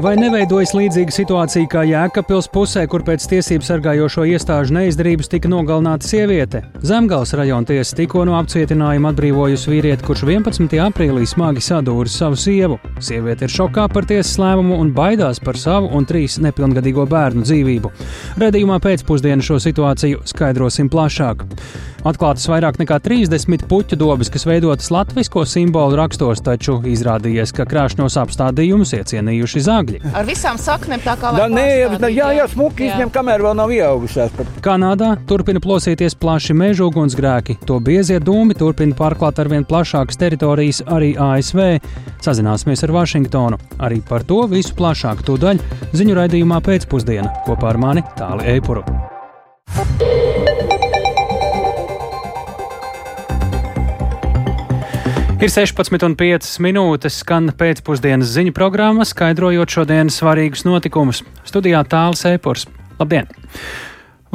Vai 0.00 0.14
neveidojas 0.16 0.70
līdzīga 0.72 1.12
situācija 1.12 1.68
kā 1.68 1.82
Jēkabpils 1.84 2.46
pusē, 2.54 2.86
kur 2.88 3.02
pēc 3.04 3.26
tiesību 3.28 3.66
sargājošo 3.66 4.22
iestāžu 4.30 4.72
neizdarības 4.72 5.28
tika 5.28 5.50
nogalināta 5.52 6.08
sieviete? 6.08 6.62
Zemgals 6.88 7.34
rajona 7.36 7.68
tiesa 7.68 7.98
tikko 7.98 8.22
no 8.24 8.38
apcietinājuma 8.38 9.12
atbrīvojusi 9.12 9.68
vīrieti, 9.74 10.06
kurš 10.06 10.22
11. 10.24 10.78
aprīlī 10.86 11.26
smagi 11.28 11.60
sadūris 11.66 12.16
savu 12.16 12.40
sievu. 12.40 12.80
Sieviete 12.96 13.44
ir 13.44 13.52
šokā 13.52 13.90
par 13.92 14.08
tiesas 14.08 14.40
lēmumu 14.40 14.80
un 14.80 14.94
baidās 14.96 15.42
par 15.44 15.60
savu 15.60 15.92
un 15.92 16.08
trīs 16.08 16.38
nepilngadīgo 16.40 17.04
bērnu 17.10 17.44
dzīvību. 17.44 17.92
Redījumā 18.40 18.80
pēcpusdienā 18.80 19.44
šo 19.44 19.60
situāciju 19.60 20.24
skaidrosim 20.32 20.88
plašāk. 20.88 21.44
Atklātas 22.00 22.46
vairāk 22.48 22.78
nekā 22.80 22.96
30 23.04 23.66
puķu 23.68 23.98
dobas, 24.00 24.30
kas 24.32 24.46
veidotas 24.48 24.88
latvisko 24.88 25.44
simbolu 25.44 25.98
rakstos, 26.00 26.40
taču 26.40 26.78
izrādījies, 26.88 27.52
ka 27.52 27.68
krāšņos 27.68 28.16
apstādījumus 28.22 28.94
iecienījuši 28.96 29.60
zagļi. 29.90 30.12
Ar 30.14 30.26
visām 30.28 30.58
saknēm 30.60 31.02
tā 31.04 31.16
kā 31.20 31.32
Da, 31.36 31.46
nē, 31.50 31.66
jā, 32.12 32.30
jā, 32.36 32.46
smuki 32.50 32.88
izņem, 32.88 33.10
kamēr 33.14 33.44
vēl 33.44 33.56
nav 33.58 33.72
ieaugušās. 33.74 34.34
Kanādā 34.64 35.12
turpina 35.28 35.62
plosīties 35.62 36.16
plaši 36.20 36.56
meža 36.56 36.86
ugunsgrēki. 36.88 37.58
To 37.66 37.80
biezie 37.80 38.20
dūmi 38.20 38.56
turpina 38.58 38.96
pārklāt 38.96 39.40
ar 39.40 39.50
vien 39.52 39.64
plašākas 39.64 40.20
teritorijas 40.20 40.82
arī 40.86 41.14
ASV. 41.18 41.80
Sazināsimies 42.24 42.84
ar 42.86 42.94
Vašingtonu. 42.98 43.60
Arī 43.80 44.02
par 44.06 44.26
to 44.26 44.44
visu 44.50 44.74
plašāk 44.78 45.24
tūdaļ 45.26 45.62
ziņu 45.96 46.18
raidījumā 46.20 46.60
pēcpusdienā 46.66 47.44
kopā 47.48 47.74
ar 47.74 47.80
mani 47.80 48.06
Tāli 48.18 48.56
Eipuru. 48.56 48.84
Ir 55.40 55.48
16,5 55.48 56.58
minūtes, 56.60 57.14
skan 57.22 57.46
pēcpusdienas 57.56 58.28
ziņu 58.28 58.52
programma, 58.52 59.06
skaidrojot 59.08 59.72
šodienas 59.72 60.18
svarīgus 60.20 60.66
notikumus. 60.68 61.22
Studijā 61.48 61.80
tālāk 61.88 62.20
Eipors. 62.28 62.66
Labdien! 62.98 63.30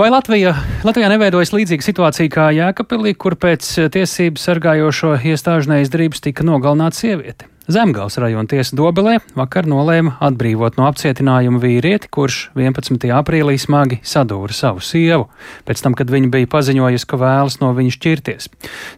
Vai 0.02 0.08
Latvija, 0.10 0.56
Latvijā 0.82 1.12
neveidojas 1.14 1.54
līdzīga 1.54 1.86
situācija 1.86 2.34
kā 2.34 2.48
Jēkabpilī, 2.58 3.14
kur 3.22 3.38
pēc 3.38 3.70
tiesību 3.94 4.42
sargājošo 4.42 5.14
iestāžu 5.30 5.76
neizdarības 5.76 6.26
tika 6.26 6.48
nogalināta 6.48 6.98
sieviete? 6.98 7.52
Zemgals 7.66 8.20
rajona 8.22 8.46
tiesa 8.46 8.76
Dobelē 8.78 9.16
vakar 9.34 9.66
nolēma 9.66 10.20
atbrīvot 10.22 10.76
no 10.78 10.86
apcietinājuma 10.86 11.58
vīrieti, 11.64 12.12
kurš 12.14 12.52
11. 12.54 13.08
aprīlī 13.18 13.56
smagi 13.58 13.98
sadūra 14.06 14.54
savu 14.54 14.84
sievu, 14.86 15.26
pēc 15.66 15.82
tam, 15.82 15.96
kad 15.98 16.12
viņa 16.14 16.30
bija 16.36 16.50
paziņojusi, 16.52 17.08
ka 17.10 17.18
vēlas 17.18 17.58
no 17.64 17.72
viņa 17.74 17.96
šķirties. 17.96 18.50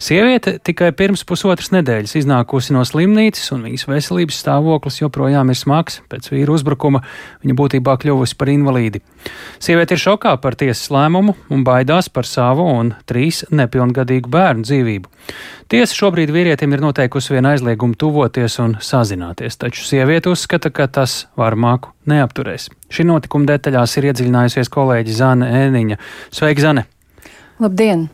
Sieviete 0.03 0.57
tikai 0.59 0.89
pirms 0.99 1.23
pusotras 1.23 1.71
nedēļas 1.71 2.17
iznākusi 2.19 2.75
no 2.75 2.83
slimnīcas, 2.83 3.53
un 3.55 3.63
viņas 3.69 3.87
veselības 3.87 4.41
stāvoklis 4.43 4.99
joprojām 4.99 5.53
ir 5.53 5.59
smags. 5.61 6.01
Pēc 6.11 6.27
vīra 6.33 6.57
uzbrukuma 6.57 7.05
viņa 7.45 7.55
būtībā 7.61 7.95
kļuvusi 8.03 8.35
par 8.35 8.51
invalīdi. 8.51 8.99
Sieviete 9.63 9.95
ir 9.95 10.03
šokā 10.03 10.35
par 10.43 10.59
tiesas 10.59 10.91
lēmumu 10.91 11.37
un 11.55 11.63
baidās 11.63 12.11
par 12.11 12.27
savu 12.27 12.67
un 12.67 12.97
trīs 13.07 13.45
nepilngadīgu 13.47 14.27
bērnu 14.27 14.67
dzīvību. 14.67 15.15
Tiesa 15.67 15.97
šobrīd 15.97 16.31
vīrietim 16.31 16.71
ir 16.71 16.79
noteikusi 16.79 17.33
vienu 17.33 17.49
aizliegumu 17.49 17.97
tuvoties 17.99 18.53
un 18.63 18.77
sazināties, 18.79 19.57
taču 19.59 19.83
sieviete 19.83 20.31
uzskata, 20.31 20.71
ka 20.71 20.85
tas 20.87 21.25
varmāku 21.35 21.91
neapturēs. 22.07 22.69
Šī 22.87 23.03
notikuma 23.09 23.49
detaļās 23.49 23.97
ir 23.99 24.07
iedziļinājusies 24.07 24.71
kolēģi 24.71 25.15
Zane 25.17 25.49
Ēniņa. 25.65 25.97
Sveika, 26.31 26.63
Zane! 26.63 26.85
Labdien! 27.59 28.07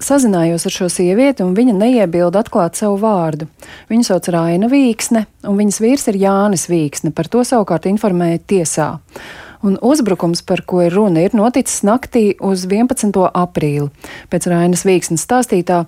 Sazinājos 0.00 0.64
ar 0.68 0.76
šo 0.78 0.88
sievieti, 0.92 1.44
un 1.44 1.52
viņa 1.56 1.76
neiebilda 1.76 2.40
atklāt 2.40 2.80
savu 2.80 2.96
vārdu. 3.04 3.50
Viņu 3.92 4.08
sauc 4.08 4.32
Raina 4.32 4.72
Vīksne, 4.72 5.26
un 5.52 5.60
viņas 5.60 5.82
vīrs 5.84 6.08
ir 6.12 6.20
Jānis 6.24 6.64
Vīksne. 6.72 7.12
Par 7.12 7.28
to 7.28 7.44
savukārt 7.44 7.88
informēja 7.92 8.40
tiesā. 8.54 8.90
Un 9.60 9.76
uzbrukums, 9.84 10.40
par 10.48 10.62
ko 10.64 10.80
ir 10.80 10.94
runa, 10.96 11.20
ir 11.20 11.34
noticis 11.36 11.82
naktī 11.84 12.30
uz 12.40 12.62
11. 12.64 13.12
aprīli. 13.12 13.90
Pēc 14.32 14.46
Rainas 14.48 14.86
Vīksnes 14.88 15.20
stāstītā, 15.26 15.82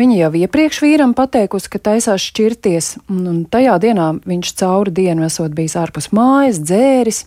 viņa 0.00 0.16
jau 0.22 0.30
iepriekš 0.40 0.80
vīram 0.84 1.12
pateikusi, 1.16 1.68
ka 1.68 1.82
taisās 1.90 2.24
šķirties, 2.24 2.94
un, 3.12 3.26
un 3.28 3.42
tajā 3.44 3.76
dienā 3.84 4.14
viņš 4.24 4.54
cauri 4.62 4.94
dienu 4.96 5.26
esot 5.28 5.52
bijis 5.52 5.76
ārpus 5.76 6.08
mājas, 6.16 6.62
dzēris, 6.64 7.26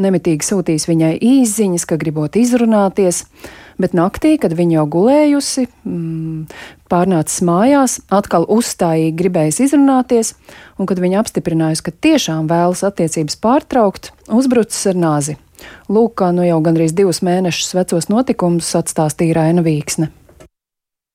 nemitīgi 0.00 0.48
sūtījis 0.48 0.88
viņai 0.88 1.12
īziņas, 1.20 1.84
ka 1.92 2.00
gribot 2.00 2.40
izrunāties 2.40 3.26
bet 3.80 3.94
naktī, 3.96 4.34
kad 4.40 4.54
viņa 4.56 4.78
jau 4.78 4.86
gulējusi, 4.96 5.66
mm, 5.84 6.46
pārnācis 6.90 7.44
mājās, 7.46 7.98
atkal 8.14 8.46
uzstājīgi 8.48 9.14
gribējis 9.18 9.60
izrunāties, 9.68 10.34
un 10.78 10.90
kad 10.90 11.00
viņa 11.02 11.22
apstiprinājusi, 11.22 11.86
ka 11.86 11.96
tiešām 12.06 12.50
vēlas 12.50 12.84
attiecības 12.86 13.38
pārtraukt, 13.42 14.12
uzbrucis 14.28 14.92
ar 14.92 15.00
nāzi. 15.00 15.38
Lūk, 15.88 16.18
kā 16.20 16.32
nu 16.34 16.44
jau 16.44 16.60
gandrīz 16.64 16.92
divus 16.96 17.22
mēnešus 17.24 17.74
vecos 17.76 18.10
notikumus 18.12 18.74
atstāstīja 18.78 19.38
Raina 19.38 19.64
Vīksne. 19.64 20.10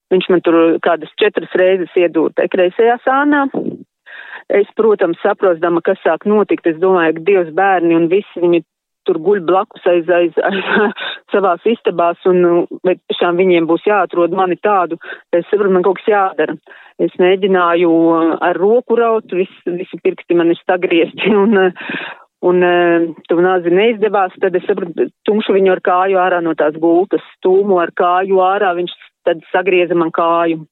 Viņš 0.09 0.29
man 0.33 0.41
tur 0.41 0.55
kādas 0.81 1.11
četras 1.21 1.51
reizes 1.59 1.93
iedūta 1.97 2.47
kreisajā 2.49 2.97
sānā. 3.05 3.45
Es, 4.49 4.65
protams, 4.73 5.19
saprostama, 5.21 5.83
kas 5.85 5.99
sāk 6.01 6.25
notikt, 6.25 6.65
es 6.65 6.79
domāju, 6.81 7.19
ka 7.19 7.25
divas 7.27 7.51
bērni 7.53 7.93
un 7.93 8.07
visi 8.09 8.41
viņi 8.41 8.63
tur 9.09 9.19
guļ 9.25 9.41
blakus 9.49 9.85
aiz, 9.89 10.09
aiz, 10.13 10.37
aiz 10.45 10.93
savās 11.33 11.65
istabās, 11.69 12.21
un 12.29 12.67
vai 12.85 12.95
tiešām 12.99 13.41
viņiem 13.41 13.67
būs 13.69 13.87
jāatrod 13.89 14.35
mani 14.37 14.59
tādu, 14.61 14.99
es 15.33 15.47
saprotu, 15.49 15.73
man 15.73 15.85
kaut 15.85 15.99
kas 16.01 16.13
jādara. 16.13 16.57
Es 16.99 17.13
mēģināju 17.19 17.91
ar 18.43 18.57
roku 18.59 18.97
raut, 18.99 19.31
vis, 19.33 19.51
visi 19.65 19.99
pirksti 20.03 20.35
man 20.37 20.51
ir 20.53 20.59
sagriezti, 20.61 21.31
un, 21.43 21.57
un 22.45 22.65
tu 23.27 23.39
nāzi 23.43 23.73
neizdevās, 23.73 24.35
tad 24.43 24.57
es 24.59 24.67
saprotu, 24.69 25.09
tumšu 25.27 25.55
viņu 25.57 25.75
ar 25.75 25.83
kāju 25.85 26.19
ārā 26.21 26.43
no 26.45 26.55
tās 26.59 26.77
gultas, 26.79 27.23
stūmu 27.39 27.79
ar 27.81 27.95
kāju 27.97 28.43
ārā, 28.45 28.75
viņš 28.77 28.97
tad 29.27 29.41
sagrieza 29.53 29.97
man 29.97 30.13
kāju. 30.15 30.63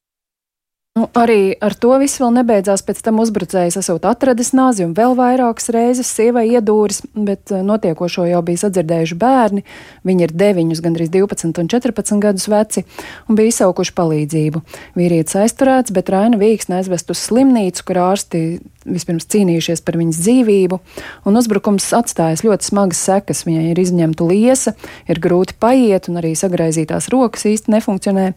Nu, 0.97 1.06
arī 1.13 1.53
ar 1.62 1.75
to 1.78 1.91
viss 2.02 2.18
vēl 2.18 2.31
nebeidzās. 2.40 2.81
Pēc 2.85 3.03
tam 3.06 3.19
uzbrucējs 3.22 3.75
esot 3.78 4.06
atradis 4.09 4.50
nāzi 4.58 4.81
un 4.88 4.96
vēl 4.97 5.13
vairākas 5.18 5.69
reizes 5.75 6.09
sievai 6.09 6.47
iedūris, 6.56 7.03
bet 7.13 7.53
eh, 7.53 7.62
notiekošo 7.66 8.25
jau 8.25 8.40
bija 8.47 8.63
sadzirdējuši 8.63 9.18
bērni. 9.22 9.62
Viņi 10.08 10.25
ir 10.25 10.34
9, 10.41 10.74
gandrīz 10.81 11.12
12 11.13 11.62
un 11.62 11.69
14 11.69 12.24
gadus 12.24 12.47
veci 12.50 12.81
un 13.28 13.38
bija 13.38 13.53
izsaukuši 13.53 13.94
palīdzību. 14.00 14.63
Vīrietis 14.97 15.38
aizturēts, 15.44 15.94
bet 15.94 16.09
Raina 16.13 16.40
Vīksne 16.41 16.80
aizvest 16.80 17.14
uz 17.14 17.22
slimnīcu, 17.28 17.85
kur 17.85 18.02
ārsti 18.08 18.44
vispirms 18.88 19.28
cīnījušies 19.29 19.84
par 19.85 19.97
viņas 20.00 20.19
dzīvību, 20.24 20.79
un 21.28 21.40
uzbrukums 21.40 21.88
atstājis 21.97 22.46
ļoti 22.47 22.69
smagas 22.69 23.02
sekas. 23.09 23.44
Viņai 23.47 23.72
ir 23.72 23.81
izņemta 23.81 24.28
liesa, 24.28 24.74
ir 25.12 25.22
grūti 25.24 25.58
paiet, 25.59 26.09
un 26.12 26.22
arī 26.22 26.34
sagraizītās 26.40 27.09
rokas 27.14 27.46
īsti 27.50 27.74
nefunkcionē, 27.75 28.28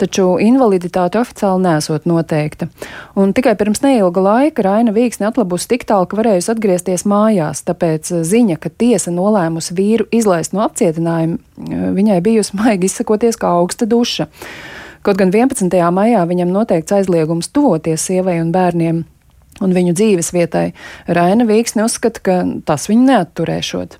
taču 0.00 0.30
invaliditāte 0.42 1.20
oficiāli 1.20 1.66
nesot 1.66 2.07
noteikta. 2.08 2.68
Un 3.18 3.34
tikai 3.36 3.54
pirms 3.60 3.82
neilga 3.84 4.22
laika 4.24 4.64
Raina 4.64 4.94
Vīksne 4.96 5.28
atlabusi 5.28 5.68
tik 5.74 5.84
tālu, 5.88 6.08
ka 6.08 6.18
varējusi 6.18 6.52
atgriezties 6.54 7.04
mājās, 7.08 7.62
tāpēc 7.68 8.10
ziņa, 8.26 8.58
ka 8.62 8.72
tiesa 8.72 9.12
nolēmusi 9.14 9.76
vīru 9.78 10.08
izlaist 10.14 10.56
no 10.56 10.64
apcietinājuma, 10.66 11.38
viņai 11.98 12.18
bijusi 12.24 12.58
maigi 12.58 12.90
izsakoties 12.90 13.38
kā 13.40 13.52
augsta 13.60 13.88
duša. 13.88 14.28
Kaut 15.06 15.20
gan 15.20 15.30
11. 15.32 15.70
maijā 15.94 16.24
viņam 16.26 16.50
noteikts 16.52 16.96
aizliegums 16.96 17.52
tuvoties 17.54 18.08
sievai 18.10 18.40
un 18.42 18.50
bērniem 18.52 19.04
un 19.64 19.74
viņu 19.74 19.94
dzīves 19.98 20.32
vietai. 20.34 20.72
Raina 21.06 21.46
Vīksne 21.48 21.84
uzskata, 21.86 22.22
ka 22.24 22.36
tas 22.68 22.88
viņu 22.90 23.06
neatturēšot. 23.08 23.98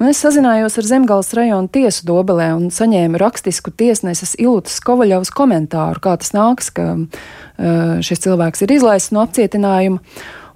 Un 0.00 0.10
es 0.10 0.22
sazinājos 0.22 0.78
ar 0.80 0.88
Zemgales 0.88 1.32
rajonu 1.36 1.70
tiesu 1.72 2.06
Dobelē 2.08 2.50
un 2.56 2.68
saņēmu 2.74 3.20
rakstisku 3.20 3.74
tiesneses 3.74 4.36
Ilūtas 4.40 4.80
Kovaļovas 4.84 5.32
komentāru, 5.34 6.02
kā 6.02 6.16
tas 6.20 6.34
nāks, 6.36 6.70
ka 6.74 6.92
uh, 6.96 7.96
šis 8.04 8.26
cilvēks 8.26 8.66
ir 8.66 8.76
izlaists 8.78 9.14
no 9.14 9.24
apcietinājuma 9.26 10.02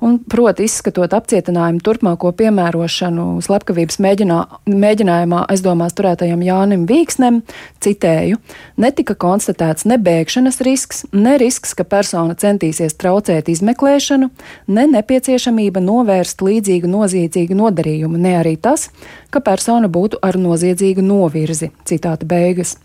un 0.04 0.19
proti 0.31 0.66
izskatot 0.69 1.15
apcietinājumu 1.16 1.81
turpmāko 1.84 2.32
piemērošanu 2.37 3.24
slepkavības 3.45 3.98
mēģinā, 4.04 4.39
mēģinājumā 4.68 5.45
aizdomās 5.53 5.97
turētajam 5.97 6.42
Jānim 6.45 6.84
Vīksnem, 6.89 7.41
citēju, 7.84 8.41
netika 8.80 9.16
konstatēts 9.16 9.89
ne 9.89 9.98
bēgšanas 10.04 10.60
risks, 10.66 11.04
ne 11.16 11.39
risks, 11.41 11.72
ka 11.78 11.86
persona 11.89 12.36
centīsies 12.36 12.98
traucēt 13.01 13.48
izmeklēšanu, 13.54 14.30
ne 14.77 14.86
nepieciešamība 14.92 15.83
novērst 15.84 16.45
līdzīgu 16.45 16.91
noziedzīgu 16.91 17.57
nodarījumu, 17.59 18.21
ne 18.21 18.36
arī 18.42 18.59
tas, 18.60 18.91
ka 19.33 19.41
persona 19.45 19.89
būtu 19.89 20.21
ar 20.22 20.36
noziedzīgu 20.41 21.04
novirzi. 21.04 21.72
Citāta 21.89 22.28
beigas. 22.28 22.77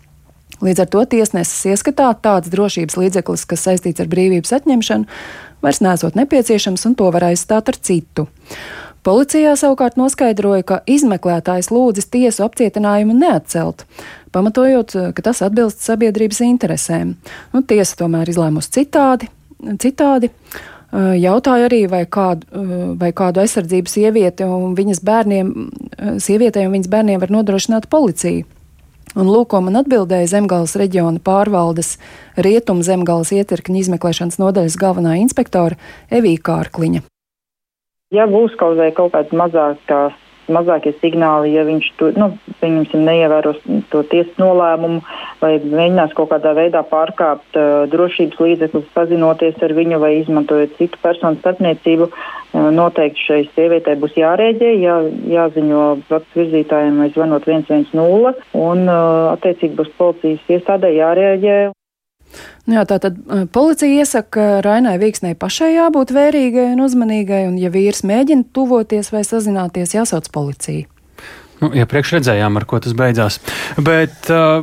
Līdz 0.60 0.82
ar 0.82 0.88
to 0.92 1.04
tiesneses 1.08 1.62
ieskatā 1.72 2.10
tāds 2.20 2.50
drošības 2.52 2.98
līdzeklis, 3.00 3.46
kas 3.48 3.62
saistīts 3.64 4.02
ar 4.02 4.10
brīvības 4.12 4.52
atņemšanu, 4.58 5.06
vairs 5.64 5.82
nesot 5.84 6.16
nepieciešams 6.18 6.86
un 6.88 6.96
to 6.98 7.10
var 7.14 7.30
aizstāt 7.30 7.70
ar 7.72 7.78
citu. 7.80 8.26
Policijā 9.06 9.54
savukārt 9.56 9.96
noskaidroja, 9.96 10.64
ka 10.66 10.80
izmeklētājs 10.84 11.70
lūdzis 11.72 12.10
tiesu 12.12 12.44
apcietinājumu 12.44 13.14
neatcelt, 13.16 13.86
pamatojot, 14.34 14.92
ka 15.16 15.24
tas 15.24 15.40
atbilst 15.46 15.80
sabiedrības 15.86 16.42
interesēm. 16.44 17.14
Nu, 17.54 17.62
tiesa 17.64 17.96
tomēr 18.02 18.28
izlēmusi 18.28 18.74
citādi. 18.76 19.30
citādi 19.80 20.28
Jautāju 20.90 21.68
arī, 21.68 21.84
vai 21.86 22.02
kādu, 22.10 22.62
vai 22.98 23.12
kādu 23.14 23.44
aizsardzību 23.44 23.90
sieviete 23.90 24.46
un 24.50 24.72
viņas 24.74 25.00
bērniem, 25.06 25.52
sievietei 26.18 26.64
un 26.66 26.74
viņas 26.74 26.90
bērniem 26.90 27.20
var 27.22 27.30
nodrošināt 27.30 27.86
policija. 27.92 28.42
Un 29.18 29.26
lūk, 29.26 29.56
man 29.58 29.80
atbildēja 29.80 30.28
Zemgāles 30.30 30.76
reģiona 30.78 31.18
pārvaldes 31.24 31.96
rietumu 32.38 32.86
Zemgāles 32.86 33.32
ietekņu 33.34 33.80
izmeklēšanas 33.82 34.38
nodaļas 34.38 34.78
galvenā 34.78 35.16
inspektora 35.24 35.78
Evija 36.14 36.44
Kārkliņa. 36.46 37.02
Ja 38.14 38.26
būs 38.30 38.54
kaut, 38.58 38.78
kaut 38.94 39.14
kāds 39.14 39.34
mazākās 39.34 40.14
mazākie 40.48 40.92
signāli, 41.00 41.52
ja 41.54 41.64
viņš 41.68 41.88
to, 42.00 42.10
nu, 42.18 42.30
pieņemsim, 42.62 43.02
neievēros 43.06 43.60
to 43.92 44.02
tiesas 44.10 44.36
nolēmumu 44.40 45.00
vai 45.40 45.52
mēģinās 45.62 46.14
kaut 46.16 46.30
kādā 46.32 46.54
veidā 46.56 46.82
pārkāpt 46.90 47.58
uh, 47.58 47.86
drošības 47.92 48.40
līdzekļus, 48.44 48.92
pazinoties 48.96 49.60
ar 49.64 49.74
viņu 49.76 50.00
vai 50.02 50.12
izmantojot 50.20 50.76
citu 50.78 51.00
personu 51.02 51.40
starpniecību, 51.40 52.10
uh, 52.10 52.70
noteikti 52.74 53.26
šai 53.26 53.40
sievietei 53.54 53.98
būs 54.00 54.16
jārēģē, 54.20 54.70
jā, 54.84 54.96
jāziņo 55.34 55.84
procesu 56.08 56.42
virzītājiem 56.42 57.02
vai 57.04 57.10
zvanot 57.16 57.48
110 57.48 57.92
un 58.60 58.86
uh, 58.86 59.34
attiecīgi 59.34 59.76
būs 59.78 59.92
policijas 59.98 60.56
iestādē 60.58 60.94
jārēģē. 60.96 61.60
Nu 62.68 62.78
jā, 62.78 62.84
tātad 62.86 63.16
policija 63.54 64.04
iesaka, 64.04 64.30
ka 64.30 64.46
Rainai 64.64 64.94
Vīksnei 65.02 65.34
pašai 65.38 65.72
jābūt 65.74 66.12
vērīgai 66.14 66.70
un 66.74 66.84
uzmanīgai, 66.84 67.44
un 67.48 67.58
ja 67.58 67.72
vīrs 67.72 68.04
mēģina 68.06 68.46
tuvoties 68.54 69.10
vai 69.14 69.24
sazināties, 69.26 69.96
jāsauc 69.96 70.30
policija. 70.34 70.86
Nu, 71.60 71.72
iepriekš 71.76 72.16
redzējām, 72.16 72.56
ar 72.56 72.64
ko 72.68 72.80
tas 72.80 72.94
beidzās. 72.96 73.36
Bet 73.84 74.30
uh, 74.32 74.62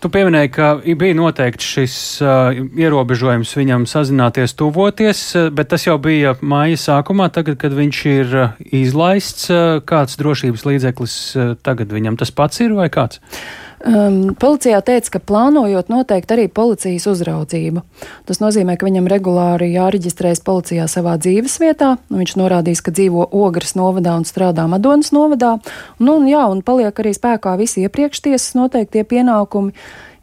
tu 0.00 0.10
pieminēji, 0.12 0.50
ka 0.54 0.70
bija 0.80 1.16
noteikti 1.18 1.66
šis 1.66 1.96
uh, 2.24 2.56
ierobežojums 2.56 3.52
viņam 3.58 3.84
sazināties, 3.90 4.56
tuvoties, 4.58 5.22
bet 5.52 5.72
tas 5.74 5.84
jau 5.84 5.98
bija 6.00 6.36
māja 6.40 6.80
sākumā, 6.80 7.28
tagad, 7.34 7.58
kad 7.60 7.76
viņš 7.76 8.02
ir 8.14 8.36
izlaists. 8.80 9.50
Uh, 9.52 9.78
kāds 9.84 10.16
drošības 10.20 10.64
līdzeklis 10.70 11.16
uh, 11.36 11.54
tagad 11.60 11.92
viņam 11.92 12.16
tas 12.20 12.32
pats 12.32 12.64
ir 12.64 12.76
vai 12.78 12.88
kāds? 12.92 13.20
Um, 13.78 14.34
policijā 14.34 14.80
teica, 14.82 15.12
ka 15.14 15.20
plānojot 15.22 15.86
noteikti 15.92 16.34
arī 16.34 16.46
policijas 16.50 17.04
uzraudzību. 17.12 17.84
Tas 18.26 18.40
nozīmē, 18.42 18.74
ka 18.74 18.88
viņam 18.88 19.06
regulāri 19.10 19.68
jāreģistrējas 19.70 20.42
policijā 20.42 20.88
savā 20.90 21.14
dzīves 21.22 21.54
vietā. 21.62 21.92
Viņš 22.10 22.34
norādīs, 22.40 22.82
ka 22.82 22.90
dzīvo 22.90 23.28
Ogres 23.38 23.76
novadā 23.78 24.16
un 24.18 24.26
strādā 24.26 24.66
Madonas 24.66 25.12
novadā. 25.14 25.56
Nu, 26.02 26.18
un, 26.18 26.26
jā, 26.26 26.42
un 26.50 26.64
paliek 26.66 26.98
arī 26.98 27.14
spēkā 27.14 27.54
visi 27.60 27.86
iepriekš 27.86 28.24
tiesas 28.26 28.58
noteiktie 28.58 29.06
pienākumi 29.06 29.76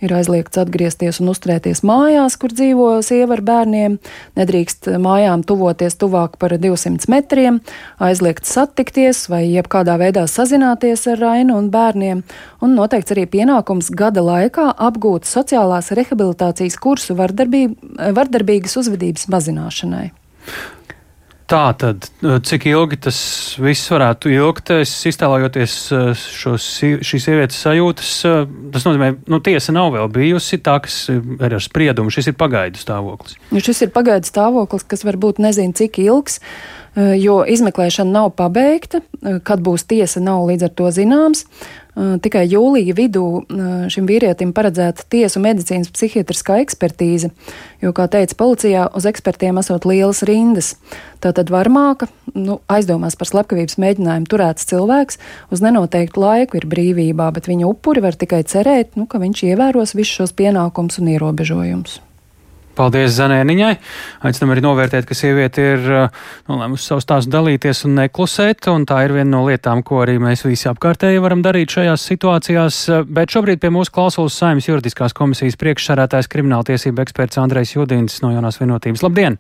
ir 0.06 0.14
aizliegts 0.16 0.60
atgriezties 0.62 1.20
un 1.22 1.32
uzturēties 1.34 1.84
mājās, 1.88 2.38
kur 2.40 2.54
dzīvo 2.56 2.90
sieva 3.06 3.38
ar 3.38 3.44
bērniem, 3.46 3.98
nedrīkst 4.40 4.90
mājām 5.02 5.44
tuvoties 5.48 5.98
tuvāk 6.02 6.38
par 6.42 6.56
200 6.62 7.10
metriem, 7.12 7.60
aizliegts 8.04 8.54
satikties 8.56 9.26
vai 9.32 9.44
jebkādā 9.48 9.98
veidā 10.02 10.26
sazināties 10.32 11.08
ar 11.12 11.22
Rainu 11.24 11.58
un 11.60 11.72
bērniem, 11.74 12.24
un 12.62 12.78
noteikts 12.78 13.16
arī 13.16 13.26
pienākums 13.38 13.92
gada 13.92 14.24
laikā 14.26 14.72
apgūt 14.90 15.28
sociālās 15.30 15.92
rehabilitācijas 15.98 16.78
kursu 16.82 17.18
vardarbīgas 17.18 18.80
uzvedības 18.82 19.30
mazināšanai. 19.34 20.10
Tā 21.46 21.76
tad, 21.78 22.08
eh, 22.26 22.40
cik 22.42 22.64
ilgi 22.72 22.98
tas 23.06 23.18
viss 23.62 23.92
varētu 23.94 24.32
ilgt, 24.34 24.72
es 24.82 24.94
iztēlojoties 25.06 25.76
eh, 25.94 26.08
šos, 26.18 26.66
šīs 27.06 27.28
sievietes 27.28 27.60
sajūtas, 27.62 28.14
eh, 28.26 28.40
tas 28.74 28.88
nozīmē, 28.88 29.12
nu, 29.30 29.40
tiesa 29.46 29.76
nav 29.76 29.92
vēl 29.94 30.10
bijusi 30.16 30.58
tā, 30.66 30.80
kas 30.82 30.98
ir 31.14 31.46
ar 31.46 31.62
spriedumu, 31.62 32.10
šis 32.10 32.32
ir 32.32 32.38
pagaidu 32.40 32.82
stāvoklis. 32.82 33.38
Nu, 33.54 33.62
šis 33.62 33.86
ir 33.86 33.94
pagaidu 33.94 34.26
stāvoklis, 34.32 34.88
kas 34.90 35.06
varbūt 35.06 35.44
nezinu, 35.46 35.78
cik 35.78 36.02
ilgs, 36.08 36.40
jo 36.96 37.42
izmeklēšana 37.52 38.08
nav 38.08 38.30
pabeigta, 38.40 39.02
kad 39.44 39.60
būs 39.60 39.84
tiesa, 39.84 40.22
nav 40.24 40.46
līdz 40.48 40.70
ar 40.70 40.72
to 40.80 40.88
zināms. 40.96 41.44
Tikai 41.96 42.44
jūlija 42.52 42.92
vidū 42.92 43.26
šim 43.92 44.08
vīrietim 44.10 44.52
paredzēta 44.56 45.06
tiesu 45.08 45.40
medicīnas 45.40 45.88
psihiatriskā 45.96 46.58
ekspertīze, 46.66 47.30
jo, 47.80 47.94
kā 47.96 48.10
teica 48.12 48.36
policijā, 48.42 48.88
uz 48.92 49.08
ekspertiem 49.08 49.62
esot 49.62 49.88
lielas 49.88 50.20
rindas. 50.28 50.74
Tātad 51.24 51.50
varmāka, 51.54 52.10
nu, 52.36 52.60
aizdomās 52.68 53.16
par 53.16 53.32
slepkavības 53.32 53.80
mēģinājumu 53.80 54.28
turēts 54.28 54.68
cilvēks 54.72 55.22
uz 55.56 55.64
nenoteiktu 55.64 56.20
laiku 56.20 56.60
ir 56.60 56.68
brīvībā, 56.70 57.30
bet 57.36 57.48
viņa 57.48 57.72
upuri 57.72 58.04
var 58.04 58.20
tikai 58.20 58.44
cerēt, 58.44 59.00
nu, 59.00 59.08
ka 59.08 59.24
viņš 59.24 59.46
ievēros 59.54 59.96
visus 59.96 60.20
šos 60.20 60.36
pienākumus 60.36 61.00
un 61.00 61.16
ierobežojumus. 61.16 62.02
Paldies 62.76 63.16
Zanēniņai. 63.16 63.72
Aicinām 64.28 64.52
arī 64.54 64.64
novērtēt, 64.66 65.08
ka 65.08 65.16
sieviete 65.18 65.66
ir 65.76 65.86
uh, 65.88 66.24
nolēmusi 66.52 66.90
savu 66.90 67.04
stāstu 67.04 67.32
dalīties 67.34 67.86
un 67.88 67.96
neklusēt, 68.02 68.68
un 68.72 68.88
tā 68.90 69.02
ir 69.08 69.16
viena 69.16 69.30
no 69.32 69.44
lietām, 69.48 69.84
ko 69.86 70.02
arī 70.04 70.18
mēs 70.22 70.44
visi 70.48 70.68
apkārtēji 70.72 71.24
varam 71.24 71.44
darīt 71.46 71.78
šajās 71.78 72.08
situācijās. 72.12 72.82
Bet 73.08 73.36
šobrīd 73.36 73.64
pie 73.64 73.72
mūsu 73.74 73.96
klausulas 73.96 74.36
saimnes 74.42 74.68
juridiskās 74.68 75.16
komisijas 75.16 75.60
priekšsarētājs 75.62 76.32
krimināltiesība 76.32 77.06
eksperts 77.06 77.40
Andrejs 77.42 77.78
Judins 77.78 78.20
no 78.26 78.34
jaunās 78.36 78.60
vienotības. 78.60 79.06
Labdien! 79.08 79.40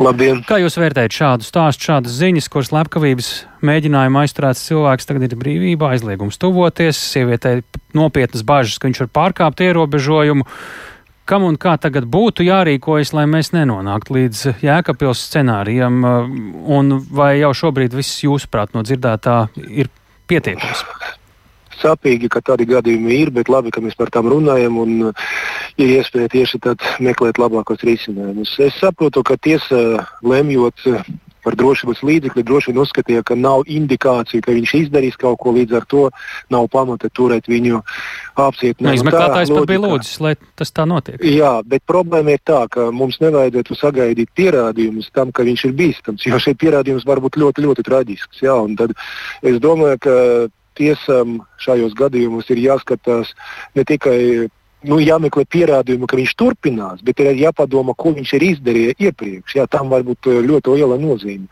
Labdien! 0.00 0.38
Kā 0.48 0.56
jūs 0.62 0.78
vērtējat 0.80 1.12
šādu 1.12 1.44
stāstu, 1.44 1.84
šādas 1.90 2.14
ziņas, 2.16 2.46
kuras 2.52 2.70
slepkavības 2.70 3.26
mēģinājuma 3.68 4.22
aizturēts 4.24 4.62
cilvēks 4.70 5.08
tagad 5.08 5.26
ir 5.26 5.40
brīvībā, 5.40 5.90
aizliegums 5.92 6.40
tuvoties, 6.40 6.96
sievietei 7.10 7.58
nopietnas 7.96 8.46
bažas, 8.48 8.78
ka 8.80 8.88
viņš 8.88 9.02
var 9.04 9.10
pārkāpt 9.18 9.60
ierobežojumu? 9.66 10.46
Kam 11.30 11.46
un 11.46 11.56
kā 11.60 11.76
tagad 11.78 12.08
būtu 12.10 12.44
jārīkojas, 12.46 13.12
lai 13.14 13.26
mēs 13.30 13.52
nenonāktu 13.54 14.16
līdz 14.16 14.42
jēkapils 14.64 15.22
scenārijam, 15.28 16.02
un 16.76 16.98
vai 17.06 17.36
jau 17.38 17.52
šobrīd 17.62 17.94
viss 17.94 18.24
jūsuprāt 18.24 18.74
no 18.74 18.82
dzirdētā 18.86 19.36
ir 19.70 19.90
pietiekams? 20.30 20.82
Sāpīgi, 21.80 22.28
ka 22.28 22.42
tādi 22.44 22.66
gadījumi 22.68 23.14
ir, 23.22 23.30
bet 23.32 23.48
labi, 23.48 23.70
ka 23.72 23.80
mēs 23.80 23.94
par 23.96 24.10
tām 24.12 24.28
runājam 24.28 24.76
un 24.82 24.96
ir 25.80 25.94
iespēja 25.94 26.28
tieši 26.34 26.60
tad 26.66 26.82
meklēt 27.00 27.40
labākos 27.40 27.80
risinājumus. 27.86 28.52
Es 28.60 28.76
saprotu, 28.82 29.22
ka 29.24 29.38
tiesa 29.40 30.02
lemjot 30.20 30.82
par 31.44 31.56
drošības 31.58 32.02
līdzekli, 32.06 32.44
droši 32.46 32.70
vien 32.70 32.82
uzskatīja, 32.82 33.24
ka 33.26 33.36
nav 33.38 33.64
indikāciju, 33.70 34.44
ka 34.44 34.54
viņš 34.56 34.74
izdarīs 34.82 35.18
kaut 35.20 35.40
ko 35.42 35.54
līdz 35.56 35.78
ar 35.80 35.86
to, 35.90 36.04
nav 36.52 36.68
pamata 36.72 37.10
turēt 37.12 37.50
viņu 37.50 37.80
apcietinājumu. 38.36 38.90
Nu, 38.90 39.00
izmeklētājs 39.00 39.54
pat 39.54 39.68
bija 39.70 39.84
lūdzis, 39.84 40.20
lai 40.24 40.34
tas 40.60 40.72
tā 40.76 40.86
notiek. 40.88 41.20
Jā, 41.24 41.56
bet 41.66 41.84
problēma 41.88 42.36
ir 42.36 42.44
tā, 42.46 42.62
ka 42.72 42.90
mums 42.94 43.20
nevajadzētu 43.24 43.78
sagaidīt 43.78 44.32
pierādījumus 44.38 45.10
tam, 45.16 45.34
ka 45.34 45.46
viņš 45.46 45.66
ir 45.68 45.76
bīstams, 45.80 46.28
jo 46.28 46.40
šie 46.42 46.56
pierādījums 46.60 47.08
var 47.08 47.22
būt 47.24 47.40
ļoti, 47.40 47.66
ļoti 47.66 47.86
traģisks. 47.88 48.44
Jā, 48.46 48.56
tad 48.78 48.96
es 49.46 49.60
domāju, 49.62 50.00
ka 50.06 50.16
tiesām 50.80 51.40
šajos 51.60 51.94
gadījumos 51.98 52.48
ir 52.52 52.62
jāskatās 52.62 53.34
ne 53.76 53.84
tikai 53.84 54.48
nu, 54.88 55.00
jāmeklē 55.02 55.44
pierādījumi, 55.50 56.08
ka 56.08 56.18
viņš 56.20 56.34
turpinās, 56.40 57.00
bet 57.04 57.20
ir 57.20 57.32
jāpadomā, 57.40 57.94
ko 57.98 58.14
viņš 58.16 58.34
ir 58.38 58.46
izdarījis 58.50 59.08
iepriekš. 59.08 59.56
Jā, 59.60 59.66
tam 59.70 59.90
var 59.92 60.06
būt 60.06 60.30
eh, 60.30 60.40
ļoti 60.46 60.76
liela 60.76 61.00
nozīme. 61.00 61.50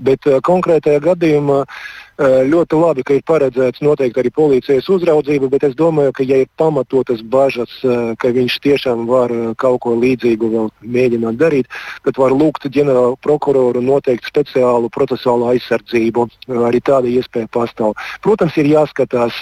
Bet 0.00 0.28
uh, 0.30 0.40
konkrētajā 0.44 1.02
gadījumā 1.10 1.64
uh, 1.64 1.82
Eh, 2.09 2.09
ļoti 2.18 2.80
labi, 2.80 3.04
ka 3.06 3.14
ir 3.16 3.22
paredzēts 3.26 3.80
noteikti 3.84 4.20
arī 4.20 4.30
policijas 4.34 4.88
uzraudzība, 4.92 5.48
bet 5.52 5.64
es 5.68 5.76
domāju, 5.78 6.12
ka, 6.16 6.24
ja 6.26 6.42
ir 6.42 6.50
pamatotas 6.60 7.22
bažas, 7.22 7.72
ka 8.20 8.32
viņš 8.34 8.58
tiešām 8.64 9.06
var 9.08 9.32
kaut 9.60 9.80
ko 9.84 9.94
līdzīgu 9.96 10.50
vēl 10.52 10.68
mēģināt 10.84 11.38
darīt, 11.40 11.70
tad 12.04 12.20
var 12.20 12.34
lūgt 12.36 12.68
ģenerālu 12.68 13.16
prokuroru 13.24 13.80
noteikt 13.84 14.28
speciālu 14.28 14.90
procesuālu 14.92 15.48
aizsardzību. 15.54 16.26
Arī 16.68 16.82
tāda 16.84 17.08
iespēja 17.08 17.48
pastāv. 17.52 17.96
Protams, 18.24 18.56
ir 18.60 18.68
jāskatās, 18.74 19.40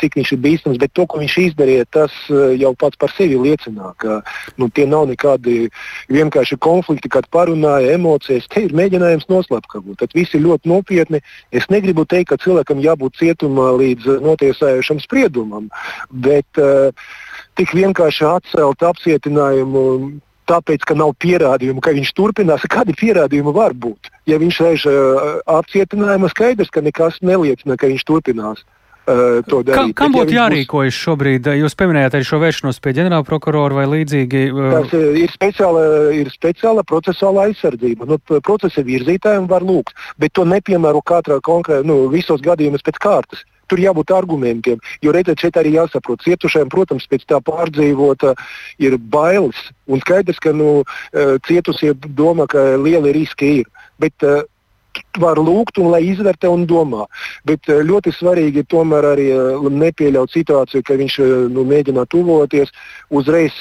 cik 0.00 0.18
viņš 0.18 0.34
ir 0.34 0.42
bīstams, 0.42 0.80
bet 0.82 0.94
to, 0.96 1.06
ko 1.06 1.22
viņš 1.22 1.38
izdarīja, 1.46 1.86
tas 1.94 2.14
jau 2.58 2.74
pats 2.78 2.98
par 2.98 3.12
sevi 3.14 3.38
liecina, 3.38 3.92
ka 4.02 4.20
nu, 4.58 4.68
tie 4.74 4.88
nav 4.90 5.06
nekādi 5.12 5.68
vienkārši 6.12 6.58
konflikti, 6.58 7.12
kad 7.12 7.28
parunāja 7.30 7.94
emocijas. 7.94 8.48
Te 8.50 8.64
ir 8.66 8.74
mēģinājums 8.76 9.28
noslēpt. 9.30 9.78
Tad 10.00 10.14
viss 10.16 10.34
ir 10.34 10.44
ļoti 10.44 10.70
nopietni. 10.70 11.20
Es 11.54 11.68
negribu 11.70 11.83
teikt, 11.92 12.30
ka 12.30 12.36
cilvēkam 12.40 12.80
jābūt 12.80 13.18
cietumā 13.20 13.72
līdz 13.76 14.20
notiesājušam 14.24 15.00
spriedumam, 15.02 15.68
bet 16.10 16.46
uh, 16.56 16.90
tik 17.58 17.74
vienkārši 17.74 18.24
atcelt 18.30 18.82
apcietinājumu. 18.82 20.20
Tāpēc, 20.44 20.82
ka 20.84 20.92
nav 20.92 21.14
pierādījumu, 21.24 21.80
ka 21.80 21.94
viņš 21.96 22.10
turpinās, 22.12 22.64
kādi 22.74 22.92
pierādījumi 22.92 23.52
var 23.56 23.72
būt? 23.72 24.10
Ja 24.28 24.36
viņš 24.40 24.58
sēž 24.60 24.86
uh, 24.90 25.28
apcietinājumā, 25.48 26.28
skaidrs, 26.32 26.72
ka 26.72 26.84
nekas 26.84 27.20
neliecina, 27.24 27.78
ka 27.80 27.88
viņš 27.88 28.04
turpinās. 28.04 28.64
Uh, 29.04 29.42
kam, 29.68 29.90
kam 29.92 30.14
būtu 30.14 30.32
ja 30.32 30.46
jārīkojas 30.46 30.94
būs... 30.94 31.00
šobrīd? 31.04 31.48
Jūs 31.60 31.74
pieminējāt 31.76 32.14
arī 32.16 32.24
šo 32.24 32.38
vēršanos 32.40 32.78
pie 32.80 32.94
ģenerāla 32.96 33.26
prokurora 33.28 33.76
vai 33.76 33.84
līdzīgi? 33.92 34.44
Tas 34.56 34.94
ir 34.96 35.32
speciāla, 35.32 35.82
ir 36.16 36.30
speciāla 36.32 36.84
procesuāla 36.88 37.50
aizsardzība. 37.50 38.08
Nu, 38.08 38.16
procesa 38.40 38.84
virzītājiem 38.86 39.44
var 39.50 39.66
lūgt, 39.66 39.92
bet 40.16 40.32
to 40.32 40.46
nepiemēro 40.48 41.02
katrā 41.04 41.36
konkrētā, 41.44 41.84
nu, 41.84 42.06
visos 42.12 42.40
gadījumos 42.44 42.86
pēc 42.86 43.02
kārtas. 43.04 43.44
Tur 43.68 43.80
jābūt 43.80 44.12
argumentiem, 44.12 44.80
jo 45.04 45.12
redziet, 45.12 45.40
šeit 45.40 45.56
arī 45.60 45.74
jāsaprot, 45.76 46.24
cietušajiem, 46.24 46.72
protams, 46.72 47.04
pēc 47.08 47.28
tā 47.28 47.40
pārdzīvota 47.44 48.34
ir 48.80 48.96
bailes. 48.96 49.60
Un 49.84 50.00
skaidrs, 50.00 50.40
ka 50.40 50.52
nu, 50.56 50.82
cietusie 51.44 51.92
domā, 52.16 52.48
ka 52.48 52.74
lieli 52.80 53.12
riski 53.20 53.52
ir. 53.60 53.70
Bet, 54.00 54.16
uh, 54.24 54.42
var 55.20 55.38
lūgt 55.38 55.78
un 55.82 55.90
lai 55.94 56.02
izvērtē 56.10 56.50
un 56.50 56.66
domā. 56.70 57.06
Bet 57.48 57.68
eh, 57.68 57.82
ļoti 57.86 58.14
svarīgi 58.14 58.62
ir 58.62 58.70
tomēr 58.70 59.08
arī 59.12 59.28
eh, 59.34 59.68
nepieļaut 59.84 60.32
situāciju, 60.34 60.84
ka 60.86 60.98
viņš 61.00 61.18
eh, 61.22 61.34
nu, 61.54 61.66
mēģina 61.68 62.06
tuvoties, 62.10 62.72
uzreiz 63.14 63.60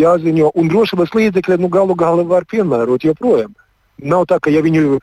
jāziņo, 0.00 0.50
un 0.54 0.68
drošības 0.72 1.14
līdzekļi 1.14 1.60
nu, 1.62 1.70
galu 1.72 1.96
galā 1.98 2.26
var 2.26 2.46
piemērot 2.50 3.06
joprojām. 3.06 3.54
Nav 3.96 4.26
tā, 4.28 4.36
ka 4.42 4.52
ja, 4.52 4.60
viņu, 4.60 4.98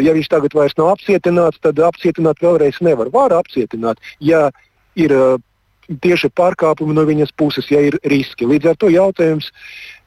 ja 0.00 0.12
viņš 0.16 0.28
tagad 0.32 0.54
vairs 0.56 0.72
nav 0.78 0.94
apcietināts, 0.94 1.60
tad 1.60 1.80
apcietināt 1.84 2.40
vēlreiz 2.40 2.78
nevar. 2.80 3.10
Var 3.12 3.34
apcietināt, 3.36 4.00
ja 4.24 4.46
ir 4.96 5.12
tieši 5.90 6.30
pārkāpumi 6.38 6.94
no 6.94 7.02
viņas 7.08 7.32
puses, 7.36 7.66
ja 7.70 7.80
ir 7.82 7.98
riski. 8.06 8.46
Līdz 8.46 8.70
ar 8.70 8.76
to 8.78 8.90
jautājums 8.94 9.50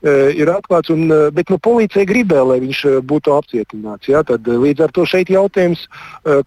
Eh, 0.03 0.33
ir 0.35 0.49
atklāts, 0.51 0.91
un, 0.91 1.07
eh, 1.07 1.29
bet 1.31 1.47
nu, 1.47 1.55
policija 1.63 2.03
gribēja, 2.03 2.43
lai 2.43 2.57
viņš 2.59 2.79
eh, 2.89 2.95
būtu 3.07 3.31
apcietināts. 3.37 4.09
Ja? 4.11 4.19
Tad, 4.27 4.43
līdz 4.43 4.83
ar 4.83 4.91
to 4.91 5.05
šeit 5.07 5.31
jautājums, 5.31 5.85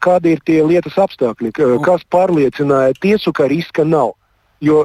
kādi 0.05 0.35
ir 0.35 0.43
tie 0.45 0.61
lietas 0.61 0.99
apstākļi, 1.00 1.55
kas 1.85 2.05
pārliecināja 2.12 2.93
tiesu, 3.00 3.33
ka 3.33 3.49
riska 3.49 3.87
nav. 3.88 4.12
Jo 4.61 4.85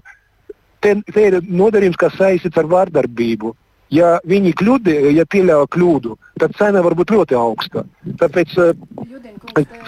te, 0.80 0.96
te 1.04 1.26
ir 1.28 1.42
nodarījums, 1.44 2.00
kas 2.00 2.16
saistīts 2.16 2.60
ar 2.60 2.72
vardarbību. 2.72 3.52
Ja 3.92 4.14
viņi 4.24 4.54
kļūdi, 4.56 4.94
ja 5.18 5.26
pieļāva 5.28 5.68
kļūdu, 5.72 6.16
tad 6.40 6.54
cena 6.56 6.80
var 6.86 6.96
būt 6.96 7.12
ļoti 7.12 7.36
augsta. 7.36 7.84
Tāpēc 8.22 8.54
uh, 8.62 8.72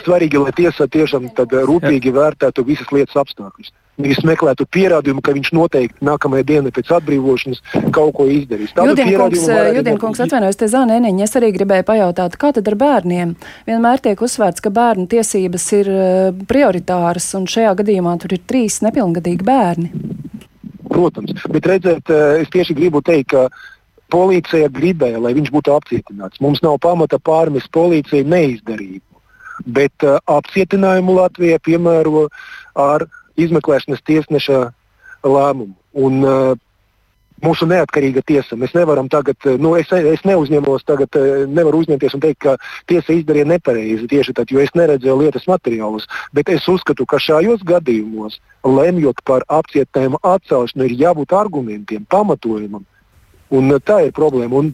svarīgi, 0.03 0.41
lai 0.43 0.51
tiesa 0.57 0.89
tiešām 0.91 1.29
rūpīgi 1.39 2.11
vērtētu 2.11 2.65
visas 2.67 2.91
lietas 2.91 3.15
apstākļus. 3.23 3.71
Nevis 4.03 4.23
meklētu 4.25 4.65
pierādījumu, 4.73 5.21
ka 5.21 5.35
viņš 5.35 5.51
noteikti 5.53 6.03
nākamajā 6.03 6.45
dienā 6.49 6.71
pēc 6.73 6.89
atbrīvošanas 6.97 7.59
kaut 7.93 8.15
ko 8.17 8.25
izdarīs. 8.25 8.73
Judinkungs, 8.73 10.23
atvainojos, 10.25 10.57
te 10.57 10.67
zāna 10.71 10.97
Eniņa, 10.97 11.27
es 11.27 11.37
arī 11.37 11.51
gribēju 11.53 11.85
pajautāt, 11.91 12.35
kā 12.41 12.49
tad 12.57 12.67
ar 12.71 12.77
bērniem? 12.81 13.35
Vienmēr 13.69 14.01
tiek 14.03 14.23
uzsvērts, 14.25 14.65
ka 14.65 14.73
bērnu 14.73 15.05
tiesības 15.13 15.67
ir 15.77 15.91
uh, 15.93 16.43
prioritāras, 16.49 17.29
un 17.37 17.45
šajā 17.47 17.75
gadījumā 17.83 18.17
tur 18.19 18.33
ir 18.33 18.41
trīs 18.49 18.81
nepilngadīgi 18.83 19.45
bērni. 19.45 19.93
Protams, 20.89 21.45
bet 21.53 21.69
redzēt, 21.69 22.09
es 22.41 22.49
tieši 22.53 22.75
gribu 22.77 23.01
teikt, 23.05 23.33
ka 23.33 23.47
policija 24.13 24.69
gribēja, 24.73 25.21
lai 25.21 25.33
viņš 25.37 25.49
būtu 25.53 25.73
apcietināts. 25.73 26.41
Mums 26.43 26.61
nav 26.65 26.79
pamata 26.83 27.19
pārmest 27.19 27.71
policijai 27.73 28.25
neizdarību, 28.29 29.23
bet 29.77 30.05
uh, 30.05 30.19
apcietinājumu 30.29 31.17
Latvijā 31.17 31.61
piemēro 31.63 32.27
ar 32.79 33.07
izmeklēšanas 33.39 34.05
tiesneša 34.05 34.67
lēmumu. 35.23 35.75
Un, 35.93 36.21
uh, 36.27 36.53
Mūsu 37.43 37.65
neatkarīga 37.67 38.21
tiesa. 38.23 38.55
Mēs 38.55 38.71
nevaram 38.71 39.09
tagad, 39.11 39.35
uh, 39.49 39.57
nu, 39.59 39.73
es, 39.75 39.89
es 39.91 40.21
neuzņemos, 40.23 40.85
tagad 40.87 41.17
uh, 41.19 41.41
nevaru 41.43 41.81
uzņemties 41.83 42.13
un 42.15 42.21
teikt, 42.23 42.39
ka 42.45 42.53
tiesa 42.87 43.17
izdarīja 43.17 43.49
nepareizi 43.49 44.07
tieši 44.13 44.35
tad, 44.37 44.53
jo 44.53 44.61
es 44.63 44.71
neredzēju 44.79 45.17
lietas 45.19 45.49
materiālus. 45.49 46.07
Bet 46.31 46.47
es 46.53 46.69
uzskatu, 46.71 47.03
ka 47.09 47.19
šajos 47.19 47.65
gadījumos, 47.67 48.39
lemjot 48.63 49.19
par 49.27 49.43
apcietinājumu 49.51 50.21
atcelšanu, 50.23 50.87
ir 50.87 50.95
jābūt 51.03 51.35
argumentiem, 51.35 52.07
pamatojumam. 52.07 52.85
Un 53.53 53.69
tā 53.85 53.99
ir 54.07 54.13
problēma. 54.15 54.61
Un, 54.63 54.71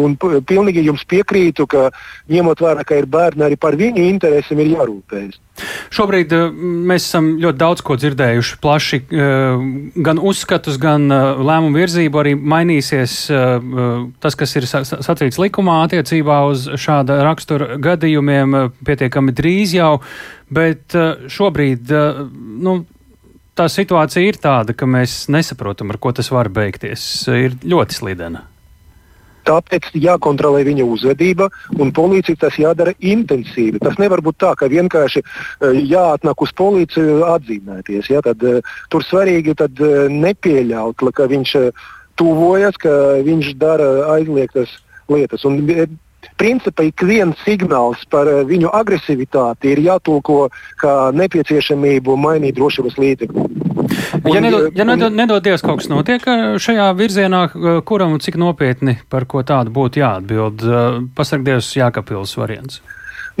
un, 0.00 0.14
pilnīgi 0.48 0.86
jums 0.86 1.04
piekrītu, 1.08 1.66
ka 1.68 1.88
ņemot 2.32 2.62
vērā, 2.64 2.84
ka 2.86 2.96
ir 3.00 3.08
bērni, 3.10 3.44
arī 3.44 3.58
par 3.60 3.76
viņu 3.76 4.04
interesēm 4.08 4.62
ir 4.64 4.70
jārūpējas. 4.78 5.40
Šobrīd 5.94 6.32
uh, 6.34 6.48
mēs 6.90 7.04
esam 7.06 7.34
ļoti 7.42 7.60
daudz 7.60 7.82
ko 7.86 7.98
dzirdējuši, 8.00 8.56
plaši 8.64 9.00
uh, 9.04 9.66
gan 10.06 10.22
uzskatus, 10.22 10.80
gan 10.82 11.06
lēmumu 11.10 11.78
virzību. 11.82 12.22
Arī 12.24 12.34
mainīsies 12.38 13.18
tas, 14.24 14.38
kas 14.38 14.56
ir 14.58 14.66
sacīts 14.68 15.38
likumā 15.40 15.82
attiecībā 15.84 16.40
uz 16.48 16.66
šāda 16.80 17.20
rakstura 17.26 17.76
gadījumiem 17.82 18.56
pietiekami 18.86 19.34
drīz 19.36 19.76
jau, 19.76 19.92
bet 20.54 20.96
šobrīd 21.30 21.92
nu, 22.64 22.80
tā 23.58 23.68
situācija 23.70 24.24
ir 24.28 24.40
tāda, 24.40 24.74
ka 24.76 24.88
mēs 24.90 25.24
nesaprotam, 25.32 25.92
ar 25.94 26.00
ko 26.02 26.12
tas 26.16 26.30
var 26.34 26.50
beigties. 26.52 27.04
Ir 27.30 27.56
ļoti 27.62 27.96
slidena. 27.98 28.44
Tāpēc 29.44 29.90
jākontrolē 30.00 30.62
viņa 30.64 30.86
uzvedība, 30.88 31.50
un 31.76 31.90
policija 31.92 32.38
tas 32.46 32.56
jādara 32.56 32.94
intensīvi. 33.04 33.82
Tas 33.82 33.98
nevar 34.00 34.22
būt 34.24 34.38
tā, 34.40 34.54
ka 34.56 34.70
vienkārši 34.72 35.20
uh, 35.20 35.74
jāatnāk 35.76 36.46
uz 36.46 36.54
policiju 36.56 37.20
atzīmēties. 37.28 38.08
Ja? 38.08 38.22
Tad, 38.24 38.40
uh, 38.40 38.64
tur 38.88 39.04
svarīgi 39.04 39.56
tad, 39.60 39.76
uh, 39.84 40.06
nepieļaut, 40.08 41.04
ka 41.12 41.28
viņš 41.28 41.58
tuvojas, 42.16 42.80
ka 42.80 42.94
viņš 43.26 43.52
dara 43.60 43.90
aizliegtas 44.14 44.72
lietas. 45.12 45.44
Un, 45.44 45.60
principā 46.40 46.86
ik 46.88 47.04
viens 47.06 47.38
signāls 47.46 48.04
par 48.10 48.30
eh, 48.30 48.42
viņu 48.48 48.72
agresivitāti 48.74 49.74
ir 49.74 49.82
jātulko 49.84 50.48
kā 50.80 50.94
nepieciešamību 51.16 52.16
mainīt 52.20 52.58
drošības 52.58 52.98
līdzekļus. 52.98 53.62
Ja, 54.24 54.40
nedod, 54.40 54.68
ja 54.74 54.84
nedod, 54.88 55.14
nedodies 55.14 55.62
kaut 55.62 55.82
kas 55.82 55.90
notiek 55.92 56.24
šajā 56.62 56.88
virzienā, 56.96 57.44
kuram 57.86 58.16
un 58.16 58.22
cik 58.22 58.38
nopietni 58.40 58.96
par 59.12 59.26
ko 59.30 59.44
tādu 59.46 59.74
būtu 59.74 60.00
jāatbild, 60.00 60.64
pasargdies 61.14 61.70
Jākapils 61.76 62.34
variants. 62.40 62.80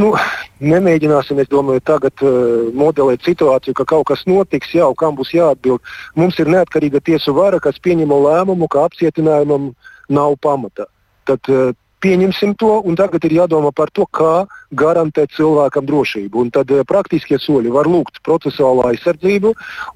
Nu, 0.00 0.10
nemēģināsim, 0.58 1.38
es 1.38 1.50
domāju, 1.52 1.82
tagad 1.86 2.22
uh, 2.26 2.66
modelēt 2.74 3.22
situāciju, 3.26 3.76
ka 3.78 3.86
kaut 3.92 4.08
kas 4.10 4.24
notiks, 4.26 4.72
jau 4.74 4.90
kam 4.98 5.14
būs 5.18 5.30
jāatbild. 5.36 5.82
Mums 6.18 6.38
ir 6.42 6.50
neatkarīga 6.50 7.02
tiesu 7.04 7.34
vara, 7.36 7.60
kas 7.62 7.78
pieņem 7.82 8.10
lēmumu, 8.10 8.66
ka 8.70 8.88
apcietinājumam 8.88 9.70
nav 10.10 10.34
pamata. 10.42 10.88
Tad 11.30 11.50
uh, 11.52 11.70
pieņemsim 12.04 12.52
to, 12.60 12.76
un 12.84 12.98
tagad 12.98 13.24
ir 13.24 13.38
jādomā 13.38 13.72
par 13.76 13.92
to, 13.94 14.04
kā 14.06 14.44
garantēt 14.76 15.32
cilvēkam 15.36 15.88
drošību. 15.88 16.44
Un 16.44 16.52
tad 16.54 16.70
uh, 16.74 16.84
praktiskie 16.88 17.40
soļi 17.40 17.72
var 17.74 17.88
lūgt 17.90 18.20
procesuālā 18.26 18.92
aizsardzību, 18.92 19.54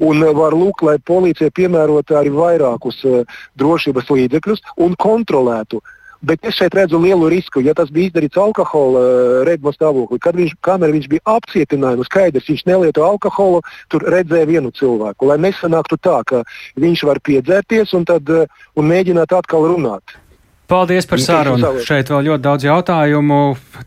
un 0.09 0.25
uh, 0.25 0.33
var 0.37 0.57
lūgt, 0.57 0.87
lai 0.89 0.97
policija 1.13 1.53
piemērotu 1.55 2.19
arī 2.19 2.33
vairākus 2.35 3.05
uh, 3.09 3.39
drošības 3.61 4.13
līdzekļus 4.17 4.65
un 4.85 4.99
kontrolētu. 4.99 5.83
Bet 6.19 6.43
es 6.51 6.57
šeit 6.59 6.75
redzu 6.75 6.99
lielu 6.99 7.29
risku, 7.31 7.61
ja 7.63 7.77
tas 7.79 7.93
bija 7.95 8.09
izdarīts 8.09 8.41
alkohola 8.43 9.03
redzu 9.47 9.71
stāvoklī. 9.77 10.19
Kad 10.25 10.39
viņš, 10.41 10.57
kamēr 10.67 10.91
viņš 10.97 11.07
bija 11.13 11.37
apcietinājums, 11.37 12.11
skaidrs, 12.11 12.49
viņš 12.51 12.65
nelieto 12.67 13.05
alkoholu, 13.07 13.61
tur 13.93 14.03
redzēja 14.17 14.49
vienu 14.51 14.73
cilvēku. 14.75 15.29
Lai 15.31 15.39
nesanāktu 15.45 16.01
tā, 16.03 16.19
ka 16.27 16.43
viņš 16.75 17.05
var 17.07 17.23
piedzērties 17.23 17.95
un, 17.95 18.09
tad, 18.09 18.33
un 18.75 18.91
mēģināt 18.91 19.37
atkal 19.39 19.71
runāt. 19.71 20.19
Paldies 20.69 21.07
par 21.09 21.21
sarunu. 21.25 21.71
Šeit 21.81 22.11
vēl 22.13 22.27
ļoti 22.27 22.45
daudz 22.45 22.67
jautājumu. 22.67 23.39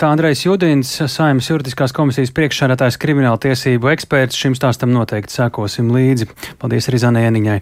Tā 0.02 0.08
Andrejs 0.16 0.42
Judins, 0.48 0.96
Saimnes 1.14 1.50
juridiskās 1.52 1.94
komisijas 1.94 2.34
priekšsēdētājs, 2.34 2.98
krimināla 3.02 3.38
tiesību 3.44 3.92
eksperts. 3.94 4.40
Šim 4.40 4.58
stāstam 4.58 4.90
noteikti 4.96 5.38
sekosim 5.38 5.94
līdzi. 5.94 6.32
Paldies 6.58 6.90
arī 6.90 7.04
Zanēniņai. 7.06 7.60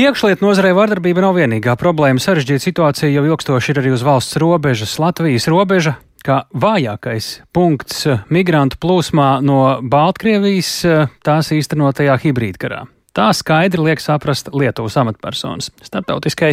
Iekšlietu 0.00 0.42
nozarē 0.42 0.74
vardarbība 0.74 1.22
nav 1.22 1.38
vienīgā 1.38 1.76
problēma. 1.78 2.18
Sarežģīta 2.18 2.66
situācija 2.66 3.14
jau 3.14 3.26
ilgstoši 3.30 3.74
ir 3.76 3.82
arī 3.84 3.94
uz 3.94 4.02
valsts 4.02 4.42
robežas. 4.42 4.98
Latvijas 4.98 5.46
robeža 5.52 6.00
kā 6.26 6.42
vājākais 6.50 7.32
punkts 7.54 8.08
migrantu 8.32 8.80
plūsmā 8.82 9.36
no 9.46 9.78
Baltkrievijas 9.86 10.80
tās 11.22 11.54
īstenotajā 11.54 12.18
hibrīdkarā. 12.26 12.88
Tā 13.10 13.32
skaidri 13.34 13.82
liek 13.82 13.98
saprast 13.98 14.52
Lietuvas 14.54 14.94
amatpersonas. 15.00 15.72
Startautiskai 15.82 16.52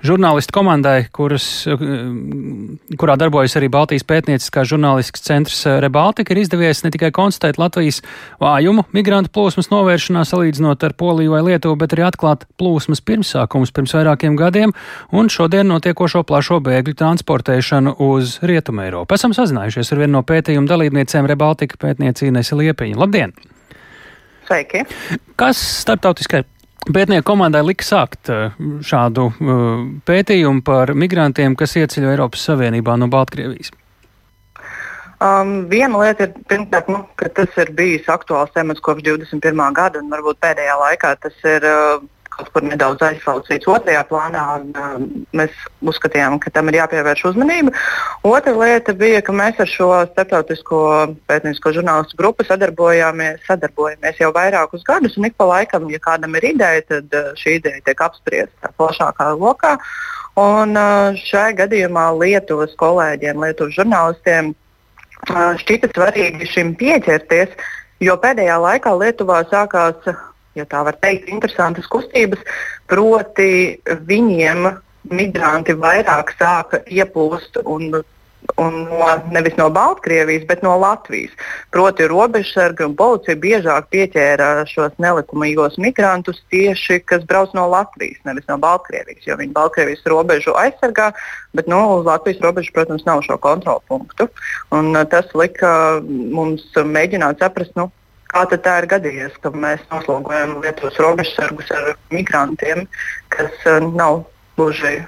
žurnālistu 0.00 0.54
komandai, 0.56 1.02
kuras, 1.12 1.44
kurā 2.96 3.16
darbojas 3.20 3.58
arī 3.60 3.68
Baltijas 3.72 4.06
pētnieciskā 4.08 4.64
žurnālistikas 4.70 5.26
centrs 5.26 5.60
Rebaltika, 5.84 6.32
ir 6.32 6.40
izdevies 6.40 6.80
ne 6.86 6.92
tikai 6.94 7.10
konstatēt 7.12 7.60
Latvijas 7.60 8.00
vājumu 8.40 8.86
migrantu 8.96 9.34
plūsmas 9.36 9.68
novēršanā 9.74 10.24
salīdzinot 10.30 10.88
ar 10.88 10.96
Poliju 10.96 11.36
vai 11.36 11.42
Lietuvu, 11.50 11.76
bet 11.84 11.92
arī 11.92 12.08
atklāt 12.08 12.48
plūsmas 12.56 13.04
pirmsākumus 13.04 13.74
pirms 13.76 13.92
vairākiem 13.98 14.40
gadiem 14.40 14.72
un 15.12 15.28
šodien 15.28 15.68
notiekošo 15.68 16.24
plašo 16.24 16.62
bēgļu 16.64 16.96
transportēšanu 17.04 17.98
uz 18.08 18.38
Rietumu 18.40 18.86
Eiropu. 18.86 19.20
Esam 19.20 19.36
sazinājušies 19.36 19.92
ar 19.92 20.04
vienu 20.06 20.16
no 20.16 20.24
pētījuma 20.24 20.72
dalībniecēm 20.72 21.28
Rebaltika 21.28 21.76
pētniecību 21.84 22.38
Nesi 22.40 22.62
Liepiņu. 22.64 22.96
Labdien! 23.04 23.36
Sveiki! 24.48 24.84
Kas 25.36 25.58
starptautiskai 25.82 26.40
pētnieku 26.88 27.26
komandai 27.28 27.60
lika 27.66 27.84
sākt 27.84 28.30
eh, 28.32 28.54
šādu 28.88 29.26
uh, 29.28 29.82
pētījumu 30.08 30.64
par 30.64 30.94
migrantiem, 30.96 31.56
kas 31.58 31.76
ieceļo 31.76 32.14
Eiropas 32.14 32.46
Savienībā 32.48 32.96
no 32.96 33.10
Baltkrievijas? 33.12 33.74
Um, 35.18 35.66
viena 35.68 35.98
lieta 35.98 36.28
ir, 36.28 36.36
pirmkārt, 36.48 36.88
nu, 36.94 37.02
ka 37.18 37.28
tas 37.34 37.56
ir 37.58 37.72
bijis 37.76 38.06
aktuāls 38.08 38.54
temats 38.54 38.80
kopš 38.86 39.02
21. 39.10 39.60
gada, 39.74 40.00
un 40.00 40.12
varbūt 40.14 40.38
pēdējā 40.44 40.76
laikā 40.78 41.10
tas 41.24 41.48
ir 41.50 41.66
uh, 41.66 41.98
kaut 42.38 42.50
kur 42.54 42.64
nedaudz 42.64 43.02
aizsaucīts 43.02 43.68
otrajā 43.70 44.04
plānā. 44.08 44.42
Un, 44.58 44.68
uh, 44.78 45.24
mēs 45.36 45.54
uzskatījām, 45.82 46.38
ka 46.42 46.52
tam 46.54 46.70
ir 46.70 46.78
jāpievērš 46.80 47.24
uzmanība. 47.32 47.74
Otra 48.26 48.54
lieta 48.54 48.94
bija, 48.98 49.22
ka 49.26 49.34
mēs 49.34 49.58
ar 49.62 49.70
šo 49.70 49.88
starptautisko 50.12 50.82
pētniecisko 51.30 51.74
žurnālistu 51.78 52.18
grupu 52.20 52.46
sadarbojāmies, 52.46 53.42
sadarbojamies 53.48 54.22
jau 54.22 54.30
vairākus 54.36 54.86
gadus. 54.86 55.18
Un 55.18 55.28
ik 55.30 55.36
pa 55.40 55.48
laikam, 55.50 55.90
ja 55.92 56.00
kādam 56.02 56.38
ir 56.38 56.50
ideja, 56.52 56.86
tad 56.94 57.18
uh, 57.18 57.34
šī 57.38 57.58
ideja 57.58 57.82
tiek 57.88 58.06
apspriesta 58.06 58.72
plašākā 58.78 59.32
lokā. 59.34 59.74
Un 60.38 60.78
uh, 60.78 61.18
šajā 61.18 61.56
gadījumā 61.64 62.06
Lietuvas 62.20 62.76
kolēģiem, 62.78 63.42
Lietuvas 63.42 63.74
žurnālistiem 63.74 64.54
uh, 64.54 65.58
šķita 65.64 65.90
svarīgi 65.90 66.46
šim 66.54 66.76
pieķerties, 66.78 67.56
jo 68.06 68.14
pēdējā 68.22 68.62
laikā 68.62 68.94
Lietuvā 68.94 69.42
sākās 69.50 70.06
ja 70.58 70.66
tā 70.68 70.82
var 70.86 70.98
teikt, 71.00 71.30
interesantas 71.32 71.88
kustības, 71.90 72.42
proti 72.90 73.78
viņiem 74.10 74.70
migranti 75.08 75.76
vairāk 75.78 76.34
sāka 76.36 76.82
ieplūst 76.86 77.62
un 77.64 78.02
un 78.56 78.74
no, 78.88 79.08
nevis 79.30 79.56
no 79.56 79.68
Baltkrievijas, 79.70 80.46
bet 80.46 80.62
no 80.62 80.76
Latvijas. 80.78 81.30
Proti, 81.70 82.06
robežsargi 82.08 82.86
un 82.86 82.94
policija 82.98 83.36
biežāk 83.38 83.90
pieķēra 83.92 84.48
šos 84.70 84.94
nelikumīgos 85.02 85.78
migrantus 85.82 86.40
tieši, 86.52 87.00
kas 87.08 87.26
brauc 87.28 87.52
no 87.58 87.68
Latvijas, 87.70 88.20
nevis 88.28 88.46
no 88.48 88.58
Baltkrievijas, 88.62 89.26
jo 89.26 89.36
viņi 89.38 89.54
Baltkrievijas 89.56 90.06
robežu 90.10 90.56
aizsargā, 90.58 91.10
bet 91.58 91.70
nu, 91.70 91.80
uz 91.98 92.08
Latvijas 92.08 92.42
robežas, 92.44 92.72
protams, 92.74 93.06
nav 93.08 93.22
šo 93.26 93.38
kontrolu 93.42 93.84
punktu. 93.90 94.28
Un, 94.74 94.94
tas 95.10 95.30
lika 95.38 95.70
mums 96.08 96.66
mēģināt 96.74 97.42
saprast, 97.42 97.74
nu, 97.78 97.90
Kā 98.28 98.44
tad 98.50 98.64
tā 98.66 98.74
ir 98.82 98.88
gadījies, 98.90 99.38
ka 99.40 99.52
mēs 99.56 99.80
noslogojam 99.92 100.58
Lietuvas 100.62 100.98
robežsargus 101.00 101.70
ar 101.72 101.94
migrantiem, 102.12 102.84
kas 103.32 103.54
uh, 103.64 103.80
nav 103.88 104.26
gluži 104.58 104.98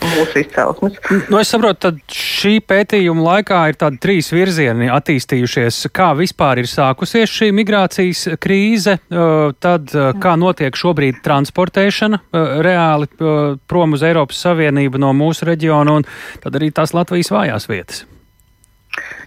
mūsu 0.00 0.40
izcelsmes. 0.40 0.94
Nu, 1.28 1.36
es 1.42 1.50
saprotu, 1.52 1.90
ka 1.92 2.16
šī 2.16 2.54
pētījuma 2.64 3.24
laikā 3.26 3.58
ir 3.68 3.76
tādi 3.80 4.00
trīs 4.00 4.30
virzieni 4.32 4.88
attīstījušies. 4.92 5.82
Kā 5.92 6.10
vispār 6.16 6.62
ir 6.62 6.70
sākusies 6.70 7.28
šī 7.28 7.50
migrācijas 7.58 8.24
krīze, 8.40 8.96
uh, 8.96 9.52
tad 9.60 9.92
uh, 9.92 10.14
kā 10.22 10.36
notiek 10.40 10.76
šobrīd 10.76 11.20
transportēšana 11.26 12.22
reāli 12.64 13.10
prom 13.68 13.98
uz 13.98 14.06
Eiropas 14.06 14.40
Savienību 14.46 15.02
no 15.02 15.12
mūsu 15.16 15.48
reģiona 15.48 15.98
un 16.00 16.08
tad 16.40 16.56
arī 16.56 16.72
tās 16.72 16.96
Latvijas 16.96 17.32
vājās 17.34 17.68
vietas. 17.68 18.06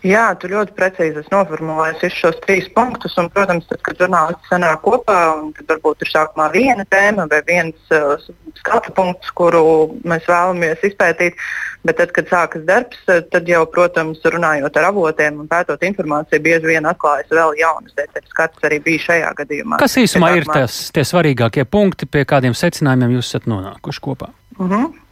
Jā, 0.03 0.23
tu 0.35 0.49
ļoti 0.51 0.73
precīzi 0.75 1.21
noformulēji 1.31 2.01
visus 2.01 2.19
šos 2.19 2.39
trīs 2.43 2.65
punktus. 2.75 3.15
Un, 3.21 3.29
protams, 3.31 3.67
tad, 3.69 3.79
kad 3.85 4.01
žurnālisti 4.03 4.49
sanāk 4.51 4.81
kopā, 4.83 5.19
tad 5.55 5.69
varbūt 5.71 6.03
ir 6.03 6.11
sākumā 6.11 6.49
viena 6.51 6.83
tēma 6.91 7.29
vai 7.31 7.39
viens 7.47 7.93
uh, 7.95 8.19
skatu 8.59 8.91
punkts, 8.97 9.31
kuru 9.37 9.63
mēs 10.03 10.27
vēlamies 10.27 10.83
izpētīt. 10.89 11.39
Bet 11.87 11.97
tad, 11.99 12.11
kad 12.15 12.27
sākas 12.31 12.65
darbs, 12.67 12.99
tad 13.07 13.47
jau, 13.47 13.63
protams, 13.71 14.19
runājot 14.23 14.77
ar 14.79 14.89
avotiem 14.89 15.39
un 15.43 15.49
pētot 15.51 15.81
informāciju, 15.83 16.43
bieži 16.43 16.71
vien 16.71 16.87
atklājas 16.87 17.31
vēl 17.31 17.55
jaunas 17.59 17.95
detaļas, 17.97 18.35
kāds 18.35 18.67
arī 18.67 18.79
bija 18.83 19.03
šajā 19.07 19.31
gadījumā. 19.39 19.79
Kas 19.83 19.97
īsumā 19.99 20.33
ir 20.39 20.47
tas, 20.47 20.77
tie 20.95 21.03
svarīgākie 21.07 21.67
punkti, 21.67 22.07
pie 22.07 22.23
kādiem 22.27 22.55
secinājumiem 22.55 23.17
jūs 23.17 23.31
esat 23.31 23.47
nonākuši 23.51 24.03
kopā? 24.03 24.31
Uh 24.59 24.67
mhm. 24.67 24.75
-huh. 24.75 25.02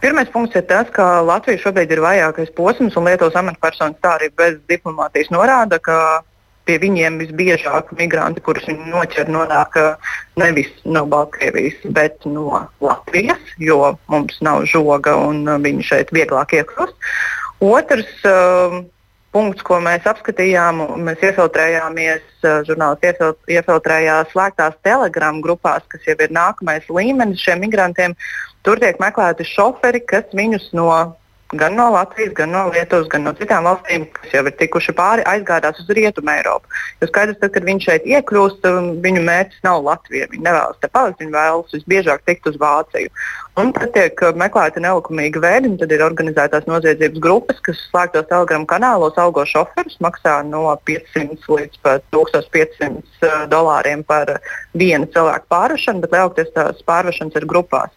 Pirmais 0.00 0.30
punkts 0.32 0.56
ir 0.56 0.64
tas, 0.70 0.88
ka 0.94 1.20
Latvija 1.26 1.60
šobrīd 1.60 1.92
ir 1.92 2.02
vājākais 2.04 2.52
posms, 2.56 2.96
un 2.96 3.08
Lietuvas 3.08 3.36
amatpersonas 3.40 4.00
tā 4.00 4.16
arī 4.16 4.30
bez 4.36 4.58
diplomātijas 4.70 5.32
norāda, 5.34 5.80
ka 5.82 5.96
pie 6.68 6.78
viņiem 6.82 7.18
visbiežāk 7.22 7.90
migranti, 7.98 8.42
kurus 8.44 8.68
viņi 8.68 8.92
noķer, 8.92 9.30
nonāk 9.32 9.76
uh, 9.80 10.14
nevis 10.40 10.70
no 10.84 11.02
Baltkrievijas, 11.10 11.80
bet 11.96 12.22
no 12.28 12.62
Latvijas, 12.84 13.42
jo 13.58 13.96
mums 14.12 14.38
nav 14.44 14.66
žoga 14.70 15.16
un 15.18 15.42
uh, 15.48 15.58
viņi 15.62 15.86
šeit 15.90 16.14
vieglāk 16.14 16.54
iekļūst. 16.60 17.12
Otrs 17.66 18.12
uh, 18.28 18.78
punkts, 19.34 19.64
ko 19.66 19.80
mēs 19.82 20.06
apskatījām, 20.10 20.84
mēs 21.06 21.24
iefiltrējāmies, 21.30 22.22
uh, 22.44 22.60
žurnālisti 22.68 23.32
iefiltrējās 23.56 24.30
slēgtās 24.34 24.78
telegramu 24.86 25.42
grupās, 25.44 25.86
kas 25.90 26.06
jau 26.06 26.18
ir 26.18 26.36
nākamais 26.36 26.86
līmenis 26.92 27.42
šiem 27.42 27.64
migrantiem. 27.66 28.16
Tur 28.66 28.80
tiek 28.82 29.00
meklēti 29.00 29.46
šoferi, 29.48 30.02
kas 30.04 30.28
viņus 30.36 30.70
no 30.76 30.90
gan 31.52 31.74
no 31.74 31.90
Latvijas, 31.90 32.32
gan 32.34 32.50
no 32.50 32.68
Lietuvas, 32.70 33.08
gan 33.10 33.24
no 33.26 33.32
citām 33.34 33.66
valstīm, 33.66 34.04
kas 34.14 34.34
jau 34.34 34.42
ir 34.46 34.54
tikuši 34.58 34.94
pāri, 34.94 35.24
aizgādās 35.26 35.80
uz 35.82 35.88
Rietumu 35.96 36.30
Eiropu. 36.30 36.70
Jo 37.00 37.08
skaidrs, 37.10 37.40
tad, 37.40 37.52
kad 37.56 37.66
viņš 37.66 37.86
šeit 37.88 38.06
iekļūst, 38.06 38.68
um, 38.70 38.90
viņu 39.02 39.24
mērķis 39.26 39.64
nav 39.66 39.82
Latvija. 39.86 40.28
Viņi 40.30 40.46
nevēlas 40.46 40.78
te 40.82 40.90
palikt, 40.92 41.18
viņi 41.22 41.34
vēlas 41.34 41.74
visbiežāk 41.74 42.22
tikt 42.28 42.46
uz 42.52 42.60
Vāciju. 42.60 43.10
Un 43.58 43.74
tad 43.74 43.94
tiek 43.96 44.22
uh, 44.22 44.36
meklēti 44.38 44.84
nelikumīgi 44.84 45.42
veidi, 45.42 45.72
un 45.72 45.76
tad 45.82 45.96
ir 45.96 46.06
organizētās 46.06 46.70
noziedzības 46.70 47.24
grupas, 47.26 47.60
kas 47.66 47.82
slēgtos 47.90 48.30
telegramu 48.30 48.70
kanālos 48.70 49.18
algo 49.18 49.44
šoferus, 49.48 49.98
maksā 50.04 50.40
no 50.46 50.68
500 50.86 51.50
līdz 51.50 51.82
pat 51.82 52.06
1500 52.14 53.02
uh, 53.26 53.44
dolāriem 53.50 54.06
par 54.06 54.36
vienu 54.78 55.10
cilvēku 55.10 55.50
pārvešanu, 55.50 56.06
bet 56.06 56.14
lielākoties 56.14 56.54
tās 56.54 56.84
pārvešanas 56.86 57.42
ir 57.42 57.50
grupās. 57.50 57.90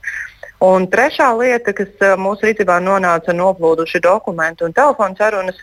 Un 0.63 0.85
trešā 0.87 1.27
lieta, 1.35 1.73
kas 1.75 1.91
eh, 1.99 2.15
mūsu 2.15 2.47
rīcībā 2.47 2.79
nonāca 2.79 3.35
noplūduši 3.35 3.99
dokumenti 4.03 4.63
un 4.63 4.75
telefonu 4.75 5.17
sarunas, 5.19 5.57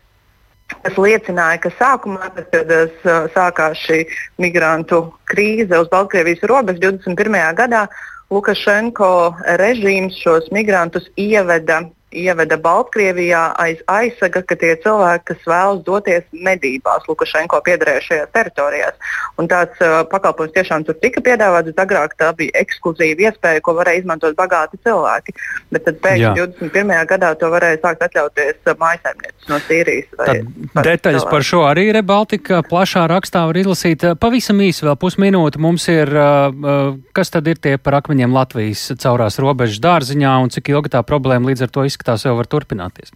kas 0.85 0.99
liecināja, 1.01 1.61
ka 1.63 1.73
sākumā, 1.79 2.29
kad 2.37 2.75
eh, 2.77 2.99
sākās 3.33 3.81
šī 3.87 4.03
migrantu 4.43 5.07
krīze 5.31 5.81
uz 5.81 5.89
Baltkrievijas 5.93 6.45
robežas 6.51 6.83
21. 6.85 7.41
gadā, 7.63 7.87
Lukašenko 8.31 9.11
režīms 9.59 10.21
šos 10.21 10.53
migrantus 10.55 11.09
ieveda 11.19 11.81
ieveda 12.11 12.59
Baltkrievijā 12.59 13.43
aiz 13.61 13.81
aizsaga, 13.91 14.43
ka 14.43 14.57
tie 14.59 14.75
cilvēki, 14.83 15.25
kas 15.31 15.45
vēlas 15.47 15.83
doties 15.87 16.25
medībās 16.35 17.07
Lukašenko 17.09 17.61
piederējušajās 17.67 18.33
teritorijās. 18.35 18.97
Un 19.39 19.49
tāds 19.51 19.79
uh, 19.85 20.01
pakalpojums 20.11 20.55
tiešām 20.57 20.87
tur 20.89 20.99
tika 21.03 21.23
piedāvāts, 21.25 21.75
agrāk 21.81 22.17
tā 22.19 22.33
bija 22.37 22.55
ekskluzīva 22.61 23.31
iespēja, 23.31 23.63
ko 23.65 23.77
varēja 23.79 24.03
izmantot 24.03 24.37
bagāti 24.39 24.81
cilvēki. 24.87 25.37
Bet 25.71 25.87
tad 25.87 26.01
pēkšņi 26.03 26.33
21. 26.59 26.95
gadā 27.13 27.33
to 27.39 27.51
varēja 27.55 27.81
sākt 27.85 28.05
atļauties 28.09 28.59
uh, 28.67 28.77
mājsaimnieces 28.83 29.53
no 29.53 29.61
Sīrijas. 29.69 30.11
Detaļas 30.19 31.23
cilvēki. 31.23 31.31
par 31.31 31.47
šo 31.47 31.63
arī 31.69 31.87
Rebaltika 31.95 32.63
plašā 32.67 33.07
rakstā 33.11 33.47
var 33.47 33.63
izlasīt. 33.63 34.05
Uh, 34.05 34.19
pavisam 34.19 34.59
īsi 34.67 34.87
vēl 34.89 34.99
pusminūte 34.99 35.63
mums 35.63 35.87
ir, 35.93 36.11
uh, 36.11 36.51
uh, 36.51 36.93
kas 37.17 37.31
tad 37.31 37.47
ir 37.51 37.63
tie 37.63 37.77
par 37.79 38.01
akmeņiem 38.03 38.35
Latvijas 38.35 38.89
caurās 38.99 39.39
robežas 39.43 39.79
dārziņā 39.83 40.37
un 40.43 40.51
cik 40.51 40.75
ilgi 40.75 40.97
tā 40.99 41.07
problēma 41.07 41.53
līdz 41.53 41.69
ar 41.69 41.75
to 41.75 41.87
izskatās 41.87 42.00
izskatās, 42.01 42.25
jau 42.25 42.37
var 42.39 42.49
turpināties? 42.49 43.13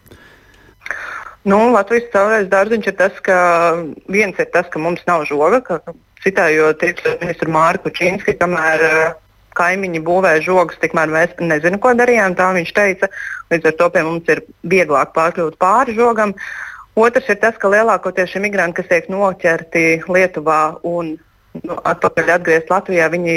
Nu, 1.44 1.73
Latvijas 1.73 2.11
caurais 2.12 2.49
dārziņš 2.49 2.87
ir 2.88 2.97
tas, 2.97 3.16
ka 3.20 3.37
viens 4.09 4.37
ir 4.38 4.49
tas, 4.53 4.68
ka 4.68 4.79
mums 4.79 5.01
nav 5.09 5.25
žoga, 5.29 5.61
ka 5.61 5.81
citējot 6.25 6.81
tieslietu 6.81 7.20
ministru 7.20 7.53
Mārku 7.53 7.92
Čīnski, 7.92 8.37
kamēr 8.40 8.85
uh, 8.85 9.14
kaimiņi 9.57 10.01
būvēja 10.05 10.44
žogus, 10.44 10.81
tikmēr 10.81 11.12
mēs 11.12 11.35
nezinām, 11.40 11.81
ko 11.81 11.92
darījām. 11.97 12.37
Tā 12.37 12.53
viņš 12.57 12.73
teica. 12.73 13.11
Līdz 13.53 13.70
ar 13.70 13.77
to 13.79 13.90
pie 13.92 14.05
mums 14.05 14.31
ir 14.33 14.40
vieglāk 14.64 15.12
pārkļūt 15.16 15.59
pāri 15.61 15.97
žogam. 15.97 16.35
Otrs 16.97 17.29
ir 17.29 17.40
tas, 17.42 17.57
ka 17.61 17.68
lielākoties 17.68 18.33
šie 18.33 18.40
migranti, 18.40 18.81
kas 18.81 18.88
tiek 18.88 19.09
noķerti 19.12 20.05
Lietuvā 20.09 20.79
un 20.87 21.16
nu, 21.61 21.77
atpakaļ 21.77 22.37
atgriezt 22.38 22.73
Latvijā, 22.73 23.11
viņi 23.12 23.37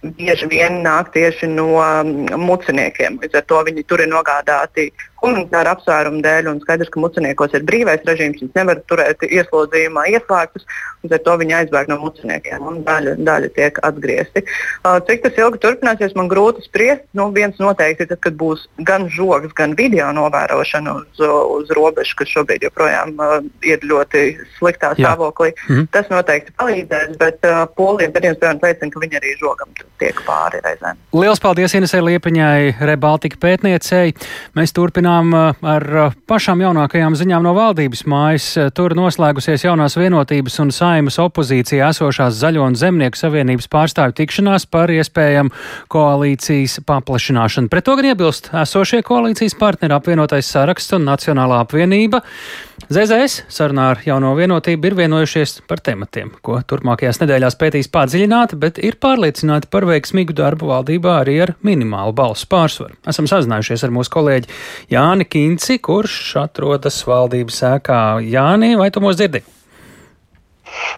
bieži 0.00 0.48
vien 0.50 0.80
nāk 0.84 1.12
tieši 1.14 1.48
no 1.52 1.68
um, 1.76 2.12
muciniekiem. 2.40 3.18
Līdz 3.22 3.40
ar 3.40 3.48
to 3.48 3.62
viņi 3.68 3.84
tur 3.88 4.02
ir 4.04 4.10
nogādāti 4.12 4.88
humanitāra 5.22 5.76
apsvērumu 5.76 6.22
dēļ, 6.24 6.48
un 6.50 6.60
skaidrs, 6.62 6.90
ka 6.92 7.00
muciniekos 7.02 7.54
ir 7.56 7.64
brīvais 7.68 8.02
režīms, 8.08 8.40
viņus 8.42 8.56
nevar 8.58 8.80
turēt 8.90 9.22
ieslodzījumā 9.28 10.06
ieslēgtus, 10.16 10.66
un 11.02 11.14
ar 11.14 11.22
to 11.26 11.36
viņi 11.40 11.56
aizbēg 11.60 11.90
no 11.90 11.98
muciniekiem, 12.02 12.64
un 12.68 12.80
daļa, 12.86 13.14
daļa 13.26 13.50
tiek 13.56 13.78
atgriezti. 13.86 14.44
Uh, 14.82 14.98
cik 15.06 15.22
tas 15.26 15.38
ilgi 15.38 15.60
turpināsies, 15.62 16.16
man 16.18 16.30
grūti 16.32 16.64
spriest. 16.66 17.04
Nu, 17.18 17.28
viens 17.34 17.58
noteikti 17.62 18.06
ir 18.06 18.10
tas, 18.12 18.20
ka 18.22 18.32
būs 18.42 18.66
gan 18.88 19.08
žogs, 19.12 19.54
gan 19.58 19.76
video 19.78 20.10
novērošana 20.16 20.96
uz, 21.00 21.22
uz 21.22 21.72
robežas, 21.78 22.14
kas 22.18 22.32
šobrīd 22.34 22.66
joprojām 22.68 23.14
uh, 23.18 23.38
ir 23.66 23.82
ļoti 23.86 24.24
sliktā 24.58 24.94
stāvoklī. 24.98 25.52
Mm 25.68 25.76
-hmm. 25.76 25.88
Tas 25.94 26.10
noteikti 26.10 26.54
palīdzēs, 26.58 27.16
bet 27.22 27.38
uh, 27.46 27.64
polija 27.76 28.10
gadījums 28.10 28.42
piemēram 28.42 28.62
liecina, 28.66 28.90
ka 28.90 29.04
viņi 29.06 29.20
arī 29.20 29.36
žogam 29.40 29.74
tiek 30.02 30.18
pāri 30.26 30.62
reizēm. 30.64 30.98
Liels 31.14 31.40
paldies 31.40 31.74
Inesai 31.78 32.02
Liepiņai, 32.02 32.74
Rebaltika 32.80 33.38
pētniecei. 33.38 34.14
Mēs 34.58 34.74
turpinām 34.74 35.11
turpinām 35.12 35.32
uh, 35.34 35.54
ar 35.62 35.84
uh, 35.92 36.14
pašām 36.26 36.60
jaunākajām 36.62 37.14
ziņām 37.16 37.44
no 37.44 37.52
valdības 37.54 38.04
mājas. 38.06 38.56
Uh, 38.56 38.70
tur 38.72 38.94
noslēgusies 38.96 39.64
jaunās 39.64 39.96
vienotības 39.96 40.58
un 40.60 40.72
saimas 40.72 41.18
opozīcijā 41.18 41.90
esošās 41.92 42.38
Zaļo 42.40 42.64
un 42.66 42.76
Zemnieku 42.76 43.16
savienības 43.16 43.68
pārstāvju 43.68 44.16
tikšanās 44.16 44.66
par 44.66 44.90
iespējamu 44.90 45.52
koalīcijas 45.92 46.80
paplašināšanu. 46.86 47.68
Pret 47.68 47.84
to 47.84 47.96
gan 47.96 48.12
iebilst 48.12 48.50
esošie 48.52 49.02
koalīcijas 49.02 49.56
partneri 49.58 49.96
apvienotais 49.96 50.48
saraksts 50.48 50.96
un 50.96 51.06
Nacionālā 51.08 51.62
apvienība. 51.66 52.22
ZZS 52.90 53.44
sarunā 53.52 53.84
ar 53.92 54.00
jauno 54.02 54.32
vienotību 54.34 54.88
ir 54.88 54.96
vienojušies 54.98 55.60
par 55.70 55.78
tematiem, 55.86 56.32
ko 56.42 56.56
turpmākajās 56.66 57.20
nedēļās 57.22 57.56
pētīs 57.60 57.90
padziļināti, 57.94 58.58
bet 58.58 58.80
ir 58.82 58.98
pārliecināti 59.02 59.70
par 59.70 59.86
veiksmīgu 59.86 60.34
darbu 60.34 60.72
valdībā 60.72 61.14
arī 61.20 61.36
ar 61.44 61.54
minimālu 61.62 62.14
balsu 62.18 62.48
pārsvaru. 62.50 62.98
Esam 63.06 63.30
sazinājušies 63.30 63.86
ar 63.86 63.94
mūsu 63.94 64.10
kolēģi 64.16 64.50
Jāni 64.90 65.28
Kinci, 65.30 65.78
kurš 65.78 66.18
atrodas 66.42 66.98
valdības 67.06 67.62
ēkā. 67.70 68.02
Jāni, 68.26 68.74
vai 68.80 68.90
tu 68.90 69.04
mūs 69.04 69.20
dzirdi? 69.20 69.44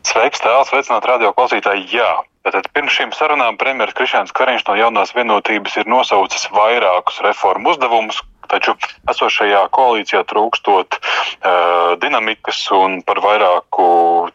Sveiks, 0.07 0.41
tēls, 0.41 0.71
sveicināt 0.71 1.05
radio 1.11 1.35
klausītāji, 1.37 1.89
jā. 1.99 2.13
Tātad 2.45 2.67
pirms 2.77 2.93
šīm 2.93 3.13
sarunām 3.17 3.57
premjeras 3.61 3.97
Krišāns 3.97 4.33
Kariņš 4.37 4.67
no 4.69 4.75
jaunās 4.77 5.15
vienotības 5.17 5.79
ir 5.81 5.89
nosaucis 5.89 6.45
vairākus 6.53 7.23
reformu 7.25 7.73
uzdevumus, 7.73 8.19
Taču 8.51 8.75
esošajā 9.11 9.63
koalīcijā 9.75 10.25
trūkstot 10.31 10.99
uh, 10.99 11.95
dinamikas 12.03 12.61
un 12.75 13.01
par 13.07 13.23
vairāku 13.25 13.87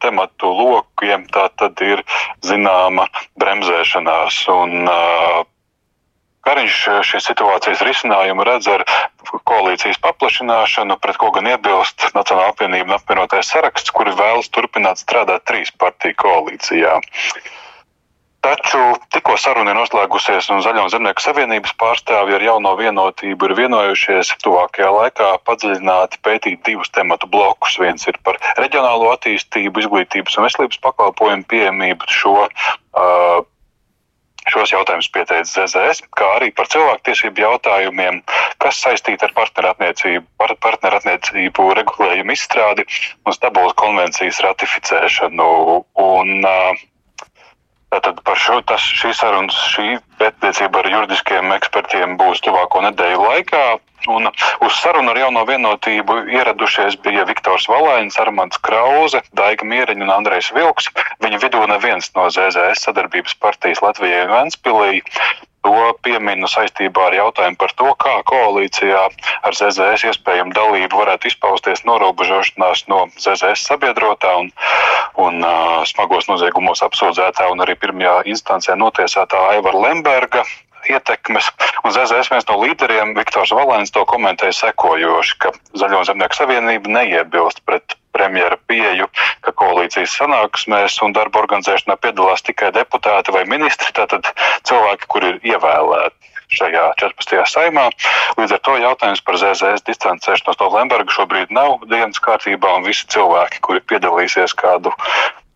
tematu 0.04 0.52
lokiem, 0.56 1.28
tā 1.34 1.50
tad 1.60 1.80
ir 1.86 2.04
zināma 2.46 3.08
bremzēšanās. 3.42 4.44
Un, 4.56 4.84
uh, 4.90 5.48
Kariņš 6.48 6.76
šīs 7.06 7.26
situācijas 7.28 7.82
risinājumu 7.84 8.46
redz 8.48 8.70
ar 8.72 8.82
koalīcijas 9.46 10.00
paplašināšanu, 10.02 10.96
pret 11.04 11.20
ko 11.20 11.34
gan 11.36 11.50
iebilst 11.52 12.08
Nacionāla 12.16 12.54
apvienība 12.54 12.88
un 12.88 12.96
apvienotais 12.96 13.52
saraksts, 13.52 13.92
kuri 13.94 14.16
vēlas 14.18 14.50
turpināt 14.56 15.04
strādāt 15.04 15.46
trīs 15.52 15.70
partiju 15.84 16.16
koalīcijā. 16.24 16.96
Uh, 16.96 17.59
Taču 18.40 18.80
tikko 19.12 19.34
saruna 19.36 19.74
ir 19.74 19.78
noslēgusies 19.82 20.48
un 20.54 20.62
Zaļo 20.64 20.86
un 20.86 20.92
Zemnieku 20.94 21.24
savienības 21.24 21.74
pārstāvji 21.82 22.38
ar 22.38 22.44
jauno 22.46 22.72
vienotību 22.80 23.50
ir 23.50 23.54
vienojušies 23.58 24.32
tuvākajā 24.46 24.92
laikā 24.96 25.32
padziļināti 25.50 26.22
pētīt 26.24 26.62
divus 26.64 26.92
tematu 26.96 27.28
blokus. 27.28 27.76
Viens 27.84 28.08
ir 28.08 28.16
par 28.24 28.40
reģionālo 28.62 29.10
attīstību, 29.12 29.84
izglītības 29.84 30.40
un 30.40 30.48
veselības 30.48 30.80
pakalpojumu 30.86 31.44
pieejamību. 31.52 32.08
Šo, 32.16 32.46
uh, 32.48 33.42
šos 34.48 34.72
jautājumus 34.72 35.12
pieteicis 35.18 35.58
ZZS, 35.58 36.06
kā 36.16 36.30
arī 36.38 36.54
par 36.56 36.72
cilvēktiesību 36.72 37.44
jautājumiem, 37.44 38.22
kas 38.64 38.80
saistīti 38.86 39.28
ar 39.28 39.36
partnerattiecību, 39.36 40.24
par 40.40 40.56
partnerattiecību 40.64 41.68
regulējumu 41.82 42.38
izstrādi 42.40 42.88
un 43.28 43.36
Stambulas 43.36 43.76
konvencijas 43.84 44.40
ratificēšanu. 44.48 45.50
Un, 46.08 46.34
uh, 46.40 46.88
Tātad 47.94 48.22
par 48.26 48.38
šo 48.38 48.60
tas, 48.70 48.84
šī 49.02 49.14
sarunas, 49.18 49.58
šī 49.74 49.98
pētniecība 50.20 50.84
ar 50.84 50.90
juridiskiem 50.94 51.54
ekspertiem 51.56 52.18
būs 52.20 52.44
tuvāko 52.46 52.84
nedēļu 52.88 53.28
laikā. 53.28 53.64
Un 54.08 54.30
uz 54.64 54.78
sarunu 54.80 55.12
ar 55.12 55.18
jauno 55.20 55.42
vienotību 55.48 56.22
ieradušies 56.32 56.96
bija 57.04 57.26
Viktors 57.28 57.68
Valainis, 57.68 58.20
Armāns 58.22 58.62
Krause, 58.64 59.20
Daiga 59.36 59.68
Mieriņa 59.68 60.08
un 60.08 60.14
Andrejs 60.16 60.54
Vilks. 60.56 60.88
Viņa 61.26 61.42
vidū 61.44 61.66
neviens 61.68 62.08
no 62.16 62.30
ZZS 62.32 62.88
sadarbības 62.88 63.36
partijas 63.44 63.84
Latvijai 63.84 64.24
un 64.30 64.36
Ventspilī. 64.38 65.04
To 65.68 65.92
pieminu 66.06 66.48
saistībā 66.48 67.10
ar 67.10 67.16
jautājumu 67.18 67.58
par 67.60 67.74
to, 67.76 67.90
kā 68.00 68.14
koalīcijā 68.30 69.02
ar 69.44 69.58
ZZS 69.58 70.06
iespējamu 70.08 70.56
dalību 70.56 71.02
varētu 71.02 71.28
izpausties 71.28 71.84
norobežošanās 71.84 72.86
no 72.88 73.02
ZZS 73.20 73.68
sabiedrotā 73.68 74.38
un, 74.40 74.54
un 75.20 75.44
uh, 75.44 75.82
smagos 75.90 76.30
noziegumos 76.32 76.80
apsūdzētā 76.88 77.50
un 77.52 77.66
arī 77.66 77.76
pirmajā 77.82 78.16
instancē 78.32 78.78
notiesātā 78.80 79.44
Aivara 79.58 79.84
Lemberga 80.10 80.42
ietekmes. 80.90 81.52
Un 81.86 81.94
ZZS 81.94 82.32
viens 82.32 82.48
no 82.50 82.56
līderiem, 82.64 83.12
Viktors 83.14 83.52
Valēns, 83.54 83.92
to 83.94 84.02
komentēja 84.10 84.56
sekojoši, 84.58 85.36
ka 85.38 85.52
Zaļo 85.78 86.02
zemnieku 86.08 86.34
savienība 86.34 86.90
neiebilst 86.90 87.62
pret 87.68 87.94
premjera 88.16 88.58
pieju, 88.66 89.06
ka 89.46 89.54
koalīcijas 89.54 90.16
sanāksmēs 90.18 90.98
un 91.06 91.14
darba 91.14 91.44
organizēšanā 91.44 92.00
piedalās 92.02 92.42
tikai 92.42 92.72
deputāti 92.74 93.36
vai 93.36 93.44
ministri, 93.46 93.94
tātad 93.94 94.32
cilvēki, 94.66 95.10
kuri 95.14 95.30
ir 95.36 95.54
ievēlēti 95.54 96.34
šajā 96.58 96.88
14. 97.04 97.44
saimā. 97.54 97.86
Līdz 98.40 98.56
ar 98.58 98.64
to 98.66 98.80
jautājums 98.82 99.22
par 99.22 99.38
ZZS 99.38 99.86
distancēšanos 99.92 100.58
no 100.58 100.72
Lemberga 100.74 101.14
šobrīd 101.14 101.54
nav 101.54 101.86
dienas 101.86 102.18
kārtībā, 102.26 102.80
un 102.80 102.90
visi 102.90 103.06
cilvēki, 103.14 103.62
kuri 103.62 103.86
piedalīsies 103.94 104.58
kādu 104.58 104.96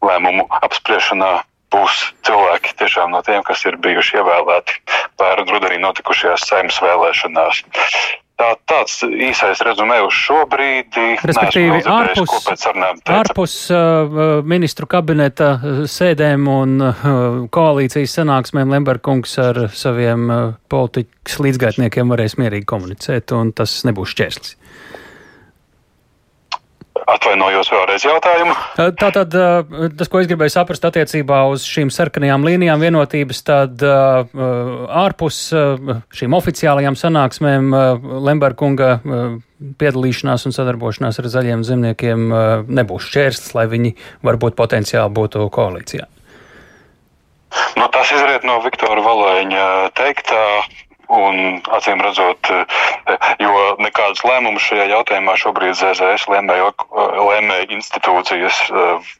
lēmumu 0.05 0.45
apspriešanā, 0.61 1.39
būs 1.73 2.01
cilvēki 2.27 2.75
tiešām 2.81 3.13
no 3.13 3.21
tiem, 3.25 3.43
kas 3.45 3.65
ir 3.69 3.79
bijuši 3.81 4.19
ievēlēti 4.21 4.81
pērn 5.21 5.49
rudenī 5.49 5.79
notikušajās 5.83 6.49
saimnes 6.49 6.81
vēlēšanās. 6.83 7.63
Tā, 8.33 8.47
tāds 8.65 8.95
īsais 9.05 9.59
rezumē 9.61 9.99
uz 10.01 10.15
šo 10.17 10.39
brīdi. 10.49 11.03
Respektīvi, 11.21 11.83
ārpus, 11.85 12.47
ārpus 13.13 13.57
uh, 13.69 14.15
ministru 14.49 14.89
kabineta 14.89 15.51
uh, 15.53 15.83
sēdēm 15.89 16.49
un 16.49 16.73
uh, 16.81 17.05
koalīcijas 17.53 18.17
sanāksmēm 18.17 18.73
Lemberkungs 18.73 19.37
ar 19.43 19.61
saviem 19.77 20.25
uh, 20.33 20.41
politikas 20.65 21.37
līdzgaitniekiem 21.45 22.09
varēs 22.09 22.39
mierīgi 22.41 22.67
komunicēt, 22.73 23.35
un 23.37 23.53
tas 23.53 23.77
nebūs 23.85 24.15
šķērslis. 24.17 24.57
Atvainojos 27.09 27.69
vēlreiz 27.73 28.05
jautājumu. 28.07 28.55
Tātad 28.99 29.33
tas, 29.33 30.09
ko 30.11 30.21
es 30.21 30.29
gribēju 30.29 30.53
saprast 30.53 30.85
attiecībā 30.87 31.41
uz 31.51 31.65
šīm 31.67 31.91
sarkanajām 31.93 32.45
līnijām 32.47 32.83
vienotības, 32.83 33.41
tad 33.47 33.83
ārpus 33.83 35.39
šīm 36.15 36.37
oficiālajām 36.39 36.97
sanāksmēm 36.99 37.73
Lemberkunga 38.27 38.95
piedalīšanās 39.79 40.47
un 40.47 40.55
sadarbošanās 40.55 41.19
ar 41.21 41.29
zaļiem 41.35 41.63
zemniekiem 41.67 42.25
nebūs 42.67 43.11
šķērslis, 43.11 43.53
lai 43.57 43.67
viņi 43.71 43.93
varbūt 44.25 44.57
potenciāli 44.59 45.15
būtu 45.15 45.47
koalīcijā. 45.53 46.07
Nu, 47.77 47.85
tas 47.93 48.09
izriet 48.15 48.45
no 48.47 48.57
Viktora 48.63 49.03
Valēņa 49.05 49.67
teiktā. 49.97 50.41
Un, 51.13 51.59
acīm 51.75 52.01
redzot, 52.01 52.49
jo 53.41 53.63
nekādas 53.83 54.23
lēmumus 54.25 54.65
šajā 54.65 54.87
jautājumā 54.89 55.35
šobrīd 55.37 55.75
ZZS 55.77 56.25
lēmēja, 56.31 56.71
lēmēja 57.29 57.67
institūcijas 57.75 58.61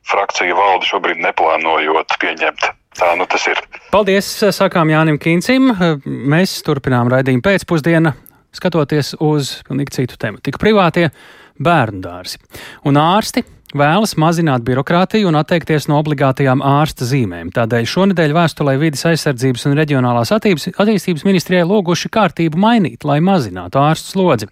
frakcija 0.10 0.58
valde 0.58 0.90
šobrīd 0.90 1.22
neplānojot 1.22 2.18
pieņemt. 2.24 2.72
Tā 2.98 3.14
nu 3.18 3.26
tas 3.30 3.46
ir. 3.50 3.62
Paldies, 3.94 4.28
sakām 4.54 4.92
Jānim 4.94 5.18
Kīncim. 5.22 5.72
Mēs 6.06 6.60
turpinām 6.66 7.10
raidījumu 7.14 7.46
pēcpusdienu, 7.46 8.14
skatoties 8.54 9.16
uz 9.22 9.56
pilnīgi 9.68 9.98
citu 9.98 10.20
tēmu. 10.22 10.42
Tik 10.46 10.60
privātie 10.62 11.08
bērnu 11.62 12.02
dārzi 12.06 12.42
un 12.90 12.98
ārsti 13.02 13.46
vēlas 13.78 14.16
mazināt 14.20 14.64
birokrātiju 14.68 15.30
un 15.30 15.38
atteikties 15.40 15.88
no 15.90 15.98
obligātajām 16.02 16.62
ārsta 16.66 17.08
zīmēm. 17.10 17.52
Tādēļ 17.56 17.88
šonadēļ 17.90 18.36
vēstulē 18.38 18.76
vidas 18.82 19.06
aizsardzības 19.10 19.66
un 19.70 19.78
reģionālās 19.80 20.34
attīstības 20.36 21.26
ministrijai 21.28 21.66
lūguši 21.70 22.12
kārtību 22.14 22.62
mainīt, 22.62 23.08
lai 23.08 23.20
mazinātu 23.24 23.82
ārstu 23.82 24.14
slodzi. 24.16 24.50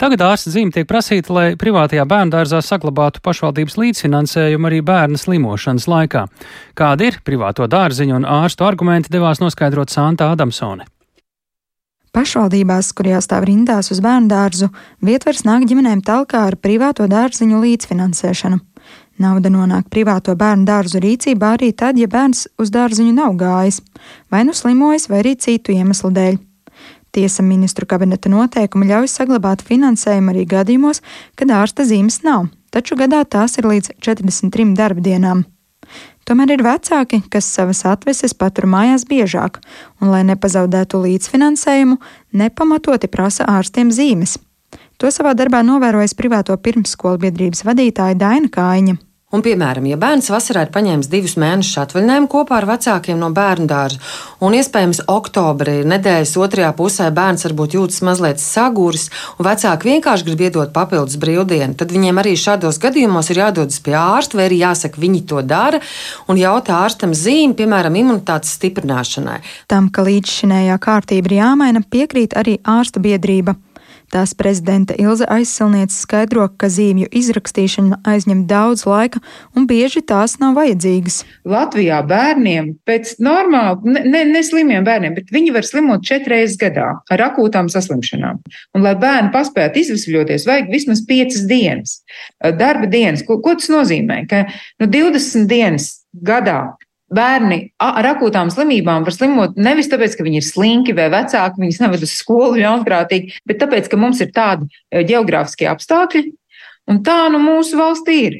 Tagad 0.00 0.24
ārsta 0.28 0.54
zīme 0.54 0.74
tiek 0.74 0.88
prasīta, 0.90 1.34
lai 1.34 1.46
privātajā 1.60 2.06
bērndārzā 2.10 2.62
saglabātu 2.66 3.24
pašvaldības 3.24 3.78
līdzfinansējumu 3.80 4.70
arī 4.70 4.80
bērna 4.86 5.20
slimošanas 5.20 5.88
laikā. 5.90 6.26
Kādi 6.78 7.10
ir 7.10 7.20
privāto 7.26 7.66
dārziņu 7.70 8.22
un 8.22 8.30
ārstu 8.40 8.68
argumenti 8.68 9.12
devās 9.12 9.42
noskaidrot 9.42 9.90
Santa 9.92 10.30
Adamsone. 10.34 10.86
Pašvaldībās, 12.10 12.90
kur 12.98 13.06
jāstāv 13.06 13.44
rindās 13.46 13.92
uz 13.94 14.00
bērnu 14.02 14.26
dārzu, 14.32 14.70
vietvers 15.06 15.44
nāk 15.46 15.68
ģimenēm 15.70 16.00
talkā 16.02 16.42
ar 16.48 16.56
privāto 16.58 17.06
dārziņu 17.10 17.60
līdzfinansēšanu. 17.62 18.58
Nauda 19.20 19.52
nonāk 19.52 19.86
privāto 19.92 20.34
bērnu 20.34 20.66
dārzu 20.66 20.98
rīcībā 21.04 21.52
arī 21.54 21.70
tad, 21.76 22.00
ja 22.00 22.08
bērns 22.10 22.48
uz 22.58 22.72
dārziņu 22.74 23.12
nav 23.14 23.36
gājis, 23.38 23.78
vai 24.32 24.42
nu 24.48 24.56
slimojas, 24.56 25.06
vai 25.12 25.20
arī 25.22 25.36
citu 25.38 25.76
iemeslu 25.76 26.10
dēļ. 26.16 26.40
Tiesa 27.14 27.44
ministru 27.46 27.86
kabineta 27.90 28.30
noteikumi 28.32 28.90
ļauj 28.90 29.10
saglabāt 29.10 29.62
finansējumu 29.66 30.34
arī 30.34 30.44
gadījumos, 30.50 31.02
kad 31.38 31.54
ārsta 31.54 31.86
zīmes 31.86 32.22
nav, 32.26 32.48
taču 32.74 32.98
gadā 32.98 33.22
tās 33.22 33.58
ir 33.58 33.70
līdz 33.70 33.94
43 34.02 34.74
darba 34.78 35.04
dienām. 35.04 35.46
Tomēr 36.30 36.52
ir 36.54 36.60
vecāki, 36.62 37.24
kas 37.26 37.48
savas 37.50 37.80
atveses 37.90 38.36
patur 38.38 38.68
mājās 38.70 39.02
biežāk, 39.10 39.56
un, 39.98 40.12
lai 40.12 40.20
nepazaudētu 40.28 41.00
līdzfinansējumu, 41.02 41.96
nepamatoti 42.38 43.10
prasa 43.10 43.48
ārstiem 43.50 43.90
zīmes. 43.90 44.36
To 45.02 45.10
savā 45.10 45.34
darbā 45.34 45.64
novērojas 45.66 46.14
privāto 46.14 46.54
pirmsskolu 46.54 47.18
biedrības 47.24 47.64
vadītāja 47.66 48.14
Daina 48.20 48.46
Kājiņa. 48.46 48.94
Un, 49.30 49.44
piemēram, 49.46 49.84
ja 49.86 49.94
bērns 49.94 50.26
vasarā 50.32 50.64
ir 50.66 50.72
paņēmis 50.74 51.06
divus 51.06 51.36
mēnešus 51.38 51.78
atvaļinājumu 51.84 52.26
kopā 52.32 52.56
ar 52.56 52.64
vecākiem 52.66 53.20
no 53.20 53.28
bērnu 53.30 53.68
dārza, 53.70 54.00
un 54.42 54.56
iespējams, 54.58 55.04
oktobrī 55.12 55.76
nedēļas 55.86 56.32
otrajā 56.42 56.72
pusē 56.74 57.06
bērns 57.14 57.46
varbūt 57.46 57.76
jūtas 57.78 58.02
mazliet 58.08 58.42
saguris, 58.42 59.06
un 59.38 59.46
vecāki 59.46 59.92
vienkārši 59.92 60.26
grib 60.26 60.42
iedot 60.48 60.74
papildus 60.74 61.14
brīvdienu, 61.22 61.78
tad 61.78 61.94
viņiem 61.94 62.18
arī 62.24 62.34
šādos 62.34 62.82
gadījumos 62.82 63.30
ir 63.30 63.44
jādodas 63.44 63.78
pie 63.86 63.94
ārsta, 64.00 64.40
vai 64.40 64.50
arī 64.50 64.64
jāsaka, 64.64 64.98
viņi 65.06 65.22
to 65.30 65.46
dara, 65.46 65.78
un 66.26 66.42
jautā 66.42 66.82
ārstam 66.82 67.14
zīmi, 67.14 67.54
piemēram, 67.62 68.02
imunitātes 68.02 68.58
stiprināšanai. 68.58 69.38
Tam, 69.70 69.92
ka 69.94 70.10
līdzšinējā 70.10 70.82
kārtība 70.82 71.30
ir 71.30 71.38
jāmaina, 71.38 71.86
piekrīt 71.86 72.34
arī 72.34 72.58
ārstu 72.66 72.98
biedrība. 73.06 73.54
Tās 74.10 74.32
prezidente 74.34 74.96
Ilze 74.98 75.26
aizsilniece 75.30 75.94
skaidro, 75.94 76.48
ka 76.58 76.66
zīmju 76.72 77.06
izrakstīšana 77.14 78.00
aizņem 78.10 78.42
daudz 78.50 78.82
laika 78.88 79.20
un 79.54 79.68
bieži 79.70 80.02
tās 80.02 80.34
nav 80.42 80.56
vajadzīgas. 80.58 81.20
Latvijā 81.46 82.00
bērniem 82.10 82.72
pēc 82.88 83.14
normāla, 83.22 83.78
ne, 83.86 84.24
ne, 84.26 84.42
slimiem 84.46 84.86
bērniem, 84.86 85.14
bet 85.14 85.30
viņi 85.30 85.54
var 85.54 85.68
slimot 85.68 86.02
četras 86.06 86.58
gadā 86.58 86.88
ar 87.06 87.24
akūtām 87.30 87.70
saslimšanām. 87.70 88.42
Un, 88.74 88.82
lai 88.82 88.96
bērni 88.98 89.30
paspētu 89.34 89.84
izvesļoties, 89.84 90.48
vajag 90.50 90.74
vismaz 90.74 91.04
piecas 91.06 91.46
dienas. 91.50 92.00
Darba 92.58 92.90
dienas, 92.90 93.22
ko, 93.26 93.38
ko 93.44 93.54
tas 93.60 93.70
nozīmē? 93.70 94.24
Ka 94.30 94.46
nu, 94.82 94.90
20 94.90 95.46
dienas 95.50 95.92
gadā 96.26 96.64
bērni 97.14 97.60
ar 97.82 98.06
akūtām 98.12 98.50
slimībām 98.54 99.04
var 99.06 99.14
slimot 99.14 99.58
nevis 99.60 99.90
tāpēc, 99.90 100.16
ka 100.16 100.26
viņi 100.26 100.40
ir 100.40 100.46
slinki 100.46 100.94
vai 100.96 101.08
vecāki, 101.12 101.62
viņus 101.62 101.80
neved 101.82 102.04
uz 102.06 102.14
skolu 102.18 102.60
ļaunprātīgi, 102.60 103.40
bet 103.48 103.60
tāpēc, 103.62 103.90
ka 103.90 103.98
mums 104.00 104.22
ir 104.22 104.30
tādi 104.36 104.68
e, 104.68 105.02
geogrāfiskie 105.08 105.68
apstākļi, 105.70 106.30
un 106.90 107.02
tā 107.06 107.18
nu 107.34 107.42
mūsu 107.42 107.80
valstī 107.80 108.20
ir. 108.28 108.38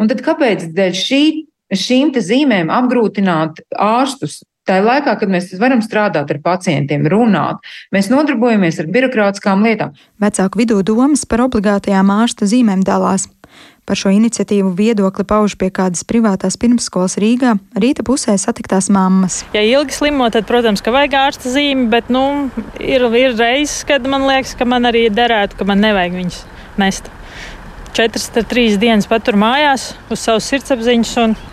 Un 0.00 0.08
tad 0.08 0.22
kāpēc 0.24 0.70
dēļ 0.76 0.96
šī, 0.96 1.24
šīm 1.76 2.14
zīmēm 2.16 2.72
apgrūtināt 2.72 3.62
ārstus? 3.76 4.40
Tā 4.62 4.76
ir 4.78 4.84
laikā, 4.86 5.16
kad 5.18 5.30
mēs 5.30 5.48
varam 5.58 5.80
strādāt 5.82 6.28
ar 6.30 6.38
pacientiem, 6.42 7.08
runāt, 7.10 7.58
mēs 7.90 8.12
nodarbojamies 8.12 8.78
ar 8.78 8.90
birokrātiskām 8.94 9.64
lietām. 9.66 9.96
Vecāku 10.22 10.60
vidū 10.60 10.78
domas 10.86 11.24
par 11.26 11.42
obligātajām 11.48 12.12
ārsta 12.14 12.46
zīmēm 12.46 12.84
dalās. 12.86 13.26
Par 13.82 13.98
šo 13.98 14.12
iniciatīvu 14.14 14.70
viedokli 14.78 15.24
pauž 15.26 15.56
pie 15.58 15.66
kādas 15.74 16.04
privātās 16.06 16.54
pirmsskolas 16.60 17.16
Rīgā 17.18 17.56
rīta 17.82 18.04
pusē 18.06 18.36
satiktās 18.38 18.86
mammas. 18.94 19.40
Ja 19.56 19.64
ilgi 19.66 19.96
slimo, 19.96 20.28
tad, 20.30 20.46
protams, 20.46 20.84
ka 20.84 20.94
vajag 20.94 21.16
ārsta 21.18 21.50
zīmi, 21.50 21.88
bet 21.90 22.12
nu, 22.12 22.22
ir, 22.78 23.02
ir 23.18 23.34
reizes, 23.34 23.82
kad 23.88 24.06
man 24.06 24.28
liekas, 24.28 24.54
ka 24.58 24.68
man 24.70 24.86
arī 24.86 25.08
derētu, 25.10 25.58
ka 25.58 25.66
man 25.66 25.82
nevajag 25.82 26.14
viņas 26.20 26.38
nest. 26.78 27.10
Četras, 27.92 28.30
trīs 28.48 28.78
dienas 28.80 29.10
patur 29.10 29.36
mājās 29.36 29.90
uz 30.14 30.22
savas 30.22 30.46
sirdsapziņas. 30.52 31.50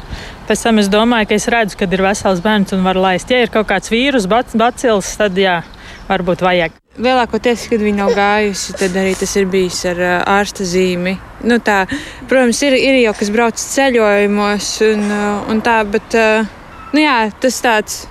Pēc 0.50 0.66
tam 0.66 0.80
es 0.82 0.88
domāju, 0.90 1.32
ka 1.32 1.38
es 1.42 1.50
redzu, 1.52 1.82
kad 1.82 1.92
ir 1.94 2.06
vesels 2.06 2.40
bērns 2.46 2.78
un 2.78 2.86
var 2.86 2.98
laist. 2.98 3.34
Ja 3.34 3.42
ir 3.42 3.52
kaut 3.54 3.68
kāds 3.74 3.92
vīrus, 3.94 4.30
bacils, 4.30 5.12
tad 5.18 5.38
jā, 5.38 5.60
varbūt 6.08 6.46
vajag. 6.46 6.79
Lielākoties, 6.98 7.68
kad 7.70 7.84
viņa 7.86 8.02
nav 8.02 8.16
gājusi, 8.18 8.74
tad 8.80 8.96
arī 8.98 9.14
tas 9.16 9.36
ir 9.38 9.46
bijis 9.52 9.84
ar 9.88 10.02
ārsta 10.26 10.66
zīmi. 10.68 11.14
Nu, 11.48 11.60
tā, 11.64 11.84
protams, 12.28 12.60
ir, 12.66 12.76
ir 12.76 12.98
jau 13.04 13.14
kas 13.20 13.30
brauc 13.32 13.62
ceļojumos 13.62 14.72
un, 14.90 15.06
un 15.54 15.62
tā, 15.64 15.78
bet 15.88 16.18
nu, 16.18 17.00
jā, 17.00 17.20
tas 17.40 17.62
tāds 17.64 18.02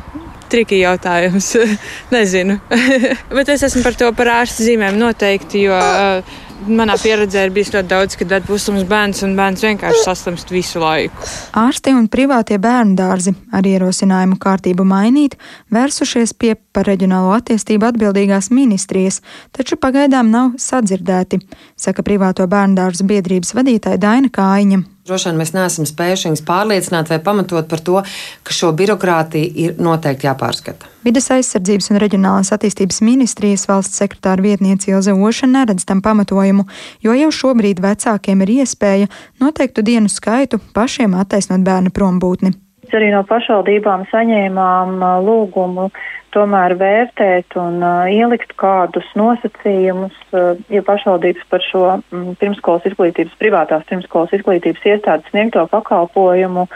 triki 0.48 0.80
jautājums. 0.80 1.52
Nezinu. 2.14 2.58
bet 3.36 3.52
es 3.52 3.66
esmu 3.68 3.84
par 3.84 3.98
to 3.98 4.10
par 4.16 4.32
ārsta 4.40 4.64
zīmēm 4.66 4.98
noteikti, 5.00 5.66
jo 5.68 5.76
uh, 5.76 6.38
manā 6.66 6.96
pieredzē 7.00 7.44
ir 7.46 7.52
bijis 7.54 7.70
ļoti 7.74 7.90
daudz, 7.90 8.16
kad 8.18 8.32
atpūstams 8.38 8.86
bērns 8.88 9.22
un 9.26 9.36
bērns 9.38 9.64
vienkārši 9.66 10.02
saslimst 10.04 10.50
visu 10.52 10.82
laiku. 10.82 11.28
Ārsti 11.58 11.94
un 11.96 12.08
privātie 12.10 12.58
bērnu 12.62 12.96
dārzi 12.98 13.34
ar 13.54 13.66
ierosinājumu 13.68 14.38
kārtību 14.42 14.86
mainīt 14.88 15.38
vērsušies 15.74 16.34
pie 16.38 16.54
par 16.74 16.88
reģionālo 16.90 17.32
attīstību 17.36 17.88
atbildīgās 17.92 18.50
ministrijas, 18.54 19.22
taču 19.56 19.78
pagaidām 19.80 20.32
nav 20.34 20.54
sadzirdēti, 20.62 21.40
saka 21.78 22.04
privāto 22.06 22.46
bērnu 22.50 22.78
dārzu 22.78 23.08
biedrības 23.08 23.54
vadītāja 23.58 24.00
Daina 24.02 24.32
Kājiņa. 24.32 24.97
Droši 25.08 25.30
vien 25.30 25.38
mēs 25.40 25.54
neesam 25.56 25.86
spējuši 25.88 26.28
viņus 26.28 26.42
pārliecināt 26.44 27.08
vai 27.08 27.16
pamatot 27.24 27.64
par 27.70 27.80
to, 27.80 28.02
ka 28.44 28.52
šo 28.52 28.74
birokrātiju 28.76 29.48
ir 29.62 29.78
noteikti 29.80 30.28
jāpārskata. 30.28 30.90
Vides 31.06 31.30
aizsardzības 31.32 31.88
un 31.94 32.00
reģionālās 32.02 32.52
attīstības 32.52 33.00
ministrijas 33.06 33.64
valsts 33.70 34.02
sekretāra 34.02 34.44
vietniece 34.44 34.90
Ilze 34.92 35.14
Oša 35.16 35.48
neredz 35.48 35.88
tam 35.88 36.02
pamatojumu, 36.04 36.66
jo 37.00 37.16
jau 37.16 37.30
šobrīd 37.40 37.80
vecākiem 37.80 38.44
ir 38.44 38.54
iespēja 38.58 39.08
noteiktu 39.40 39.86
dienu 39.86 40.12
skaitu 40.12 40.60
pašiem 40.76 41.16
attaisnot 41.16 41.64
bērnu 41.64 41.94
prombūtni. 41.96 42.52
Arī 42.92 43.08
no 43.12 43.24
pašvaldībām 43.28 44.04
saņēmām 44.12 45.00
lūgumu 45.24 45.88
tomēr 46.34 46.74
vērtēt 46.78 47.56
un 47.60 47.82
uh, 47.82 48.06
ielikt 48.10 48.54
kādus 48.60 49.06
nosacījumus, 49.18 50.16
uh, 50.32 50.58
ja 50.72 50.82
pašvaldības 50.86 51.46
par 51.50 51.64
šo 51.64 51.84
mm, 51.98 52.38
pirmskolas 52.40 52.88
izglītības, 52.90 53.36
privātās 53.40 53.86
pirmskolas 53.90 54.34
izglītības 54.38 54.88
iestādes 54.92 55.30
sniegto 55.32 55.66
pakalpojumu 55.72 56.68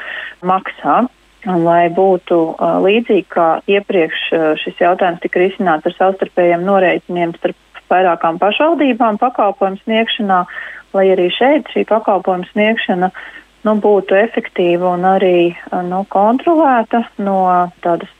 maksā. 0.46 1.02
Lai 1.42 1.88
būtu 1.90 2.38
uh, 2.52 2.78
līdzīgi 2.84 3.26
kā 3.34 3.48
iepriekš 3.66 4.24
uh, 4.30 4.48
šis 4.62 4.78
jautājums 4.84 5.22
tika 5.24 5.42
risināts 5.42 5.88
ar 5.90 5.96
savstarpējiem 5.98 6.62
norēķiniem 6.68 7.34
starp 7.40 7.82
vairākām 7.90 8.38
pašvaldībām 8.40 9.18
pakalpojumu 9.20 9.82
sniegšanā, 9.82 10.44
lai 10.94 11.06
arī 11.12 11.26
šeit 11.34 11.66
šī 11.74 11.82
pakalpojumu 11.90 12.46
sniegšana 12.52 13.10
uh, 13.10 13.24
nu, 13.66 13.77
būtu 13.83 14.16
efektīva 14.18 14.94
un 14.96 15.07
arī 15.09 15.53
nu, 15.88 16.03
kontrolēta 16.12 17.05
no 17.22 17.38
tādas 17.85 18.11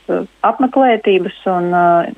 apmeklētības 0.45 1.41
un 1.53 1.69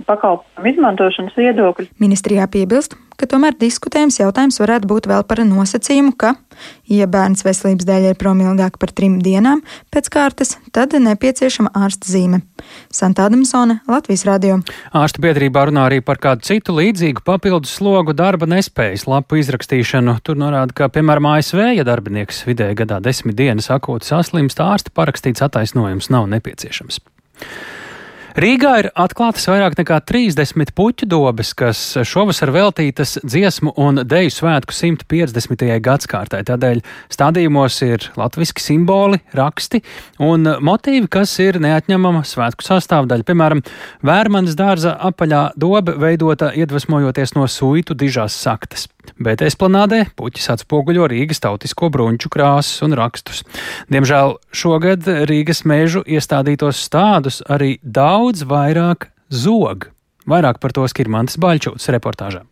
pakalpojumu 0.10 0.72
izmantošanas 0.74 1.38
viedokļa. 1.40 1.90
Ministrijā 2.02 2.48
piebilst, 2.52 2.98
ka 3.20 3.28
tomēr 3.30 3.56
diskutējums 3.60 4.20
jautājums 4.20 4.60
varētu 4.62 4.90
būt 4.90 5.08
vēl 5.10 5.24
par 5.28 5.42
nosacījumu, 5.48 6.14
ka, 6.20 6.34
ja 6.92 7.08
bērns 7.12 7.46
veselības 7.46 7.88
dēļ 7.88 8.10
ir 8.12 8.18
prom 8.20 8.42
ilgāk 8.44 8.80
par 8.82 8.94
trim 8.96 9.18
dienām 9.24 9.62
pēc 9.94 10.10
kārtas, 10.14 10.56
tad 10.76 10.96
nepieciešama 10.98 11.74
ārsta 11.76 12.10
zīme. 12.12 12.42
Santa 12.94 13.28
Adamsone, 13.30 13.80
Latvijas 13.92 14.26
radio. 14.28 14.60
Ārsta 14.96 15.22
biedrībā 15.24 15.68
runā 15.70 15.86
arī 15.90 16.02
par 16.06 16.20
kādu 16.24 16.46
citu 16.48 16.76
līdzīgu 16.78 17.24
papildus 17.28 17.76
slogu 17.78 18.16
darba 18.18 18.50
nespējas 18.50 19.06
lapu 19.10 19.40
izrakstīšanu. 19.42 20.18
Tur 20.26 20.40
norāda, 20.42 20.76
ka, 20.76 20.90
piemēram, 20.92 21.30
ASV, 21.36 21.62
ja 21.78 21.88
darbinieks 21.88 22.46
vidēji 22.50 22.82
gadā 22.84 23.02
desmit 23.04 23.38
dienas 23.40 23.70
akūti 23.74 24.10
saslimst, 24.10 24.64
ārsta 24.64 24.94
parakstīts 24.96 25.46
attaisnojums 25.46 26.12
nav 26.14 26.30
nepieciešams. 26.34 27.04
Rīgā 28.36 28.72
ir 28.82 28.88
atklātas 29.00 29.46
vairāk 29.48 29.78
nekā 29.80 30.02
30 30.12 30.74
puķu 30.76 31.08
dobes, 31.08 31.54
kas 31.56 31.80
šovasar 32.04 32.50
veltītas 32.52 33.14
dziesmu 33.24 33.72
un 33.80 34.02
deju 34.04 34.34
svētku 34.36 34.76
150. 34.76 35.64
gadsimtai. 35.80 36.42
Tādēļ 36.50 36.82
stādījumos 37.16 37.78
ir 37.88 38.10
latviski 38.20 38.60
simboli, 38.60 39.22
raksti 39.40 39.80
un 40.28 40.52
motīvi, 40.68 41.08
kas 41.16 41.38
ir 41.46 41.62
neatņemama 41.64 42.26
svētku 42.28 42.68
sastāvdaļa. 42.68 43.24
Piemēram, 43.24 43.64
Vērmanas 44.04 44.60
dārza 44.60 44.98
apaļā 45.00 45.46
dobe 45.56 45.96
veidota 46.04 46.52
iedvesmojoties 46.60 47.38
no 47.40 47.48
suitu 47.48 47.96
dižās 47.96 48.36
saktas 48.36 48.90
bet 49.20 49.44
esplanādē 49.46 50.06
puķis 50.18 50.50
atspoguļo 50.56 51.10
Rīgas 51.12 51.44
tautisko 51.44 51.92
brunču 51.94 52.32
krāsas 52.34 52.82
un 52.86 52.96
rakstus. 52.98 53.44
Diemžēl 53.92 54.38
šogad 54.56 55.10
Rīgas 55.30 55.66
mežu 55.68 56.02
iestādītos 56.08 56.82
stādus 56.88 57.42
arī 57.46 57.78
daudz 57.84 58.48
vairāk 58.48 59.12
zog. 59.30 59.92
Vairāk 60.26 60.60
par 60.64 60.74
to 60.74 60.88
Skirmantas 60.90 61.38
Baļķūtas 61.42 61.92
reportāžā. 61.94 62.46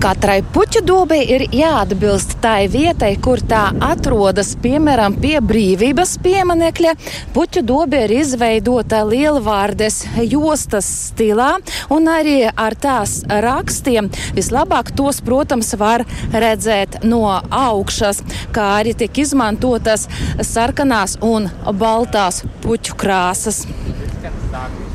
Katrai 0.00 0.38
puķu 0.54 0.80
dobei 0.84 1.22
ir 1.34 1.42
jāatbilst 1.56 2.38
tai 2.40 2.70
vietai, 2.72 3.10
kur 3.24 3.42
tā 3.44 3.66
atrodas. 3.84 4.54
Piemēram, 4.62 5.14
pie 5.20 5.34
brīvības 5.44 6.14
pieminekļa 6.24 6.94
puķu 7.34 7.62
dobe 7.68 8.00
ir 8.06 8.14
izveidota 8.18 9.02
lielvārdes 9.08 9.98
jostas 10.32 10.88
stilā 11.10 11.50
un 11.96 12.08
arī 12.12 12.36
ar 12.48 12.78
tās 12.80 13.18
rakstiem. 13.46 14.08
Vislabāk 14.36 14.92
tos, 14.96 15.20
protams, 15.24 15.72
var 15.80 16.04
redzēt 16.32 17.02
no 17.04 17.24
augšas, 17.48 18.24
kā 18.56 18.70
arī 18.82 18.96
tiek 19.04 19.24
izmantotas 19.24 20.08
sarkanās 20.40 21.16
un 21.20 21.48
baltās 21.76 22.40
puķu 22.64 22.96
krāsas. 23.00 23.66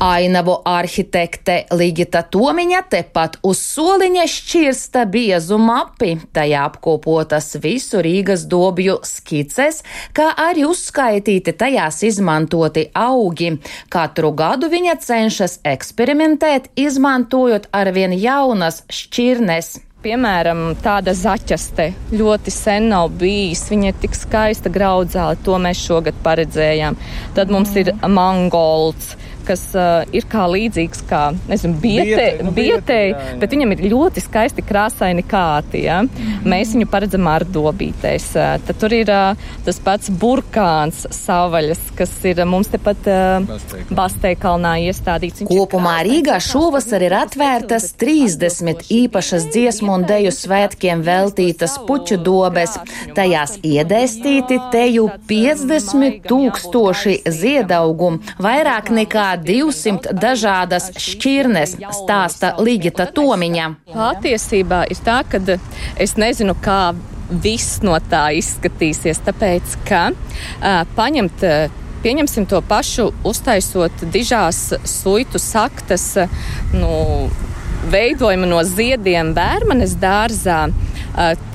Ainavu 0.00 0.54
arhitekte 0.68 1.56
Ligita 1.72 2.20
Tomiņa 2.22 2.82
tepat 2.90 3.38
uz 3.46 3.60
soliņa 3.64 4.26
šķirsta 4.30 5.04
biezu 5.10 5.58
mapi. 5.58 6.12
Tajā 6.36 6.66
apkopotas 6.68 7.56
visu 7.62 8.02
Rīgas 8.04 8.44
dobju 8.50 8.98
skices, 9.06 9.82
kā 10.16 10.28
arī 10.46 10.66
uzskaitīti 10.68 11.56
tajās 11.56 12.02
izmantoti 12.06 12.86
augi. 12.94 13.56
Katru 13.92 14.32
gadu 14.36 14.70
viņa 14.72 14.98
cenšas 15.06 15.58
eksperimentēt, 15.66 16.70
izmantojot 16.76 17.70
arvien 17.74 18.14
jaunas 18.20 18.84
šķirnes 18.92 19.74
piemēram, 20.06 20.62
tāda 20.84 21.14
zaķaste 21.16 21.90
ļoti 22.14 22.52
sen 22.54 22.90
nav 22.92 23.10
bijis. 23.18 23.64
Viņa 23.72 23.90
ir 23.90 24.00
tik 24.04 24.14
skaista 24.16 24.70
graudzāle, 24.72 25.38
to 25.46 25.58
mēs 25.62 25.82
šogad 25.82 26.18
paredzējām. 26.26 26.98
Tad 27.36 27.52
mums 27.54 27.74
ir 27.80 27.92
mangolds, 28.06 29.16
kas 29.46 29.62
uh, 29.76 30.02
ir 30.16 30.26
kā 30.30 30.46
līdzīgs 30.50 31.04
kā, 31.08 31.22
nezinu, 31.50 31.78
biete, 31.82 32.06
bietei, 32.06 32.44
nu, 32.46 32.52
bietei 32.56 33.02
jā, 33.10 33.18
jā. 33.18 33.36
bet 33.42 33.54
viņam 33.54 33.74
ir 33.76 33.84
ļoti 33.92 34.22
skaisti 34.24 34.64
krāsaini 34.66 35.24
kāti. 35.26 35.84
Ja? 35.86 36.02
Mm. 36.04 36.46
Mēs 36.48 36.74
viņu 36.76 36.88
paredzam 36.90 37.28
ar 37.30 37.44
dobītēs. 37.46 38.28
Tad 38.66 38.74
tur 38.80 38.94
ir 38.96 39.10
uh, 39.12 39.48
tas 39.66 39.80
pats 39.82 40.10
burkāns 40.10 41.04
savaļas, 41.14 41.82
kas 41.98 42.12
ir 42.28 42.42
mums 42.48 42.70
tepat 42.72 43.08
uh, 43.10 43.86
Basteikalnā 43.96 44.76
iestādīts. 44.88 45.42
Viņš 45.42 45.50
Kopumā 45.50 45.98
Rīgā 46.06 46.38
šovasar 46.42 47.04
ir 47.06 47.16
atvērtas 47.16 47.92
30 48.00 48.86
īpašas 48.92 49.48
dziesmu 49.54 49.94
un 49.96 50.06
deju 50.08 50.32
svētkiem 50.34 51.04
veltītas 51.06 51.78
puķu 51.86 52.20
dobes. 52.26 52.76
Tajās 53.16 53.56
iedēstīti 53.66 54.58
teju 54.72 55.08
50 55.28 56.26
tūkstoši 56.26 57.18
ziedaugumu, 57.32 58.22
vairāk 58.42 58.90
nekā 58.94 59.28
200 59.42 60.14
dažādas 60.16 60.90
šķirnes, 61.00 61.76
stāsta 62.00 62.54
Ligita 62.60 63.08
Tomiņa. 63.14 63.70
Patiesībā 63.92 64.84
ir 64.92 65.02
tā, 65.06 65.22
ka 65.28 65.40
es 66.02 66.16
nezinu, 66.20 66.56
kā 66.62 66.94
viss 67.30 67.80
no 67.82 67.96
tā 68.10 68.28
izskatīsies, 68.38 69.24
tāpēc 69.26 69.80
ka 69.88 70.06
uh, 70.12 70.86
paņemt. 70.98 71.44
Uh, 71.46 71.82
Pieņemsim 72.06 72.44
to 72.46 72.60
pašu, 72.62 73.08
uztaisot 73.26 74.04
dižās 74.14 74.58
suitu 74.86 75.40
saktas, 75.42 76.04
nu, 76.76 76.90
veidojumu 77.90 78.46
no 78.50 78.60
ziediem 78.66 79.32
bērmanes 79.34 79.96
dārzā 79.98 80.66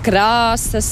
krāsas, 0.01 0.89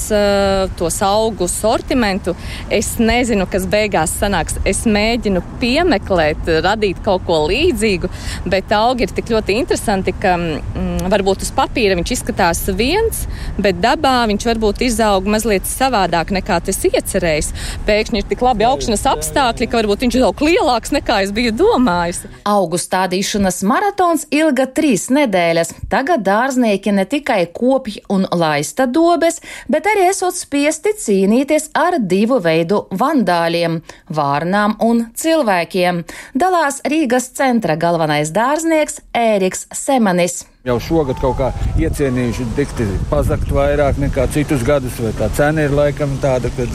tos 0.78 1.00
augu 1.02 1.48
sortimentu. 1.50 2.34
Es 2.70 2.94
nezinu, 3.02 3.46
kas 3.50 3.66
beigās 3.70 4.14
sanāks. 4.20 4.58
Es 4.68 4.84
mēģinu 4.86 5.42
piemeklēt, 5.62 6.48
radīt 6.64 7.00
kaut 7.04 7.26
ko 7.26 7.42
līdzīgu, 7.50 8.10
bet 8.50 8.70
augi 8.74 9.06
ir 9.06 9.14
tik 9.16 9.32
ļoti 9.34 9.56
interesanti, 9.60 10.14
ka 10.14 10.36
mm, 10.38 11.10
varbūt 11.10 11.44
uz 11.46 11.52
papīra 11.56 11.96
viņš 11.98 12.14
izskatās 12.16 12.62
viens, 12.76 13.24
bet 13.58 13.80
dabā 13.82 14.22
viņš 14.30 14.46
varbūt 14.52 14.84
izaug 14.86 15.26
mazliet 15.30 15.66
savādāk 15.68 16.32
nekā 16.36 16.60
tas 16.66 16.80
iecerējis. 16.86 17.52
Pēkšņi 17.88 18.22
ir 18.22 18.28
tik 18.30 18.44
labi 18.44 18.66
augšanas 18.68 19.06
apstākļi, 19.10 19.70
ka 19.70 19.80
varbūt 19.80 20.06
viņš 20.06 20.20
izaug 20.20 20.44
lielāks 20.46 20.94
nekā 20.94 21.20
es 21.24 21.34
biju 21.34 21.54
domājis. 21.58 22.22
Augu 22.48 22.78
stādīšanas 22.80 23.62
maratons 23.66 24.26
ilga 24.34 24.68
trīs 24.70 25.08
nedēļas. 25.12 25.74
Tagad 25.90 26.24
dārznieki 26.26 26.94
ne 26.94 27.06
tikai 27.08 27.42
kopj 27.54 28.00
un 28.12 28.26
laista 28.60 28.86
dobes, 28.86 29.40
bet 29.68 29.88
arī 29.88 30.08
esot 30.10 30.36
spiesti 30.36 30.92
cīnīties 31.00 31.70
ar 31.74 31.98
divu 32.00 32.40
veidu 32.44 32.84
vandāļiem- 32.92 33.80
vārnām 34.18 34.76
un 34.84 35.06
cilvēkiem, 35.14 36.04
dalās 36.34 36.82
Rīgas 36.84 37.32
centra 37.32 37.76
galvenais 37.76 38.30
dārznieks 38.30 39.00
Ēriks 39.14 39.66
Semanis. 39.72 40.44
Jau 40.64 40.76
šogad 40.76 41.16
kaut 41.16 41.38
kā 41.38 41.46
iecienījuši 41.80 42.44
dikti 42.56 42.84
pazakt 43.08 43.48
vairāk 43.48 43.96
nekā 43.96 44.26
citus 44.28 44.60
gadus, 44.62 44.98
vai 45.00 45.12
tā 45.16 45.30
cena 45.32 45.62
ir 45.64 45.70
laikam 45.70 46.18
tāda, 46.20 46.50
kad. 46.52 46.68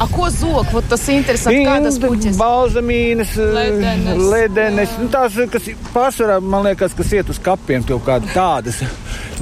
A, 0.00 0.06
ko 0.08 0.30
zog? 0.32 0.72
Vat 0.72 0.88
tas 0.88 1.04
interesanti, 1.12 1.66
kādas 1.66 1.98
puķes? 2.00 2.38
Balzamīnas, 2.40 3.36
ledenes. 3.36 4.24
ledenes 4.24 4.96
nu, 5.02 5.10
tās, 5.12 5.36
kas 5.52 5.68
pārsvarā, 5.92 6.40
man 6.40 6.64
liekas, 6.64 6.96
kas 6.96 7.12
iet 7.12 7.28
uz 7.28 7.38
kapiem 7.38 7.84
kaut 7.84 8.06
kādas 8.08 8.32
tādas. 8.32 8.80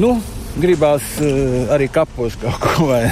Nu, 0.03 0.16
gribās 0.59 1.07
uh, 1.23 1.71
arī 1.75 1.91
kapos 1.93 2.37
kaut 2.41 2.59
ko 2.63 2.91
vai. 2.91 3.05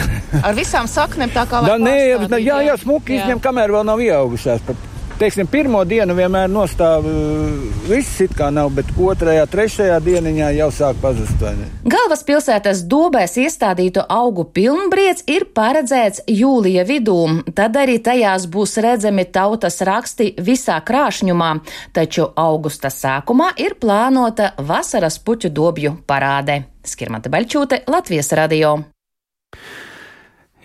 Ar 0.42 0.56
visām 0.58 0.88
saknēm 0.90 1.32
tā 1.34 1.46
kā. 1.50 1.62
Nē, 1.88 1.96
jā, 2.42 2.60
jā, 2.66 2.78
smuki 2.80 3.18
izņem, 3.18 3.42
kamēr 3.44 3.74
vēl 3.78 3.86
nav 3.88 4.02
ieaugušās. 4.02 4.64
Pat, 4.66 4.88
teiksim, 5.18 5.48
pirmo 5.50 5.80
dienu 5.88 6.14
vienmēr 6.16 6.50
nostāv 6.50 7.06
uh, 7.08 7.68
viss 7.88 8.20
it 8.24 8.34
kā 8.38 8.50
nav, 8.54 8.70
bet 8.76 8.90
otrajā, 8.94 9.46
trešajā 9.50 9.98
dieniņā 10.04 10.50
jau 10.58 10.68
sāk 10.74 11.00
pazust. 11.02 11.42
Galvaspilsētas 11.88 12.82
dobēs 12.90 13.36
iestādītu 13.42 14.02
augu 14.10 14.46
pilnbriets 14.54 15.26
ir 15.30 15.48
paredzēts 15.54 16.24
jūlija 16.28 16.84
vidū, 16.88 17.18
tad 17.54 17.78
arī 17.78 17.98
tajās 18.02 18.48
būs 18.50 18.78
redzami 18.82 19.26
tautas 19.32 19.80
raksti 19.86 20.32
visā 20.42 20.80
krāšņumā, 20.84 21.54
taču 21.96 22.30
augusta 22.36 22.90
sākumā 22.92 23.52
ir 23.62 23.78
plānota 23.80 24.52
vasaras 24.58 25.20
puķu 25.22 25.54
dobju 25.54 25.98
parāde. 26.08 26.62
Skirmata 26.88 27.30
Baļķūte, 27.32 27.84
Latvijas 27.90 28.32
radio. 28.38 28.78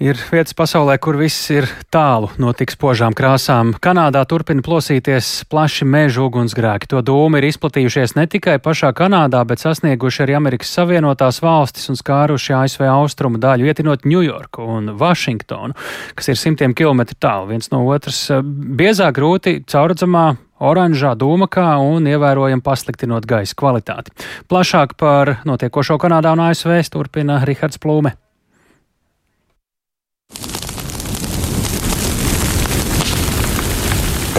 Ir 0.01 0.17
vietas 0.17 0.56
pasaulē, 0.58 0.95
kur 0.97 1.19
viss 1.19 1.51
ir 1.53 1.67
tālu 1.93 2.32
no 2.41 2.49
tik 2.58 2.71
spožām 2.73 3.13
krāsām. 3.13 3.75
Kanādā 3.77 4.23
turpina 4.25 4.63
plosīties 4.65 5.43
plaši 5.51 5.86
meža 5.86 6.23
ugunsgrēki. 6.25 6.89
To 6.89 7.03
dūmi 7.06 7.38
ir 7.38 7.45
izplatījušies 7.51 8.15
ne 8.17 8.25
tikai 8.25 8.56
pašā 8.63 8.89
Kanādā, 8.97 9.43
bet 9.45 9.62
sasnieguši 9.62 10.23
arī 10.25 10.38
Amerikas 10.39 10.73
Savienotās 10.73 11.43
valstis 11.45 11.91
un 11.93 11.99
skāruši 11.99 12.56
ASV 12.58 12.88
austrumu 12.89 13.38
daļu, 13.43 13.69
ietinot 13.69 14.10
Ņujorku 14.10 14.65
un 14.77 14.95
Vašingtonu, 14.97 15.77
kas 16.17 16.34
ir 16.34 16.41
simtiem 16.41 16.73
kilometru 16.73 17.19
tālu 17.21 17.53
viens 17.53 17.69
no 17.69 17.86
otras. 17.86 18.25
Biezā 18.41 19.12
grūti 19.13 19.60
caurredzamā 19.69 20.25
oranžā 20.58 21.13
dūmakā 21.21 21.69
un 21.86 22.10
ievērojami 22.10 22.65
pasliktinot 22.65 23.29
gaisa 23.29 23.53
kvalitāti. 23.62 24.17
Plašāk 24.49 24.97
par 24.97 25.38
notiekošo 25.45 26.01
Kanādā 26.01 26.34
un 26.34 26.47
ASV 26.49 26.82
turpina 26.89 27.43
Rihards 27.45 27.77
Plūme. 27.77 28.17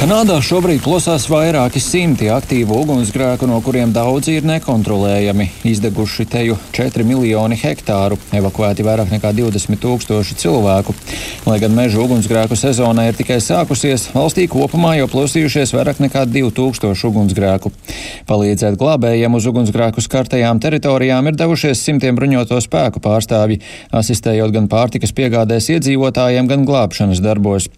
Kanādā 0.05 0.35
šobrīd 0.45 0.83
plosās 0.85 1.23
vairāki 1.33 1.81
simti 1.81 2.27
aktīvu 2.29 2.77
ugunsgrēku, 2.83 3.47
no 3.49 3.57
kuriem 3.65 3.89
daudzi 3.89 4.35
ir 4.37 4.45
nekontrolējami. 4.45 5.47
Izdeguši 5.71 6.27
teju 6.29 6.59
4 6.77 7.07
miljoni 7.09 7.57
hektāru, 7.57 8.19
evakuēti 8.37 8.85
vairāk 8.85 9.15
nekā 9.15 9.31
20 9.33 9.81
tūkstoši 9.81 10.37
cilvēku. 10.43 10.93
Lai 11.49 11.57
gan 11.63 11.73
meža 11.73 12.03
ugunsgrēku 12.03 12.53
sezona 12.53 13.07
ir 13.09 13.17
tikai 13.17 13.39
sākusies, 13.41 14.11
valstī 14.13 14.45
kopumā 14.53 14.93
jau 14.99 15.07
plosījušies 15.15 15.73
vairāk 15.73 16.05
nekā 16.05 16.27
2000 16.35 17.09
ugunsgrēku. 17.09 17.73
Palīdzēt 18.29 18.77
glābējiem 18.77 19.41
uz 19.41 19.49
ugunsgrēku 19.49 20.05
skartajām 20.05 20.61
teritorijām 20.61 21.33
ir 21.33 21.41
devušies 21.41 21.81
simtiem 21.81 22.21
bruņoto 22.21 22.61
spēku 22.61 23.01
pārstāvji, 23.09 23.63
asistējot 23.89 24.53
gan 24.53 24.69
pārtikas 24.69 25.17
piegādēs 25.17 25.73
iedzīvotājiem, 25.79 26.53
gan 26.53 26.69
glābšanas 26.69 27.25
darbos. 27.25 27.73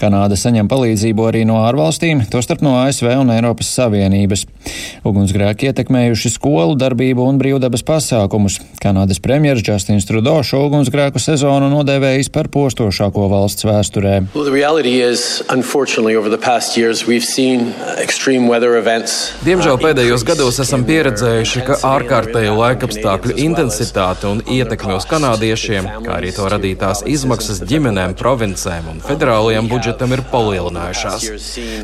Kanāda 0.00 0.40
saņem 0.40 0.72
palīdzību 0.72 1.28
arī 1.28 1.44
no 1.44 1.65
ārvalstīm, 1.66 2.24
tostarp 2.32 2.62
no 2.64 2.76
ASV 2.80 3.10
un 3.20 3.32
Eiropas 3.34 3.70
Savienības. 3.76 4.46
Ugunsgrēki 5.06 5.70
ietekmējuši 5.70 6.32
skolu 6.36 6.74
darbību 6.78 7.26
un 7.26 7.40
brīvdabas 7.40 7.84
pasākumus. 7.86 8.58
Kanādas 8.82 9.20
premjeras 9.22 9.64
Justins 9.66 10.06
Trudeau 10.08 10.42
šo 10.46 10.64
ugunsgrēku 10.66 11.22
sezonu 11.22 11.68
nodēvējis 11.72 12.32
par 12.34 12.50
postošāko 12.52 13.28
valsts 13.32 13.66
vēsturē. 13.66 14.14
Well, 14.34 14.50
Diemžēl 19.46 19.78
pēdējos 19.82 20.24
gados 20.26 20.60
esam 20.62 20.84
pieredzējuši, 20.88 21.64
ka 21.66 21.78
ārkārtēju 21.86 22.54
laikapstākļu 22.56 23.36
intensitāte 23.46 24.28
un 24.30 24.42
ietekme 24.42 24.96
uz 24.96 25.06
kanādiešiem, 25.10 25.88
kā 26.06 26.18
arī 26.18 26.32
to 26.36 26.48
radītās 26.50 27.04
izmaksas 27.10 27.62
ģimenēm, 27.66 28.16
provincēm 28.18 28.90
un 28.92 29.02
federālajiem 29.04 29.70
budžetam 29.70 30.14
ir 30.16 30.24
palielinājušās. 30.32 31.28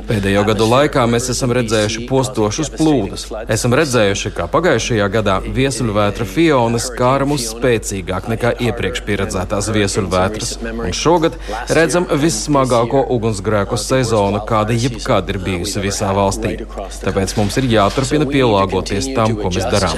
Pēdējo 0.08 0.42
gadu 0.46 0.66
laikā 0.68 1.04
mēs 1.08 1.28
esam 1.32 1.52
redzējuši 1.56 2.04
postošus 2.08 2.70
plūdus. 2.74 3.26
Esam 3.52 3.74
redzējuši, 3.78 4.32
kā 4.36 4.46
pagājušajā 4.52 5.06
gadā 5.12 5.38
viesuļvētra 5.44 6.26
Fiona 6.28 6.80
skāra 6.82 7.28
mūs 7.28 7.48
spēcīgāk 7.54 8.28
nekā 8.32 8.52
iepriekš 8.68 9.04
pieredzētās 9.06 9.70
viesuļvētras. 9.76 10.54
Un 10.72 10.96
šogad 10.96 11.38
redzam 11.72 12.08
vissmagāko 12.10 13.04
ugunsgrēku 13.16 13.78
sezonu, 13.80 14.42
kāda 14.48 14.76
jebkad 14.76 15.30
ir 15.32 15.40
bijusi 15.42 15.82
visā 15.84 16.12
valstī. 16.16 16.54
Tāpēc 17.02 17.36
mums 17.38 17.58
ir 17.62 17.70
jāturpina 17.72 18.28
pielāgoties 18.28 19.12
tam, 19.16 19.36
ko 19.38 19.52
mēs 19.52 19.68
darām. 19.72 19.96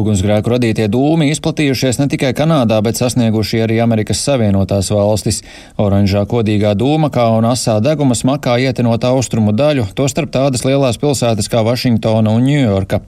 Ugunsgrēku 0.00 0.54
radītie 0.54 0.88
dūmi 0.92 1.30
izplatījušies 1.34 2.00
ne 2.00 2.08
tikai 2.12 2.32
Kanādā, 2.36 2.80
bet 2.84 3.00
sasnieguši 3.00 3.64
arī 3.66 3.80
Amerikas 3.82 4.22
Savienotās 4.24 4.90
valstis. 4.94 5.42
Oranžā 5.80 6.24
kodīgā 6.30 6.72
dūma 6.78 7.10
kā 7.12 7.26
un 7.36 7.48
asā 7.50 7.79
deguma 7.84 8.14
smakā 8.16 8.56
ietenot 8.62 9.04
austrumu 9.08 9.52
daļu, 9.56 9.86
tostarp 9.96 10.30
tādas 10.34 10.62
lielās 10.66 10.98
pilsētas 11.00 11.48
kā 11.50 11.62
Vašingtona 11.66 12.32
un 12.36 12.44
Ņujorka. 12.46 13.00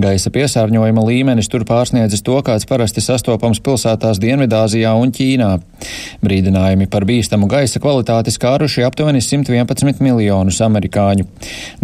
Gaisa 0.00 0.32
piesārņojuma 0.34 1.04
līmenis 1.06 1.50
tur 1.50 1.64
pārsniedzis 1.68 2.24
to, 2.26 2.36
kāds 2.46 2.68
parasti 2.68 3.02
sastopams 3.04 3.62
pilsētās 3.64 4.20
Dienvidāzijā 4.22 4.92
un 4.98 5.14
Ķīnā. 5.16 5.50
Brīdinājumi 6.24 6.88
par 6.92 7.06
bīstamu 7.08 7.48
gaisa 7.50 7.80
kvalitāti 7.82 8.34
skāruši 8.34 8.84
aptuveni 8.86 9.22
111 9.24 10.04
miljonus 10.04 10.60
amerikāņu. 10.64 11.26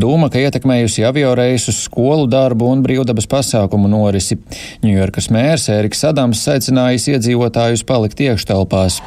Dūma, 0.01 0.31
ka 0.33 0.43
ietekmējusi 0.45 1.07
avio 1.09 1.33
reisus, 1.39 1.83
skolu 1.89 2.29
darbu 2.31 2.71
un 2.75 2.85
brīvdabas 2.87 3.29
pasākumu 3.33 3.91
norisi. 3.93 4.39
Ņujorkas 4.85 5.33
mērs 5.35 5.71
Ēriks 5.73 6.05
Adams 6.11 6.45
aicinājis 6.53 7.11
iedzīvotājus 7.17 7.87
palikt 7.89 8.25
iekštelpās. 8.29 9.01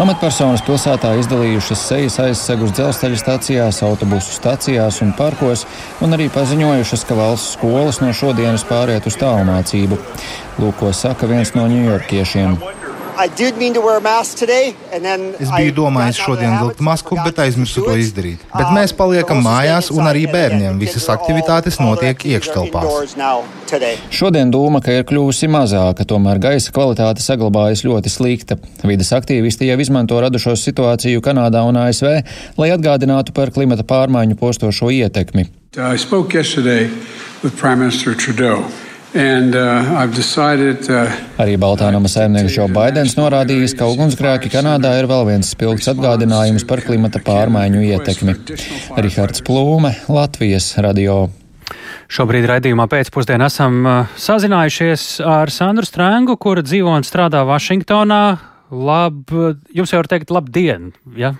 Amatpersonas 0.00 0.62
pilsētā 0.64 1.10
izdalījušas 1.20 1.80
sejas 1.90 2.14
aizsegus 2.22 2.72
dzelzceļa 2.72 3.18
stacijās, 3.20 3.82
autobusu 3.84 4.32
stacijās 4.32 5.02
un 5.04 5.12
parkos, 5.18 5.66
un 6.00 6.16
arī 6.16 6.30
paziņojušas, 6.32 7.04
ka 7.04 7.18
valsts 7.18 7.58
skolas 7.58 8.00
no 8.00 8.08
šodienas 8.16 8.64
pāriet 8.64 9.04
uz 9.10 9.20
tālmācību. 9.20 10.00
Lūk, 10.56 10.78
ko 10.80 10.94
saka 10.96 11.28
viens 11.28 11.52
no 11.52 11.68
ņujorkiešiem. 11.68 12.79
Es 15.40 15.50
biju 15.52 15.74
domājis 15.76 16.20
šodien 16.24 16.56
vilkt 16.60 16.80
masku, 16.84 17.18
bet 17.24 17.38
aizmirsu 17.44 17.84
to 17.84 17.94
izdarīt. 18.00 18.42
Bet 18.54 18.72
mēs 18.76 18.94
paliekam 18.96 19.42
mājās, 19.44 19.90
un 19.94 20.08
arī 20.08 20.26
bērniem 20.30 20.80
visas 20.80 21.08
aktivitātes 21.12 21.80
notiek 21.82 22.24
iekštelpās. 22.32 23.16
Šodien 24.14 24.50
doma, 24.54 24.82
ka 24.84 24.96
ir 24.96 25.06
kļuvusi 25.08 25.50
mazāka, 25.52 26.06
tomēr 26.08 26.40
gaisa 26.42 26.74
kvalitāte 26.74 27.24
saglabājas 27.24 27.84
ļoti 27.86 28.12
slikta. 28.12 28.58
Vides 28.82 29.12
aktīvisti 29.16 29.70
jau 29.70 29.78
izmanto 29.82 30.20
radušo 30.20 30.56
situāciju 30.58 31.22
Kanādā 31.24 31.62
un 31.68 31.78
ASV, 31.84 32.20
lai 32.60 32.70
atgādinātu 32.74 33.36
par 33.36 33.52
klimata 33.54 33.86
pārmaiņu 33.86 34.38
postošo 34.40 34.90
ietekmi. 34.90 35.48
I 35.76 35.96
spoke 35.96 36.34
yesterday 36.34 36.90
with 37.42 37.56
Prime 37.56 37.78
Minister 37.78 38.14
Trudeau. 38.14 38.64
Uh, 39.10 39.50
uh, 39.50 41.14
Arī 41.42 41.56
Baltānama 41.58 42.06
saimnieks 42.06 42.54
Joe 42.54 42.68
Baidens 42.70 43.16
norādījis, 43.18 43.72
ka 43.74 43.88
ugunsgrēki 43.90 44.52
Kanādā 44.52 44.92
ir 45.00 45.08
vēl 45.10 45.24
viens 45.26 45.50
spilgts 45.50 45.90
atgādinājums 45.90 46.62
par 46.62 46.78
klimata 46.86 47.18
pārmaiņu 47.26 47.82
ietekmi. 47.88 48.36
Rihards 49.02 49.42
Plūme, 49.42 49.96
Latvijas 50.06 50.70
radio. 50.78 51.24
Šobrīd 52.06 52.46
raidījumā 52.52 52.86
pēcpusdienā 52.92 53.50
esam 53.50 53.82
uh, 53.82 54.14
sazinājušies 54.14 55.08
ar 55.26 55.50
Sandru 55.50 55.90
Strēngu, 55.90 56.38
kura 56.38 56.62
dzīvo 56.62 56.94
un 56.94 57.06
strādā 57.06 57.42
Vašingtonā. 57.50 58.22
Lab, 58.70 59.26
jums 59.74 59.90
jau 59.90 60.04
var 60.04 60.06
teikt, 60.12 60.30
labdien! 60.30 60.92
Ja? 61.18 61.34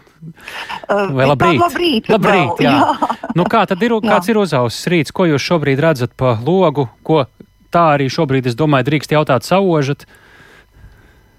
Vai 0.90 1.28
labrīt? 1.30 1.60
Labrīt, 1.62 2.10
labrīt 2.10 2.64
jā. 2.66 2.72
jā. 2.74 3.10
Nu, 3.38 3.46
kā 3.46 3.62
tad 3.70 3.78
ir, 3.86 3.94
kāds 4.10 4.26
ir 4.26 4.42
uzausis 4.42 4.90
rīts? 4.90 5.14
Ko 5.14 5.30
jūs 5.30 5.46
šobrīd 5.52 5.78
redzat 5.86 6.18
pa 6.18 6.34
logu? 6.42 6.90
Ko 7.06 7.28
tā 7.74 7.86
arī 7.96 8.10
šobrīd, 8.12 8.50
es 8.50 8.58
domāju, 8.58 8.88
drīkst 8.90 9.14
jautāt 9.14 9.46
saužat. 9.46 10.06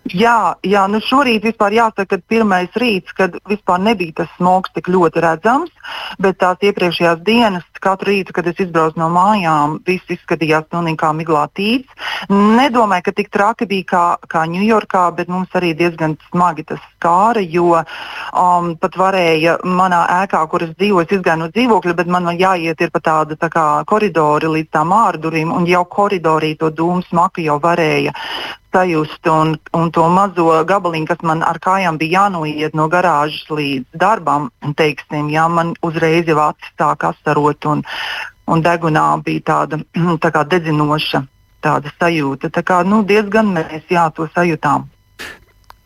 Jā, 0.10 0.56
jā, 0.66 0.88
nu 0.89 0.97
šorīt 1.06 1.43
vispār 1.45 1.76
jāsaka, 1.76 2.18
ka 2.18 2.26
pirmais 2.34 2.74
rīts, 2.82 3.14
kad 3.14 3.36
vispār 3.45 3.84
nebija 3.86 4.24
tas 4.24 4.32
smogs 4.39 4.72
tik 4.74 4.89
ļoti 4.89 5.22
redzams, 5.22 5.70
bet 6.18 6.39
tās 6.41 6.58
iepriekšējās 6.66 7.22
dienas, 7.22 7.68
katru 7.82 8.10
rītu, 8.10 8.34
kad 8.34 8.47
es 8.49 8.58
izbraucu 8.62 8.97
no 9.02 9.12
mājām, 9.14 9.78
viss 9.86 10.10
izskatījās 10.10 10.66
pilnīgi 10.74 10.99
kā 11.02 11.12
miglā 11.18 11.43
tīts. 11.58 11.89
Nedomāju, 12.30 13.06
ka 13.08 13.14
tik 13.18 13.30
traki 13.34 13.68
bija 13.70 13.88
kā, 13.91 14.04
kā 14.30 14.43
Ņujorkā, 14.49 15.04
bet 15.18 15.30
mums 15.30 15.54
arī 15.58 15.72
diezgan 15.78 16.18
smagi 16.30 16.66
tas 16.70 16.82
skāra, 16.95 17.41
jo 17.41 17.78
um, 17.78 18.74
pat 18.82 18.97
varēja 18.97 19.60
manā 19.66 20.02
ēkā, 20.22 20.41
kur 20.49 20.66
es 20.66 20.74
dzīvoju, 20.82 21.08
es 21.08 21.16
izgāju 21.18 21.43
no 21.43 21.49
dzīvokļa, 21.54 21.95
bet 22.02 22.12
man 22.14 22.30
jāiet 22.38 22.82
ir 22.82 22.93
pa 22.93 23.02
tādu 23.06 23.38
tā 23.38 23.49
kā 23.54 23.66
koridori 23.89 24.49
līdz 24.58 24.74
tām 24.78 24.93
ārdurīm, 24.97 25.54
un 25.54 25.70
jau 25.70 25.86
koridorī 25.89 26.54
to 26.58 26.70
dūmu 26.74 27.06
smaku 27.10 27.45
jau 27.45 27.58
varēja 27.62 28.14
sajust 28.72 29.28
un, 29.28 29.55
un 29.78 29.91
to 29.91 30.07
mazo 30.09 30.47
gabaliņu, 30.67 31.07
kas 31.09 31.24
man 31.28 31.43
ar 31.43 31.59
kājām 31.63 31.99
bija 32.01 32.26
jānoiet 32.26 32.76
no 32.78 32.88
garāžas 32.91 33.43
līdz 33.51 33.99
darbam, 33.99 34.49
teiksim, 34.78 35.30
jā, 35.34 35.47
man 35.51 35.76
uzreiz 35.86 36.30
jau 36.30 36.39
acis 36.45 36.72
sāk 36.80 37.05
asarot 37.11 37.67
un, 37.72 37.84
un 38.47 38.63
degunā 38.63 39.05
bija 39.26 39.45
tāda 39.51 39.82
tā 40.24 40.32
kā 40.34 40.45
dedzinoša 40.47 41.26
tāda 41.61 41.91
sajūta. 41.99 42.49
Tā 42.49 42.63
kā 42.65 42.82
nu, 42.88 43.03
diezgan 43.07 43.53
mēs 43.53 43.86
jā, 43.91 44.07
to 44.15 44.28
sajūtām. 44.34 44.88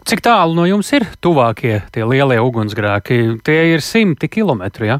Cik 0.05 0.21
tālu 0.21 0.53
no 0.53 0.67
jums 0.69 0.91
ir 0.93 1.07
tuvākie 1.17 1.79
tie 1.91 2.05
lielie 2.05 2.38
ugunsgrēki? 2.38 3.39
Tie 3.45 3.59
ir 3.73 3.81
simti 3.81 4.29
kilometri. 4.29 4.91
Ja? 4.93 4.99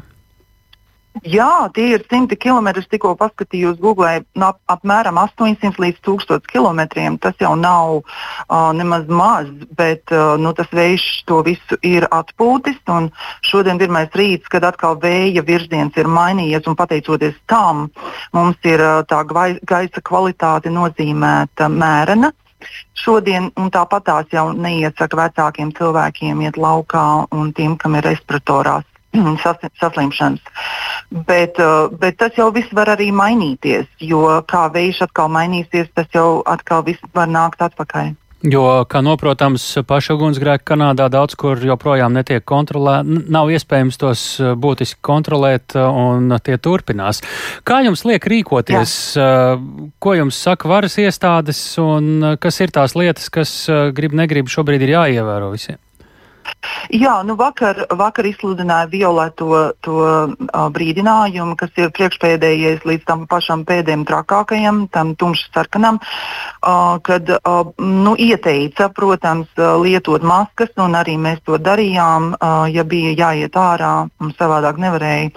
Jā, 1.24 1.68
tie 1.72 1.94
ir 1.94 2.04
simti 2.10 2.36
kilometri. 2.36 2.82
Es 2.84 2.90
tikko 2.92 3.14
paskatījos 3.16 3.78
Google, 3.80 4.24
no 4.36 4.50
ap, 4.52 4.58
apmēram 4.68 5.16
800 5.22 5.80
līdz 5.80 6.00
1000 6.04 6.48
km. 6.50 6.82
Tas 7.22 7.36
jau 7.40 7.54
nav 7.56 8.02
uh, 8.02 8.72
nemaz 8.76 9.06
maz, 9.08 9.48
bet 9.78 10.12
uh, 10.12 10.34
nu, 10.40 10.52
tas 10.56 10.68
vējš 10.76 11.06
to 11.30 11.40
visu 11.46 11.78
ir 11.86 12.08
atpūtis. 12.12 12.80
Šodien 13.46 13.78
ir 13.78 13.86
pirmais 13.86 14.12
rīts, 14.18 14.50
kad 14.52 14.66
atkal 14.68 14.98
vēja 15.00 15.44
virziens 15.46 15.96
ir 15.96 16.10
mainījies, 16.10 16.66
un 16.68 16.76
pateicoties 16.76 17.38
tam 17.48 17.86
mums 18.36 18.68
ir 18.68 18.82
uh, 18.82 19.04
tā 19.08 19.22
gaisa 19.24 20.02
kvalitāte 20.04 20.72
nozīmēta 20.74 21.70
mērena. 21.72 22.32
Šodien 22.96 23.50
tāpat 23.72 24.04
tās 24.08 24.28
jau 24.32 24.50
neiesaka 24.56 25.16
vecākiem 25.16 25.72
cilvēkiem 25.76 26.44
iet 26.44 26.60
laukā 26.60 27.06
un 27.32 27.52
tiem, 27.56 27.76
kam 27.80 27.96
ir 27.96 28.08
respiratorās 28.08 28.84
saslimšanas. 29.80 30.40
Bet, 31.10 31.58
uh, 31.62 31.88
bet 32.00 32.18
tas 32.18 32.36
jau 32.38 32.50
viss 32.54 32.72
var 32.74 32.90
arī 32.96 33.12
mainīties, 33.14 33.88
jo 34.02 34.26
kā 34.50 34.66
vējš 34.74 35.04
atkal 35.06 35.30
mainīsies, 35.32 35.90
tas 35.94 36.08
jau 36.14 36.42
atkal 36.46 36.84
viss 36.86 37.12
var 37.14 37.30
nākt 37.30 37.62
atpakaļ. 37.62 38.14
Jo, 38.46 38.84
kā 38.86 39.00
noprotams, 39.02 39.62
paša 39.88 40.14
ugunsgrēka 40.14 40.74
Kanādā 40.74 41.06
daudz 41.10 41.34
kur 41.40 41.58
joprojām 41.58 42.12
netiek 42.14 42.44
kontrolēti, 42.46 43.22
nav 43.32 43.48
iespējams 43.54 43.98
tos 44.02 44.24
uh, 44.42 44.52
būtiski 44.58 45.00
kontrolēt, 45.06 45.78
uh, 45.78 45.88
un 45.88 46.36
tie 46.44 46.58
turpinās. 46.58 47.22
Kā 47.66 47.80
jums 47.86 48.04
liek 48.06 48.26
rīkoties? 48.26 48.98
Jā. 49.16 49.56
Ko 50.02 50.18
jums 50.18 50.38
saka 50.42 50.68
varas 50.68 50.98
iestādes, 51.00 51.62
un 51.80 52.36
kas 52.42 52.60
ir 52.60 52.74
tās 52.74 52.94
lietas, 52.98 53.30
kas 53.32 53.56
grib, 53.96 54.14
negrib 54.14 54.52
šobrīd 54.52 54.84
ir 54.84 54.96
jāievēro 54.98 55.54
visiem? 55.54 55.80
Jā, 56.94 57.16
nu 57.26 57.34
vakar, 57.38 57.82
vakar 57.98 58.28
izsludināja 58.28 58.86
violeto 58.90 59.48
to, 59.82 59.96
uh, 60.06 60.68
brīdinājumu, 60.70 61.56
kas 61.58 61.74
ir 61.80 61.90
priekšpēdējais 61.96 62.86
līdz 62.86 63.06
tam 63.08 63.24
pašam 63.30 63.64
pēdējiem 63.66 64.04
trakākajam, 64.06 64.84
tam 64.94 65.14
tumšs 65.18 65.48
sarkanam, 65.54 65.98
uh, 65.98 66.96
kad 67.02 67.32
uh, 67.34 67.72
nu, 67.82 68.14
ieteica, 68.14 68.88
protams, 68.94 69.50
lietot 69.82 70.22
maskas, 70.26 70.70
un 70.78 70.94
arī 70.98 71.16
mēs 71.18 71.42
to 71.46 71.58
darījām, 71.58 72.34
uh, 72.36 72.66
ja 72.70 72.86
bija 72.86 73.16
jāiet 73.26 73.58
ārā, 73.58 73.94
un 74.22 74.34
savādāk 74.38 74.78
nevarēja. 74.82 75.32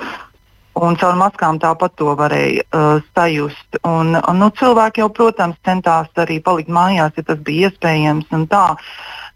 Un 0.80 0.96
caur 0.96 1.18
maskām 1.20 1.58
tāpat 1.60 1.96
to 2.00 2.14
varēja 2.16 2.64
uh, 2.64 3.02
sajust. 3.18 3.82
Un, 3.84 4.14
un, 4.16 4.38
nu, 4.40 4.48
cilvēki 4.56 5.02
jau, 5.02 5.10
protams, 5.12 5.58
centās 5.66 6.08
arī 6.22 6.38
palikt 6.46 6.70
mājās, 6.72 7.18
ja 7.18 7.26
tas 7.26 7.42
bija 7.44 7.68
iespējams. 7.68 8.30
Tā, 8.52 8.64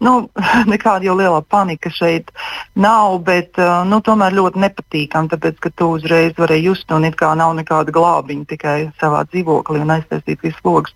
nu, 0.04 0.14
nekāda 0.72 1.08
jau 1.08 1.16
liela 1.18 1.42
panika 1.42 1.92
šeit 1.92 2.32
nav, 2.76 3.18
bet 3.26 3.60
uh, 3.60 3.82
nu, 3.88 4.00
tomēr 4.04 4.36
ļoti 4.36 4.64
nepatīkami, 4.64 5.32
tāpēc 5.32 5.60
ka 5.64 5.74
tu 5.74 5.92
uzreiz 5.98 6.34
vari 6.38 6.60
just, 6.64 6.90
un 6.94 7.08
it 7.08 7.18
kā 7.20 7.32
nav 7.38 7.54
nekāda 7.58 7.94
glābiņa 7.94 8.50
tikai 8.54 8.78
savā 9.00 9.24
dzīvoklī 9.30 9.84
un 9.84 9.94
aiztaisīt 9.98 10.44
visu 10.44 10.60
logus. 10.64 10.94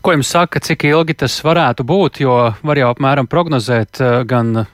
Ko 0.00 0.14
jums 0.14 0.30
saka, 0.32 0.60
cik 0.64 0.86
ilgi 0.88 1.14
tas 1.20 1.34
varētu 1.44 1.84
būt? 1.86 2.22
Jo 2.24 2.36
var 2.64 2.78
jau 2.80 2.88
apmēram 2.94 3.28
prognozēt 3.28 4.00
uh, 4.00 4.22
gan 4.28 4.64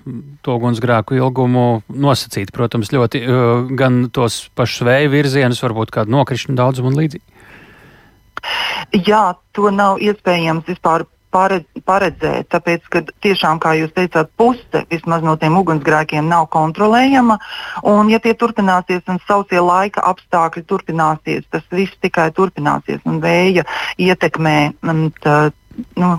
to 0.46 0.56
ugunsgrēku 0.58 1.18
ilgumu, 1.18 1.82
nosacīt, 1.90 2.52
protams, 2.54 2.92
ļoti, 2.94 3.24
uh, 3.26 3.72
gan 3.78 4.06
tos 4.14 4.44
pašus 4.58 4.86
vēja 4.86 5.10
virzienus, 5.12 5.62
varbūt 5.64 5.94
kādu 5.94 6.14
nokrišņu 6.14 6.56
daudzumu 6.58 6.92
un 6.92 7.00
līdzīgi. 7.02 7.26
Jā, 9.06 9.34
to 9.54 9.70
nav 9.70 10.00
iespējams 10.02 10.66
vispār 10.66 11.06
paredzēt, 11.32 12.48
tāpēc, 12.52 12.84
ka 12.92 13.02
tiešām, 13.24 13.60
kā 13.62 13.74
jūs 13.78 13.94
teicāt, 13.96 14.30
puse 14.36 14.84
vismaz 14.90 15.24
no 15.24 15.34
tiem 15.40 15.56
ugunsgrēkiem 15.60 16.28
nav 16.28 16.48
kontrolējama. 16.52 17.38
Un, 17.88 18.12
ja 18.12 18.20
tie 18.22 18.34
turpināsies 18.38 19.08
un 19.10 19.20
sausie 19.26 19.62
laika 19.62 20.04
apstākļi 20.12 20.64
turpināsies, 20.68 21.48
tas 21.50 21.64
viss 21.72 21.96
tikai 22.04 22.30
turpināsies 22.36 23.02
un 23.08 23.18
vēja 23.24 23.66
ietekmē. 24.00 24.56
Tā, 25.24 25.36
nu, 25.96 26.14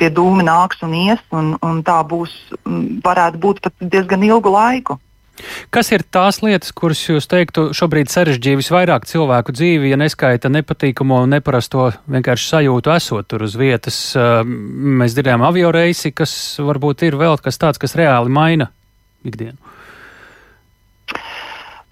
tie 0.00 0.10
dūmi 0.10 0.46
nāks 0.46 0.82
un 0.86 0.94
ies, 0.98 1.22
un, 1.34 1.54
un 1.62 1.82
tā 1.86 2.00
būs, 2.08 2.34
varētu 3.06 3.42
būt 3.42 3.62
pat 3.64 3.90
diezgan 3.94 4.26
ilgu 4.26 4.52
laiku. 4.52 4.98
Kas 5.74 5.90
ir 5.92 6.04
tās 6.08 6.40
lietas, 6.44 6.72
kuras 6.76 7.02
jūs 7.04 7.28
teiktu 7.28 7.68
šobrīd 7.76 8.10
sarežģīja 8.12 8.60
visvairāk 8.60 9.06
cilvēku 9.08 9.52
dzīvi, 9.56 9.92
ja 9.92 9.98
neskaita 10.00 10.50
nepatīkamo 10.52 11.20
un 11.26 11.36
neparasto 11.36 11.90
vienkārši 12.12 12.50
sajūtu 12.54 12.94
esot 12.96 13.28
tur 13.30 13.44
uz 13.46 13.56
vietas? 13.60 13.98
Mēs 14.16 15.16
dzirdējām 15.16 15.44
avio 15.46 15.72
reisi, 15.76 16.14
kas 16.16 16.32
varbūt 16.62 17.06
ir 17.10 17.18
vēl 17.20 17.38
kas 17.44 17.60
tāds, 17.60 17.82
kas 17.82 17.96
reāli 17.98 18.32
maina 18.32 18.70
ikdienu. 19.26 19.58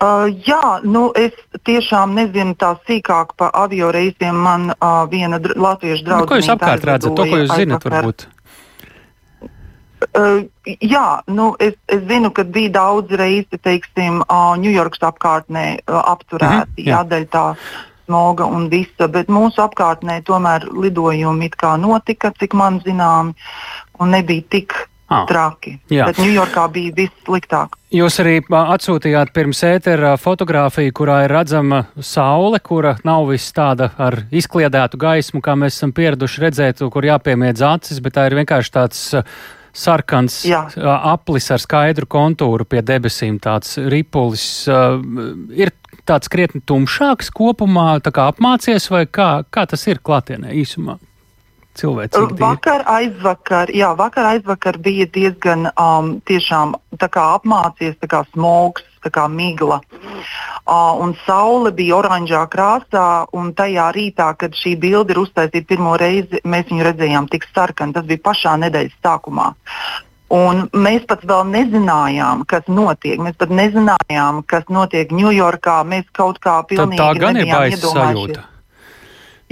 Uh, 0.05 0.27
jā, 0.45 0.81
nu 0.85 1.07
es 1.17 1.37
tiešām 1.65 2.17
nezinu 2.19 2.57
tā 2.61 2.75
sīkāk 2.85 3.37
par 3.39 3.53
avio 3.57 3.93
reisiem. 3.95 4.37
Man 4.37 4.73
uh, 4.75 5.05
viena 5.09 5.39
dr 5.41 5.55
latviešu 5.55 6.05
draudzene. 6.05 6.27
Nu, 6.27 6.31
ko 6.33 6.41
jūs 6.41 6.51
apkārt 6.53 6.87
redzat? 6.89 7.15
To, 7.15 7.27
ko 7.31 7.39
jūs 7.41 7.53
zinat, 7.55 7.87
varbūt? 7.87 8.27
Uh, 10.13 10.45
jā, 10.81 11.23
nu, 11.27 11.55
es, 11.63 11.75
es 11.89 12.05
zinu, 12.09 12.31
ka 12.35 12.45
bija 12.45 12.75
daudz 12.79 13.15
reizi, 13.19 13.59
teiksim, 13.63 14.23
Ņujorkas 14.29 15.03
uh, 15.03 15.11
apkārtnē 15.11 15.67
uh, 15.79 16.01
apturēti, 16.13 16.71
mm 16.71 16.85
-hmm, 16.85 16.89
jā, 16.91 17.03
daļa 17.11 17.31
tā 17.33 17.45
smoga 18.05 18.47
un 18.47 18.69
visa, 18.69 19.09
bet 19.09 19.29
mūsu 19.33 19.63
apkārtnē 19.65 20.21
tomēr 20.25 20.69
lidojumi 20.73 21.47
it 21.47 21.57
kā 21.57 21.77
notika, 21.81 22.33
cik 22.39 22.55
man 22.55 22.81
zinām, 22.85 23.35
un 23.99 24.11
nebija 24.11 24.43
tik 24.51 24.75
Ah. 25.05 25.27
Traki. 25.29 25.75
Jā. 25.93 26.07
Bet 26.09 26.17
Ņujorkā 26.17 26.63
bija 26.73 26.93
viss 26.97 27.25
sliktāk. 27.27 27.77
Jūs 27.93 28.17
arī 28.23 28.39
atsūtījāt 28.49 29.35
pirms 29.37 29.61
ētera 29.69 30.15
fotografiju, 30.17 30.95
kurā 30.97 31.19
ir 31.27 31.35
redzama 31.35 31.83
saule, 32.01 32.59
kura 32.65 32.97
nav 33.05 33.29
viss 33.29 33.53
tāda 33.53 33.91
ar 34.01 34.23
izkliedētu 34.33 34.97
gaismu, 34.97 35.43
kā 35.45 35.59
mēs 35.61 35.77
esam 35.77 35.93
pieraduši 35.93 36.45
redzēt, 36.47 36.81
kur 36.91 37.05
jāpiemiedz 37.05 37.61
acis, 37.69 38.01
bet 38.01 38.17
tā 38.17 38.25
ir 38.31 38.39
vienkārši 38.41 38.75
tāds 38.75 39.05
sarkans 39.75 40.43
Jā. 40.47 40.65
aplis 41.13 41.51
ar 41.51 41.63
skaidru 41.63 42.07
kontūru 42.11 42.67
pie 42.69 42.83
debesīm, 42.87 43.41
tāds 43.43 43.77
ripulis. 43.91 44.47
Ir 44.69 45.75
tāds 46.09 46.31
krietni 46.31 46.63
tumšāks 46.67 47.33
kopumā, 47.35 47.99
tā 48.05 48.15
kā 48.15 48.29
apmācies, 48.33 48.87
vai 48.93 49.05
kā, 49.07 49.43
kā 49.51 49.67
tas 49.71 49.87
ir 49.91 50.03
klātienē 50.05 50.55
īsumā? 50.63 51.01
cilvēcīgi. 51.75 52.39
Vakar, 52.39 52.85
aizvakar, 52.87 53.73
jā, 53.75 53.89
vakar, 53.99 54.29
aizvakar 54.37 54.79
bija 54.79 55.09
diezgan 55.11 55.67
um, 55.73 56.13
tiešām 56.23 56.77
apmācies, 57.03 57.97
tā 57.99 58.11
kā 58.13 58.23
smogs, 58.31 58.87
tā 59.03 59.11
kā 59.11 59.27
migla. 59.27 59.81
Uh, 59.83 60.14
un 60.73 61.13
saule 61.27 61.73
bija 61.77 61.99
oranžā 61.99 62.47
krāsā, 62.49 63.27
un 63.37 63.53
tajā 63.53 63.91
rītā, 63.93 64.31
kad 64.41 64.57
šī 64.57 64.77
bilde 64.81 65.13
ir 65.13 65.21
uztaisīta 65.21 65.69
pirmo 65.69 65.97
reizi, 66.01 66.41
mēs 66.45 66.71
viņu 66.71 66.87
redzējām 66.89 67.29
tik 67.29 67.45
sarkanu. 67.53 67.93
Tas 67.93 68.07
bija 68.09 68.23
pašā 68.25 68.57
nedēļas 68.63 68.97
sākumā. 69.05 69.53
Un 70.35 70.65
mēs 70.73 71.05
pat 71.07 71.23
vēl 71.29 71.45
nezinājām, 71.53 72.47
kas 72.49 72.65
notiek. 72.67 73.21
Mēs 73.23 73.37
pat 73.39 73.53
nezinājām, 73.53 74.41
kas 74.49 74.65
notiek 74.73 75.13
Ņujorkā. 75.13 75.83
Mēs 75.87 76.09
kaut 76.17 76.41
kā 76.43 76.57
pilnīgi 76.67 76.99
Tad 76.99 77.13
tā 77.13 77.21
gan 77.21 77.39
ir 77.39 77.51
baisa 77.53 77.93
sajūta. 77.93 78.47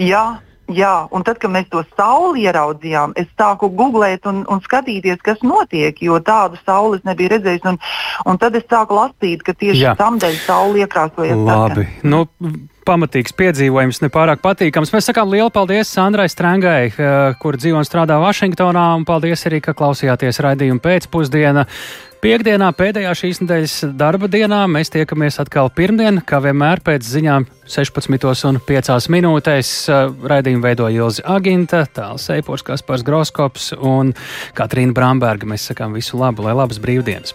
Jā, 0.01 0.25
Jā, 0.71 1.09
un 1.11 1.25
tad, 1.27 1.41
kad 1.43 1.51
mēs 1.51 1.67
to 1.73 1.83
sauli 1.99 2.45
ieraudzījām, 2.47 3.17
es 3.19 3.27
sāku 3.39 3.69
googlēt 3.77 4.29
un, 4.31 4.45
un 4.49 4.61
skatīties, 4.63 5.19
kas 5.25 5.43
notiek, 5.43 5.99
jo 6.05 6.21
tādu 6.23 6.61
sauli 6.63 7.01
es 7.01 7.07
nebiju 7.09 7.33
redzējis. 7.35 7.67
Un, 7.69 7.81
un 8.31 8.39
tad 8.41 8.57
es 8.57 8.69
sāku 8.71 8.97
lasīt, 8.97 9.43
ka 9.43 9.57
tieši 9.59 9.97
tam 9.99 10.21
dēļ 10.23 10.39
saule 10.47 10.85
iekrāsojas. 10.85 11.43
Labi. 11.49 11.89
Nu, 12.07 12.25
pamatīgs 12.87 13.35
piedzīvojums, 13.39 14.03
nepārāk 14.05 14.43
patīkams. 14.45 14.93
Mēs 14.95 15.11
sakām 15.11 15.31
lielu 15.33 15.51
paldies 15.55 15.91
Sandrai 15.93 16.29
Strangai, 16.31 16.93
eh, 16.93 17.35
kur 17.43 17.57
dzīvo 17.57 17.79
un 17.81 17.89
strādā 17.89 18.19
Vašingtonā, 18.23 18.87
un 18.97 19.05
paldies 19.05 19.45
arī, 19.47 19.63
ka 19.63 19.75
klausījāties 19.75 20.43
raidījumu 20.43 20.81
pēcpusdienā. 20.81 21.67
Piektdienā, 22.23 22.69
pēdējā 22.79 23.11
šīs 23.19 23.41
nedēļas 23.43 23.97
darba 23.99 24.29
dienā, 24.31 24.61
mēs 24.71 24.93
tiekamies 24.95 25.41
atkal 25.43 25.73
pirmdien, 25.75 26.21
kā 26.23 26.39
vienmēr 26.39 26.79
pēc 26.79 27.03
ziņām 27.03 27.49
16,5 27.67 29.11
minūtēs. 29.11 29.73
Raidījumu 30.23 30.63
veidoja 30.63 31.03
Ilzi 31.03 31.27
Aginta, 31.27 31.83
Tāls 31.91 32.31
Eipors, 32.31 32.63
Kaspars 32.63 33.03
Groskops 33.03 33.73
un 33.75 34.15
Katrīna 34.55 34.95
Bramberga. 34.95 35.51
Mēs 35.51 35.67
sakām 35.73 35.99
visu 35.99 36.23
labu, 36.23 36.47
lai 36.47 36.55
labas 36.55 36.79
brīvdienas! 36.79 37.35